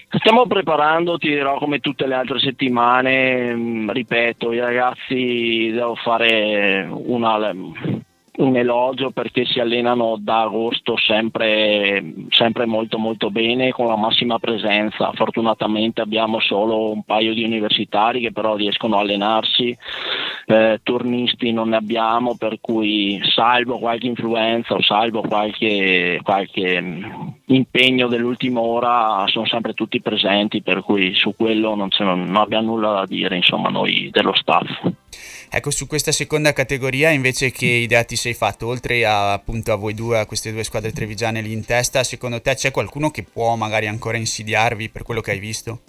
Stiamo 0.10 0.46
preparando, 0.46 1.18
ti 1.18 1.28
dirò, 1.28 1.58
come 1.58 1.80
tutte 1.80 2.06
le 2.06 2.14
altre 2.14 2.40
settimane, 2.40 3.54
mm, 3.56 3.90
ripeto, 3.90 4.54
i 4.54 4.60
ragazzi 4.60 5.72
devo 5.72 5.96
fare 5.96 6.88
una 6.88 7.36
un 8.36 8.56
elogio 8.56 9.12
perché 9.12 9.46
si 9.46 9.60
allenano 9.60 10.18
da 10.20 10.42
agosto 10.42 10.98
sempre, 10.98 12.04
sempre, 12.30 12.66
molto 12.66 12.98
molto 12.98 13.30
bene 13.30 13.72
con 13.72 13.88
la 13.88 13.96
massima 13.96 14.40
presenza. 14.40 15.12
Fortunatamente 15.14 16.02
abbiamo 16.02 16.40
solo 16.40 16.92
un 16.92 17.04
paio 17.04 17.34
di 17.34 17.44
universitari 17.44 18.22
che 18.22 18.32
però 18.32 18.56
riescono 18.56 18.98
a 18.98 19.02
allenarsi, 19.02 19.78
eh, 20.48 20.80
turnisti 20.82 21.52
non 21.52 21.70
ne 21.70 21.76
abbiamo, 21.76 22.36
per 22.36 22.60
cui 22.60 23.22
salvo 23.24 23.78
qualche 23.78 24.08
influenza 24.08 24.74
o 24.74 24.82
salvo 24.82 25.22
qualche, 25.22 26.20
qualche 26.24 26.82
mm, 26.82 27.04
impegno 27.48 28.08
dell'ultima 28.08 28.62
ora 28.62 29.26
sono 29.28 29.46
sempre 29.46 29.74
tutti 29.74 30.02
presenti, 30.02 30.64
per 30.64 30.82
cui 30.82 31.14
su 31.14 31.36
quello 31.36 31.76
non, 31.76 31.90
non 32.00 32.36
abbiamo 32.36 32.72
nulla 32.72 32.94
da 32.94 33.06
dire, 33.06 33.36
insomma, 33.36 33.70
noi 33.70 34.10
dello 34.12 34.34
staff. 34.34 34.92
Ecco, 35.56 35.70
su 35.70 35.86
questa 35.86 36.12
seconda 36.12 36.52
categoria 36.52 37.12
invece 37.12 37.52
che 37.52 37.68
idea 37.68 38.04
ti 38.04 38.16
sei 38.16 38.34
fatto, 38.34 38.66
oltre 38.66 39.06
a, 39.06 39.34
appunto 39.34 39.72
a 39.72 39.76
voi 39.76 39.94
due, 39.94 40.18
a 40.18 40.26
queste 40.26 40.52
due 40.52 40.64
squadre 40.64 40.92
trevigiane 40.92 41.42
lì 41.42 41.52
in 41.52 41.64
testa, 41.64 42.04
secondo 42.04 42.42
te 42.42 42.56
c'è 42.56 42.72
qualcuno 42.72 43.12
che 43.12 43.22
può 43.22 43.56
magari 43.56 43.86
ancora 43.86 44.18
insidiarvi 44.18 44.90
per 44.90 45.04
quello 45.04 45.22
che 45.22 45.30
hai 45.30 45.38
visto? 45.38 45.82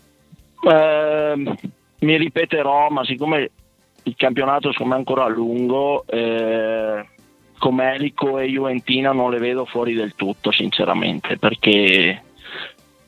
Eh, 0.71 1.57
mi 2.01 2.17
ripeterò, 2.19 2.91
ma 2.91 3.07
siccome 3.07 3.51
il 4.03 4.15
campionato 4.19 4.71
secondo 4.71 4.91
me 4.93 4.97
è 4.97 4.99
ancora 4.99 5.27
lungo, 5.29 6.05
eh, 6.09 7.07
come 7.59 7.95
Elico 7.95 8.39
e 8.39 8.49
Juventina 8.49 9.13
non 9.13 9.31
le 9.31 9.39
vedo 9.39 9.65
fuori 9.65 9.95
del 9.95 10.15
tutto, 10.15 10.53
sinceramente, 10.53 11.39
perché 11.39 12.23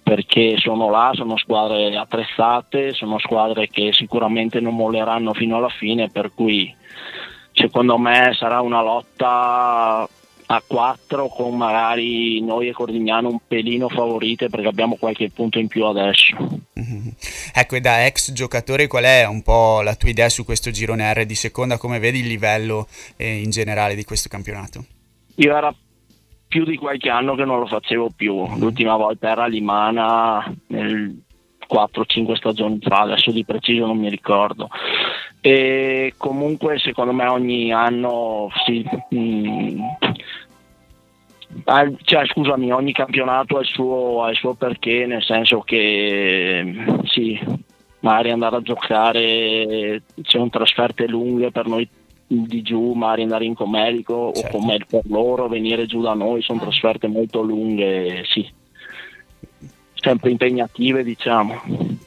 perché 0.06 0.54
sono 0.58 0.88
là, 0.88 1.10
sono 1.14 1.36
squadre 1.36 1.96
attrezzate, 1.96 2.92
sono 2.92 3.18
squadre 3.18 3.66
che 3.66 3.92
sicuramente 3.92 4.60
non 4.60 4.76
molleranno 4.76 5.34
fino 5.34 5.56
alla 5.56 5.68
fine, 5.68 6.08
per 6.10 6.30
cui 6.32 6.72
secondo 7.50 7.98
me 7.98 8.32
sarà 8.38 8.60
una 8.60 8.82
lotta 8.82 10.08
a 10.48 10.62
4 10.64 11.26
con 11.26 11.56
magari 11.56 12.40
noi 12.40 12.68
e 12.68 12.72
Cordignano 12.72 13.30
un 13.30 13.38
pelino 13.48 13.88
favorite 13.88 14.48
perché 14.48 14.68
abbiamo 14.68 14.94
qualche 14.94 15.28
punto 15.30 15.58
in 15.58 15.66
più 15.66 15.84
adesso. 15.84 16.36
Mm-hmm. 16.78 17.08
Ecco, 17.52 17.74
e 17.74 17.80
da 17.80 18.06
ex 18.06 18.30
giocatore 18.30 18.86
qual 18.86 19.02
è 19.02 19.26
un 19.26 19.42
po' 19.42 19.80
la 19.80 19.96
tua 19.96 20.10
idea 20.10 20.28
su 20.28 20.44
questo 20.44 20.70
girone 20.70 21.12
R 21.14 21.24
di 21.26 21.34
seconda? 21.34 21.78
Come 21.78 21.98
vedi 21.98 22.20
il 22.20 22.28
livello 22.28 22.86
eh, 23.16 23.40
in 23.40 23.50
generale 23.50 23.96
di 23.96 24.04
questo 24.04 24.28
campionato? 24.28 24.84
Io 25.34 25.56
era 25.56 25.74
più 26.48 26.64
di 26.64 26.76
qualche 26.76 27.10
anno 27.10 27.34
che 27.34 27.44
non 27.44 27.58
lo 27.58 27.66
facevo 27.66 28.10
più. 28.16 28.46
L'ultima 28.58 28.96
volta 28.96 29.28
era 29.30 29.44
a 29.44 29.48
Limana 29.48 30.54
nel 30.68 31.22
4-5 31.68 32.34
stagioni 32.36 32.78
fa, 32.80 33.00
adesso 33.00 33.30
di 33.30 33.44
preciso 33.44 33.86
non 33.86 33.98
mi 33.98 34.08
ricordo. 34.08 34.68
E 35.40 36.14
comunque 36.16 36.78
secondo 36.78 37.12
me 37.12 37.26
ogni 37.26 37.72
anno 37.72 38.50
sì, 38.64 38.84
mh, 39.10 39.18
mm, 39.18 39.80
cioè, 42.02 42.26
scusami, 42.26 42.72
ogni 42.72 42.92
campionato 42.92 43.56
ha 43.56 43.60
il, 43.60 43.66
suo, 43.66 44.22
ha 44.22 44.30
il 44.30 44.36
suo 44.36 44.54
perché, 44.54 45.06
nel 45.06 45.22
senso 45.22 45.60
che 45.60 47.02
sì, 47.04 47.38
magari 48.00 48.30
andare 48.30 48.56
a 48.56 48.62
giocare, 48.62 50.02
c'è 50.22 50.38
un 50.38 50.50
trasferte 50.50 51.06
lunghe 51.06 51.50
per 51.50 51.66
noi 51.66 51.88
di 52.26 52.62
giù, 52.62 52.92
magari 52.92 53.22
andare 53.22 53.44
in 53.44 53.54
Comelico 53.54 54.32
Certo. 54.34 54.56
o 54.56 54.60
Comel 54.60 54.86
per 54.86 55.02
loro, 55.06 55.48
venire 55.48 55.86
giù 55.86 56.00
da 56.00 56.14
noi, 56.14 56.42
sono 56.42 56.60
trasferte 56.60 57.06
molto 57.06 57.40
lunghe, 57.42 58.24
sì. 58.24 58.48
Sempre 59.94 60.30
impegnative, 60.30 61.02
diciamo. 61.02 61.62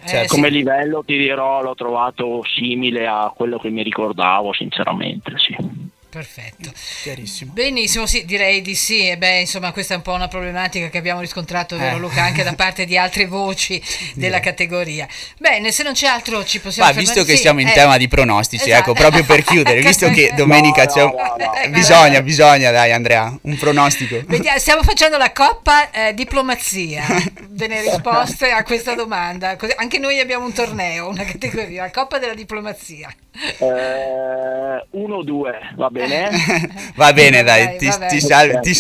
Eh, 0.06 0.26
Come 0.28 0.48
sì. 0.48 0.54
livello 0.54 1.04
ti 1.06 1.18
dirò, 1.18 1.62
l'ho 1.62 1.76
trovato 1.76 2.44
simile 2.56 3.08
a 3.08 3.32
quello 3.36 3.58
che 3.58 3.70
mi 3.70 3.84
ricordavo, 3.84 4.54
sinceramente, 4.54 5.34
sì. 5.38 5.79
Perfetto. 6.10 6.72
Chiarissimo. 7.04 7.54
Benissimo, 7.54 8.08
sì, 8.08 8.26
direi 8.26 8.62
di 8.62 8.74
sì. 8.74 9.08
E 9.08 9.18
beh, 9.18 9.42
insomma, 9.42 9.72
questa 9.72 9.94
è 9.94 9.98
un 9.98 10.02
po' 10.02 10.14
una 10.14 10.28
problematica 10.28 10.90
che 10.90 10.98
abbiamo 10.98 11.22
riscontrato, 11.22 11.78
vero 11.78 11.98
Eh. 11.98 12.00
Luca, 12.00 12.24
anche 12.24 12.42
da 12.44 12.54
parte 12.54 12.86
di 12.86 12.98
altre 12.98 13.28
voci 13.28 13.80
della 14.16 14.40
categoria. 14.40 15.08
Bene, 15.38 15.72
se 15.72 15.84
non 15.84 15.94
c'è 15.94 16.08
altro 16.08 16.44
ci 16.44 16.60
possiamo 16.60 16.90
Ma 16.92 16.96
visto 16.98 17.14
fermare- 17.14 17.32
che 17.32 17.38
sì, 17.38 17.44
siamo 17.44 17.62
in 17.62 17.68
eh, 17.68 17.74
tema 17.74 17.98
di 17.98 18.08
pronostici, 18.08 18.70
esatto. 18.72 18.92
ecco, 18.92 18.94
proprio 19.00 19.24
per 19.24 19.44
chiudere, 19.44 19.82
visto 19.86 20.10
che 20.10 20.32
domenica 20.36 20.84
No, 20.86 20.92
c'è 20.92 21.04
un... 21.04 21.12
no, 21.16 21.36
no, 21.38 21.52
no. 21.64 21.70
Bisogna, 21.70 22.22
bisogna, 22.24 22.72
dai 22.72 22.92
Andrea, 22.92 23.38
un 23.44 23.58
pronostico. 23.58 24.20
Vediamo, 24.26 24.58
stiamo 24.58 24.82
facendo 24.82 25.18
la 25.18 25.32
coppa 25.32 25.92
eh, 25.92 26.14
diplomazia 26.16 27.06
delle 27.48 27.82
risposte 27.82 28.50
a 28.50 28.64
questa 28.64 28.96
domanda. 28.96 29.56
Così- 29.58 29.74
anche 29.78 30.00
noi 30.00 30.20
abbiamo 30.20 30.46
un 30.46 30.54
torneo, 30.54 31.08
una 31.08 31.24
categoria, 31.24 31.84
la 31.84 31.92
coppa 31.92 32.18
della 32.18 32.34
diplomazia. 32.34 33.14
Eh, 33.60 34.88
uno 34.92 35.16
o 35.18 35.24
due, 35.24 35.54
va 35.76 35.90
bene? 35.90 36.30
Va 36.96 37.14
bene, 37.14 37.44
dai, 37.44 37.66
Dai, 37.66 37.78
ti, 37.78 37.90
ti 38.10 38.20
salvi, 38.20 38.60
ti 38.62 38.74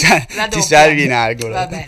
ti 0.49 0.61
salvi 0.61 1.03
in 1.03 1.13
angolo. 1.13 1.53
Va 1.53 1.67
bene, 1.67 1.87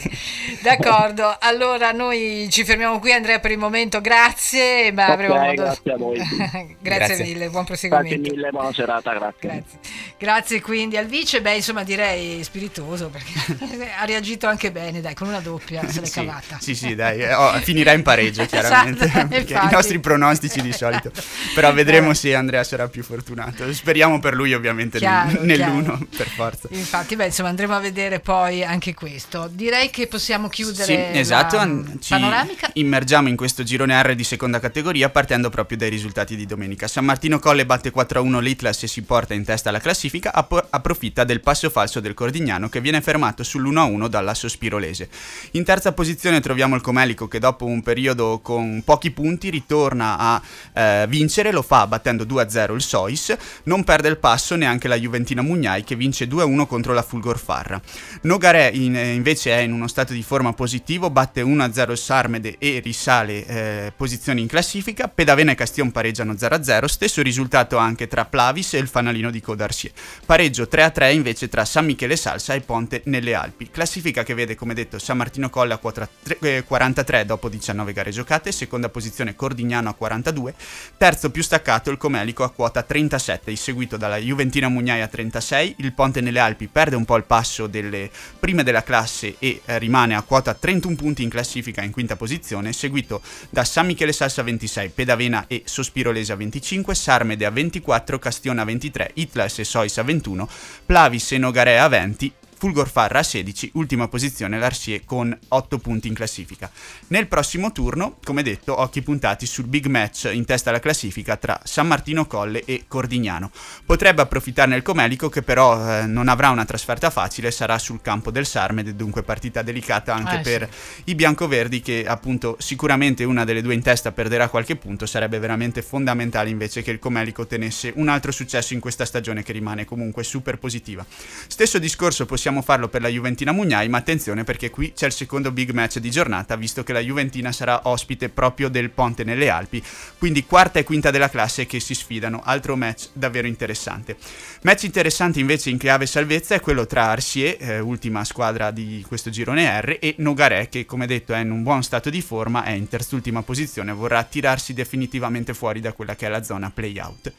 d'accordo. 0.61 1.35
Allora 1.39 1.91
noi 1.91 2.47
ci 2.49 2.63
fermiamo 2.63 2.99
qui, 2.99 3.11
Andrea, 3.11 3.39
per 3.39 3.51
il 3.51 3.57
momento. 3.57 3.99
Grazie, 3.99 4.91
ma 4.93 5.03
Ok, 5.05 5.09
avremo 5.11 5.35
modo- 5.35 5.53
grazie 5.63 5.91
a 5.91 5.97
voi. 5.97 6.17
grazie, 6.79 6.79
Grazie. 6.79 7.23
mille, 7.25 7.49
buon 7.49 7.63
Grazie 7.65 7.89
proseguimento. 7.89 8.31
mille, 8.33 8.49
buona 8.51 8.73
serata, 8.73 9.13
grazie. 9.13 9.49
Grazie. 9.49 9.79
Grazie 10.17 10.61
quindi 10.61 10.97
al 10.97 11.07
vice, 11.07 11.41
beh 11.41 11.55
insomma 11.55 11.83
direi 11.83 12.43
spiritoso 12.43 13.09
perché 13.09 13.89
ha 13.99 14.05
reagito 14.05 14.47
anche 14.47 14.71
bene, 14.71 15.01
dai, 15.01 15.13
con 15.15 15.27
una 15.27 15.39
doppia 15.39 15.81
se 15.87 15.99
l'è 15.99 16.05
Sì, 16.05 16.13
cavata. 16.25 16.57
sì, 16.59 16.75
sì, 16.75 16.95
dai, 16.95 17.19
eh, 17.21 17.33
oh, 17.33 17.51
finirà 17.59 17.91
in 17.93 18.03
pareggio 18.03 18.45
chiaramente, 18.45 19.05
Esatto, 19.05 19.27
perché 19.27 19.53
infatti. 19.53 19.67
i 19.67 19.75
nostri 19.75 19.99
pronostici 19.99 20.61
di 20.61 20.71
solito, 20.71 21.11
però 21.55 21.73
vedremo 21.73 22.13
se 22.13 22.35
Andrea 22.35 22.60
sarà 22.63 22.87
più 22.87 23.03
fortunato, 23.03 23.71
speriamo 23.73 24.19
per 24.19 24.33
lui 24.33 24.53
ovviamente 24.53 24.97
Chiaro, 24.97 25.43
nel- 25.43 25.57
nell'uno, 25.59 25.83
chiaro. 25.97 26.07
per 26.15 26.27
forza. 26.27 26.67
Infatti, 26.71 27.15
beh, 27.15 27.25
insomma, 27.25 27.49
andremo 27.49 27.75
a 27.75 27.79
vedere 27.79 28.19
poi 28.19 28.63
anche 28.63 28.93
questo. 28.93 29.49
Direi 29.51 29.89
che 29.89 30.07
possiamo 30.07 30.47
chiudere 30.49 30.83
Sì, 31.13 31.17
esatto, 31.19 31.57
an- 31.57 31.97
ci 32.01 32.09
panoramica. 32.13 32.69
immergiamo 32.73 33.27
in 33.29 33.35
questo 33.35 33.63
girone 33.63 34.01
R 34.01 34.15
di 34.15 34.23
seconda 34.23 34.59
categoria 34.59 35.09
partendo 35.09 35.49
proprio 35.49 35.77
dai 35.77 35.89
risultati 35.89 36.35
di 36.35 36.45
domenica. 36.45 36.87
San 36.87 37.05
Martino 37.05 37.39
Colle 37.39 37.65
batte 37.65 37.91
4-1 37.91 38.39
l'Itlas 38.39 38.83
e 38.83 38.87
si 38.87 39.01
porta 39.03 39.33
in 39.33 39.43
testa 39.43 39.69
alla 39.69 39.79
classifica, 39.79 40.33
app- 40.33 40.67
approfitta 40.69 41.23
del 41.23 41.41
passo 41.41 41.69
falso 41.69 41.99
del 41.99 42.13
Cordignano 42.13 42.69
che 42.69 42.81
viene 42.81 43.01
fermato 43.01 43.43
sull'1-1 43.43 44.07
dalla 44.07 44.33
Sospirolese. 44.33 45.09
In 45.51 45.63
terza 45.63 45.91
posizione 45.93 46.39
troviamo 46.41 46.75
il 46.75 46.81
Comelico 46.81 47.27
che 47.27 47.39
dopo 47.39 47.65
un 47.65 47.81
periodo 47.81 48.39
con 48.41 48.81
pochi 48.83 49.11
punti 49.11 49.49
ritorna 49.49 50.17
a 50.17 50.41
eh, 50.73 51.05
vincere, 51.07 51.51
lo 51.51 51.61
fa 51.61 51.87
battendo 51.87 52.23
2-0 52.41 52.73
il 52.73 52.81
Sois, 52.81 53.35
non 53.63 53.83
perde 53.83 54.07
il 54.07 54.17
passo 54.17 54.55
neanche 54.55 54.87
la 54.87 54.95
Juventina 54.95 55.41
Mugnai 55.41 55.83
che 55.83 55.95
vince 55.95 56.27
2-1 56.27 56.65
contro 56.65 56.93
la 56.93 57.01
Fulgor 57.01 57.39
Farra. 57.39 57.81
Nogaré 58.21 58.69
in- 58.73 58.95
eh, 58.95 59.13
invece 59.13 59.51
è 59.51 59.59
in 59.59 59.71
uno 59.71 59.87
stato 59.87 60.13
di 60.13 60.23
forma 60.23 60.53
positivo, 60.53 61.09
batte 61.09 61.41
1-0 61.41 61.91
il 61.91 61.97
Sarmede 61.97 62.55
e 62.57 62.79
risale 62.83 63.45
eh, 63.45 63.93
posizioni 63.95 64.41
in 64.41 64.47
classifica, 64.47 65.07
Pedavena 65.07 65.51
e 65.51 65.55
Castion 65.55 65.91
pareggiano 65.91 66.33
0-0, 66.33 66.85
stesso 66.85 67.21
risultato 67.21 67.77
anche 67.77 68.07
tra 68.07 68.25
Plavis 68.25 68.73
e 68.73 68.77
il 68.77 68.87
fanalino 68.87 69.31
di 69.31 69.41
Codarsier. 69.41 69.93
Pareggio 70.25 70.67
3-3 70.69 71.13
invece 71.13 71.49
tra 71.49 71.65
San 71.65 71.85
Michele 71.85 72.15
Salsa 72.15 72.53
e 72.53 72.61
Ponte 72.61 73.01
nelle 73.05 73.33
Alpi. 73.33 73.69
Classifica 73.69 74.23
che 74.23 74.33
vede 74.33 74.55
come 74.55 74.73
detto 74.73 74.99
San 74.99 75.17
Martino 75.17 75.49
Colle 75.49 75.73
a 75.73 75.77
quota 75.77 76.07
tre- 76.21 76.37
eh, 76.41 76.63
43 76.63 77.25
dopo 77.25 77.49
19 77.49 77.93
gare 77.93 78.11
giocate, 78.11 78.51
seconda 78.51 78.89
posizione 78.89 79.35
Cordignano 79.35 79.89
a 79.89 79.93
42, 79.93 80.53
terzo 80.97 81.29
più 81.29 81.43
staccato 81.43 81.89
il 81.89 81.97
Comelico 82.31 82.43
a 82.43 82.51
quota 82.51 82.83
37, 82.83 83.55
seguito 83.55 83.97
dalla 83.97 84.17
Juventina 84.17 84.69
Mugnai 84.69 85.01
a 85.01 85.07
36, 85.07 85.75
il 85.79 85.93
Ponte 85.93 86.21
nelle 86.21 86.39
Alpi 86.39 86.67
perde 86.67 86.95
un 86.95 87.03
po' 87.03 87.17
il 87.17 87.23
passo 87.23 87.67
delle 87.67 88.09
prime 88.39 88.63
della 88.63 88.83
classe 88.83 89.35
e 89.39 89.61
eh, 89.65 89.77
rimane 89.77 90.15
a 90.15 90.21
quota 90.21 90.53
31 90.53 90.95
punti 90.95 91.23
in 91.23 91.29
classifica 91.29 91.83
in 91.83 91.91
quinta 91.91 92.15
posizione, 92.15 92.73
seguito 92.73 93.21
da 93.49 93.63
San 93.63 93.87
Michele 93.87 94.13
Salsa 94.13 94.41
a 94.41 94.43
26, 94.45 94.89
Pedavena 94.89 95.45
e 95.47 95.63
Sospirolese 95.65 96.31
a 96.31 96.35
25, 96.35 96.95
Sarmede 96.95 97.45
a 97.45 97.49
24, 97.49 98.17
Castione 98.17 98.61
a 98.61 98.65
23, 98.65 99.11
Itlas 99.15 99.59
e 99.59 99.63
Sois 99.63 99.97
a 99.97 100.03
21, 100.03 100.47
Plavis 100.85 101.31
e 101.33 101.37
Nogaré 101.37 101.79
a 101.79 101.87
20, 101.87 102.33
Fulgor 102.61 102.87
Farra 102.87 103.17
a 103.17 103.23
16, 103.23 103.71
ultima 103.73 104.07
posizione 104.07 104.59
l'Arsier 104.59 105.03
con 105.03 105.35
8 105.47 105.79
punti 105.79 106.07
in 106.07 106.13
classifica. 106.13 106.69
Nel 107.07 107.25
prossimo 107.25 107.71
turno, 107.71 108.17
come 108.23 108.43
detto, 108.43 108.79
occhi 108.79 109.01
puntati 109.01 109.47
sul 109.47 109.65
big 109.65 109.87
match 109.87 110.29
in 110.31 110.45
testa 110.45 110.69
alla 110.69 110.79
classifica 110.79 111.37
tra 111.37 111.59
San 111.63 111.87
Martino 111.87 112.27
Colle 112.27 112.63
e 112.65 112.83
Cordignano. 112.87 113.49
Potrebbe 113.83 114.21
approfittarne 114.21 114.75
il 114.75 114.83
Comelico 114.83 115.27
che 115.27 115.41
però 115.41 116.01
eh, 116.01 116.05
non 116.05 116.27
avrà 116.27 116.51
una 116.51 116.63
trasferta 116.63 117.09
facile, 117.09 117.49
sarà 117.49 117.79
sul 117.79 117.99
campo 117.99 118.29
del 118.29 118.45
Sarmede, 118.45 118.95
dunque 118.95 119.23
partita 119.23 119.63
delicata 119.63 120.13
anche 120.13 120.37
Eh, 120.37 120.41
per 120.41 120.69
i 121.05 121.15
biancoverdi 121.15 121.81
che 121.81 122.05
appunto 122.05 122.57
sicuramente 122.59 123.23
una 123.23 123.43
delle 123.43 123.63
due 123.63 123.73
in 123.73 123.81
testa 123.81 124.11
perderà 124.11 124.49
qualche 124.49 124.75
punto, 124.75 125.07
sarebbe 125.07 125.39
veramente 125.39 125.81
fondamentale 125.81 126.51
invece 126.51 126.83
che 126.83 126.91
il 126.91 126.99
Comelico 126.99 127.47
tenesse 127.47 127.91
un 127.95 128.07
altro 128.07 128.31
successo 128.31 128.75
in 128.75 128.79
questa 128.79 129.03
stagione 129.03 129.41
che 129.41 129.51
rimane 129.51 129.83
comunque 129.83 130.23
super 130.23 130.59
positiva. 130.59 131.03
Stesso 131.47 131.79
discorso 131.79 132.27
possiamo 132.27 132.49
farlo 132.61 132.89
per 132.89 133.01
la 133.01 133.07
Juventina 133.07 133.53
Mugnai, 133.53 133.87
ma 133.87 133.99
attenzione 133.99 134.43
perché 134.43 134.69
qui 134.69 134.91
c'è 134.91 135.05
il 135.05 135.13
secondo 135.13 135.53
big 135.53 135.71
match 135.71 135.99
di 135.99 136.11
giornata, 136.11 136.57
visto 136.57 136.83
che 136.83 136.91
la 136.91 136.99
Juventina 136.99 137.53
sarà 137.53 137.87
ospite 137.87 138.27
proprio 138.27 138.67
del 138.67 138.89
Ponte 138.89 139.23
nelle 139.23 139.49
Alpi, 139.49 139.81
quindi 140.17 140.45
quarta 140.45 140.79
e 140.79 140.83
quinta 140.83 141.09
della 141.09 141.29
classe 141.29 141.65
che 141.65 141.79
si 141.79 141.93
sfidano, 141.93 142.41
altro 142.43 142.75
match 142.75 143.11
davvero 143.13 143.47
interessante. 143.47 144.17
Match 144.63 144.83
interessante 144.83 145.39
invece 145.39 145.69
in 145.69 145.77
chiave 145.77 146.05
salvezza 146.05 146.55
è 146.55 146.59
quello 146.59 146.85
tra 146.85 147.05
Arsier, 147.05 147.55
eh, 147.57 147.79
ultima 147.79 148.25
squadra 148.25 148.71
di 148.71 149.05
questo 149.07 149.29
girone 149.29 149.79
R, 149.79 149.97
e 150.01 150.15
Nogaré, 150.17 150.67
che 150.67 150.85
come 150.85 151.07
detto 151.07 151.33
è 151.33 151.39
in 151.39 151.51
un 151.51 151.63
buon 151.63 151.83
stato 151.83 152.09
di 152.09 152.21
forma, 152.21 152.65
è 152.65 152.71
in 152.71 152.89
terzultima 152.89 153.41
posizione, 153.43 153.93
vorrà 153.93 154.21
tirarsi 154.23 154.73
definitivamente 154.73 155.53
fuori 155.53 155.79
da 155.79 155.93
quella 155.93 156.15
che 156.15 156.25
è 156.25 156.29
la 156.29 156.43
zona 156.43 156.69
play-out. 156.69 157.31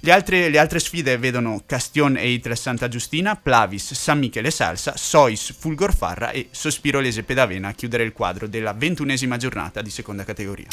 Le 0.00 0.12
altre, 0.12 0.48
le 0.48 0.58
altre 0.58 0.78
sfide 0.78 1.18
vedono 1.18 1.64
Castion 1.66 2.16
e 2.16 2.28
Itre 2.30 2.54
Santa 2.54 2.86
Giustina, 2.86 3.34
Plavis, 3.34 3.94
San 3.94 4.20
Michele 4.20 4.52
Salsa, 4.52 4.96
Sois, 4.96 5.52
Fulgor 5.58 5.92
Farra 5.92 6.30
e 6.30 6.48
Sospirolese 6.52 7.24
Pedavena 7.24 7.68
a 7.68 7.72
chiudere 7.72 8.04
il 8.04 8.12
quadro 8.12 8.46
della 8.46 8.72
ventunesima 8.74 9.36
giornata 9.36 9.82
di 9.82 9.90
seconda 9.90 10.22
categoria. 10.22 10.68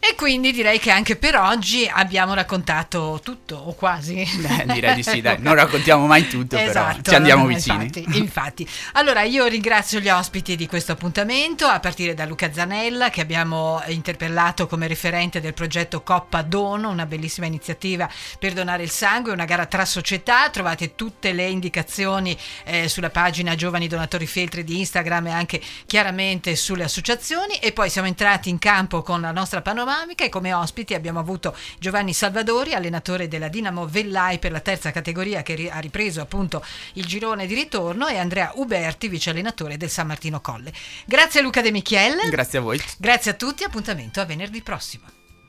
E 0.00 0.14
quindi 0.14 0.52
direi 0.52 0.78
che 0.78 0.92
anche 0.92 1.16
per 1.16 1.34
oggi 1.34 1.90
abbiamo 1.92 2.32
raccontato 2.32 3.20
tutto, 3.22 3.56
o 3.56 3.74
quasi. 3.74 4.24
Beh, 4.36 4.72
direi 4.72 4.94
di 4.94 5.02
sì, 5.02 5.20
dai, 5.20 5.38
non 5.42 5.54
raccontiamo 5.54 6.06
mai 6.06 6.28
tutto, 6.28 6.56
però 6.56 6.68
Esatto, 6.68 7.10
ci 7.10 7.16
andiamo 7.16 7.42
no, 7.42 7.48
vicini. 7.48 7.84
Infatti, 7.84 8.18
infatti. 8.18 8.68
Allora, 8.92 9.22
io 9.22 9.46
ringrazio 9.46 9.98
gli 9.98 10.08
ospiti 10.08 10.54
di 10.54 10.68
questo 10.68 10.92
appuntamento, 10.92 11.66
a 11.66 11.80
partire 11.80 12.14
da 12.14 12.26
Luca 12.26 12.52
Zanella, 12.52 13.10
che 13.10 13.20
abbiamo 13.20 13.82
interpellato 13.86 14.68
come 14.68 14.86
referente 14.86 15.40
del 15.40 15.52
progetto 15.52 16.02
Coppa 16.02 16.42
Dono, 16.42 16.90
una 16.90 17.06
bellissima 17.06 17.46
iniziativa 17.46 18.08
per 18.38 18.52
donare 18.52 18.84
il 18.84 18.90
sangue, 18.90 19.32
una 19.32 19.46
gara 19.46 19.66
tra 19.66 19.84
società. 19.84 20.48
Trovate 20.50 20.94
tutte 20.94 21.32
le 21.32 21.48
indicazioni 21.48 22.38
eh, 22.64 22.88
sulla 22.88 23.10
pagina 23.10 23.56
Giovani 23.56 23.88
Donatori 23.88 24.26
Feltri 24.26 24.62
di 24.62 24.78
Instagram 24.78 25.26
e 25.26 25.32
anche 25.32 25.60
chiaramente 25.86 26.54
sulle 26.54 26.84
associazioni. 26.84 27.56
E 27.56 27.72
poi 27.72 27.90
siamo 27.90 28.06
entrati 28.06 28.48
in 28.48 28.60
campo 28.60 29.02
con 29.02 29.20
la 29.20 29.32
nostra 29.32 29.60
panoramica 29.60 29.86
e 30.24 30.28
come 30.28 30.52
ospiti 30.52 30.92
abbiamo 30.92 31.18
avuto 31.18 31.56
Giovanni 31.78 32.12
Salvadori, 32.12 32.74
allenatore 32.74 33.26
della 33.26 33.48
Dinamo 33.48 33.86
Vellai 33.86 34.38
per 34.38 34.52
la 34.52 34.60
terza 34.60 34.90
categoria 34.90 35.42
che 35.42 35.54
ri- 35.54 35.70
ha 35.70 35.78
ripreso 35.78 36.20
appunto 36.20 36.62
il 36.94 37.06
girone 37.06 37.46
di 37.46 37.54
ritorno 37.54 38.06
e 38.06 38.18
Andrea 38.18 38.52
Uberti, 38.56 39.08
vice 39.08 39.30
allenatore 39.30 39.78
del 39.78 39.88
San 39.88 40.06
Martino 40.06 40.42
Colle. 40.42 40.74
Grazie 41.06 41.40
a 41.40 41.42
Luca 41.42 41.62
De 41.62 41.70
Michiel. 41.70 42.28
Grazie 42.28 42.58
a 42.58 42.62
voi. 42.62 42.78
Grazie 42.98 43.30
a 43.30 43.34
tutti, 43.34 43.64
appuntamento 43.64 44.20
a 44.20 44.26
venerdì 44.26 44.60
prossimo. 44.60 45.04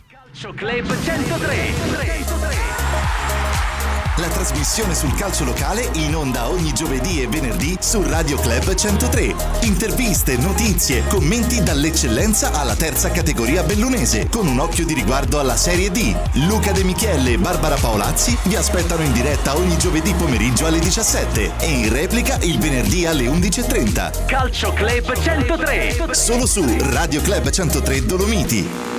Calcio 0.10 0.54
Club 0.54 0.88
103. 1.04 2.89
La 4.20 4.28
trasmissione 4.28 4.95
sul 4.95 5.13
calcio 5.13 5.45
locale 5.45 5.89
in 5.93 6.13
onda 6.13 6.49
ogni 6.49 6.74
giovedì 6.74 7.22
e 7.22 7.28
venerdì 7.28 7.78
su 7.80 8.03
Radio 8.03 8.38
Club 8.38 8.76
103. 8.76 9.34
Interviste, 9.61 10.36
notizie, 10.36 11.05
commenti 11.07 11.63
dall'eccellenza 11.63 12.51
alla 12.51 12.76
terza 12.76 13.11
categoria 13.11 13.63
bellunese, 13.63 14.28
con 14.28 14.45
un 14.47 14.59
occhio 14.59 14.86
di 14.86 14.93
riguardo 14.93 15.39
alla 15.39 15.55
Serie 15.55 15.89
D. 15.89 16.13
Luca 16.47 16.74
De 16.74 16.84
Michele 16.84 17.32
e 17.32 17.38
Barbara 17.38 17.78
Paolazzi 17.78 18.38
vi 18.43 18.57
aspettano 18.57 19.03
in 19.03 19.13
diretta 19.13 19.55
ogni 19.55 19.78
giovedì 19.78 20.13
pomeriggio 20.13 20.65
alle 20.65 20.80
17 20.80 21.53
e 21.57 21.70
in 21.70 21.89
replica 21.89 22.38
il 22.41 22.59
venerdì 22.59 23.05
alle 23.05 23.24
11.30. 23.24 24.26
Calcio 24.26 24.74
Club 24.74 25.17
103. 25.17 25.95
Solo 26.11 26.45
su 26.45 26.65
Radio 26.89 27.22
Club 27.22 27.49
103 27.49 28.05
Dolomiti. 28.05 28.89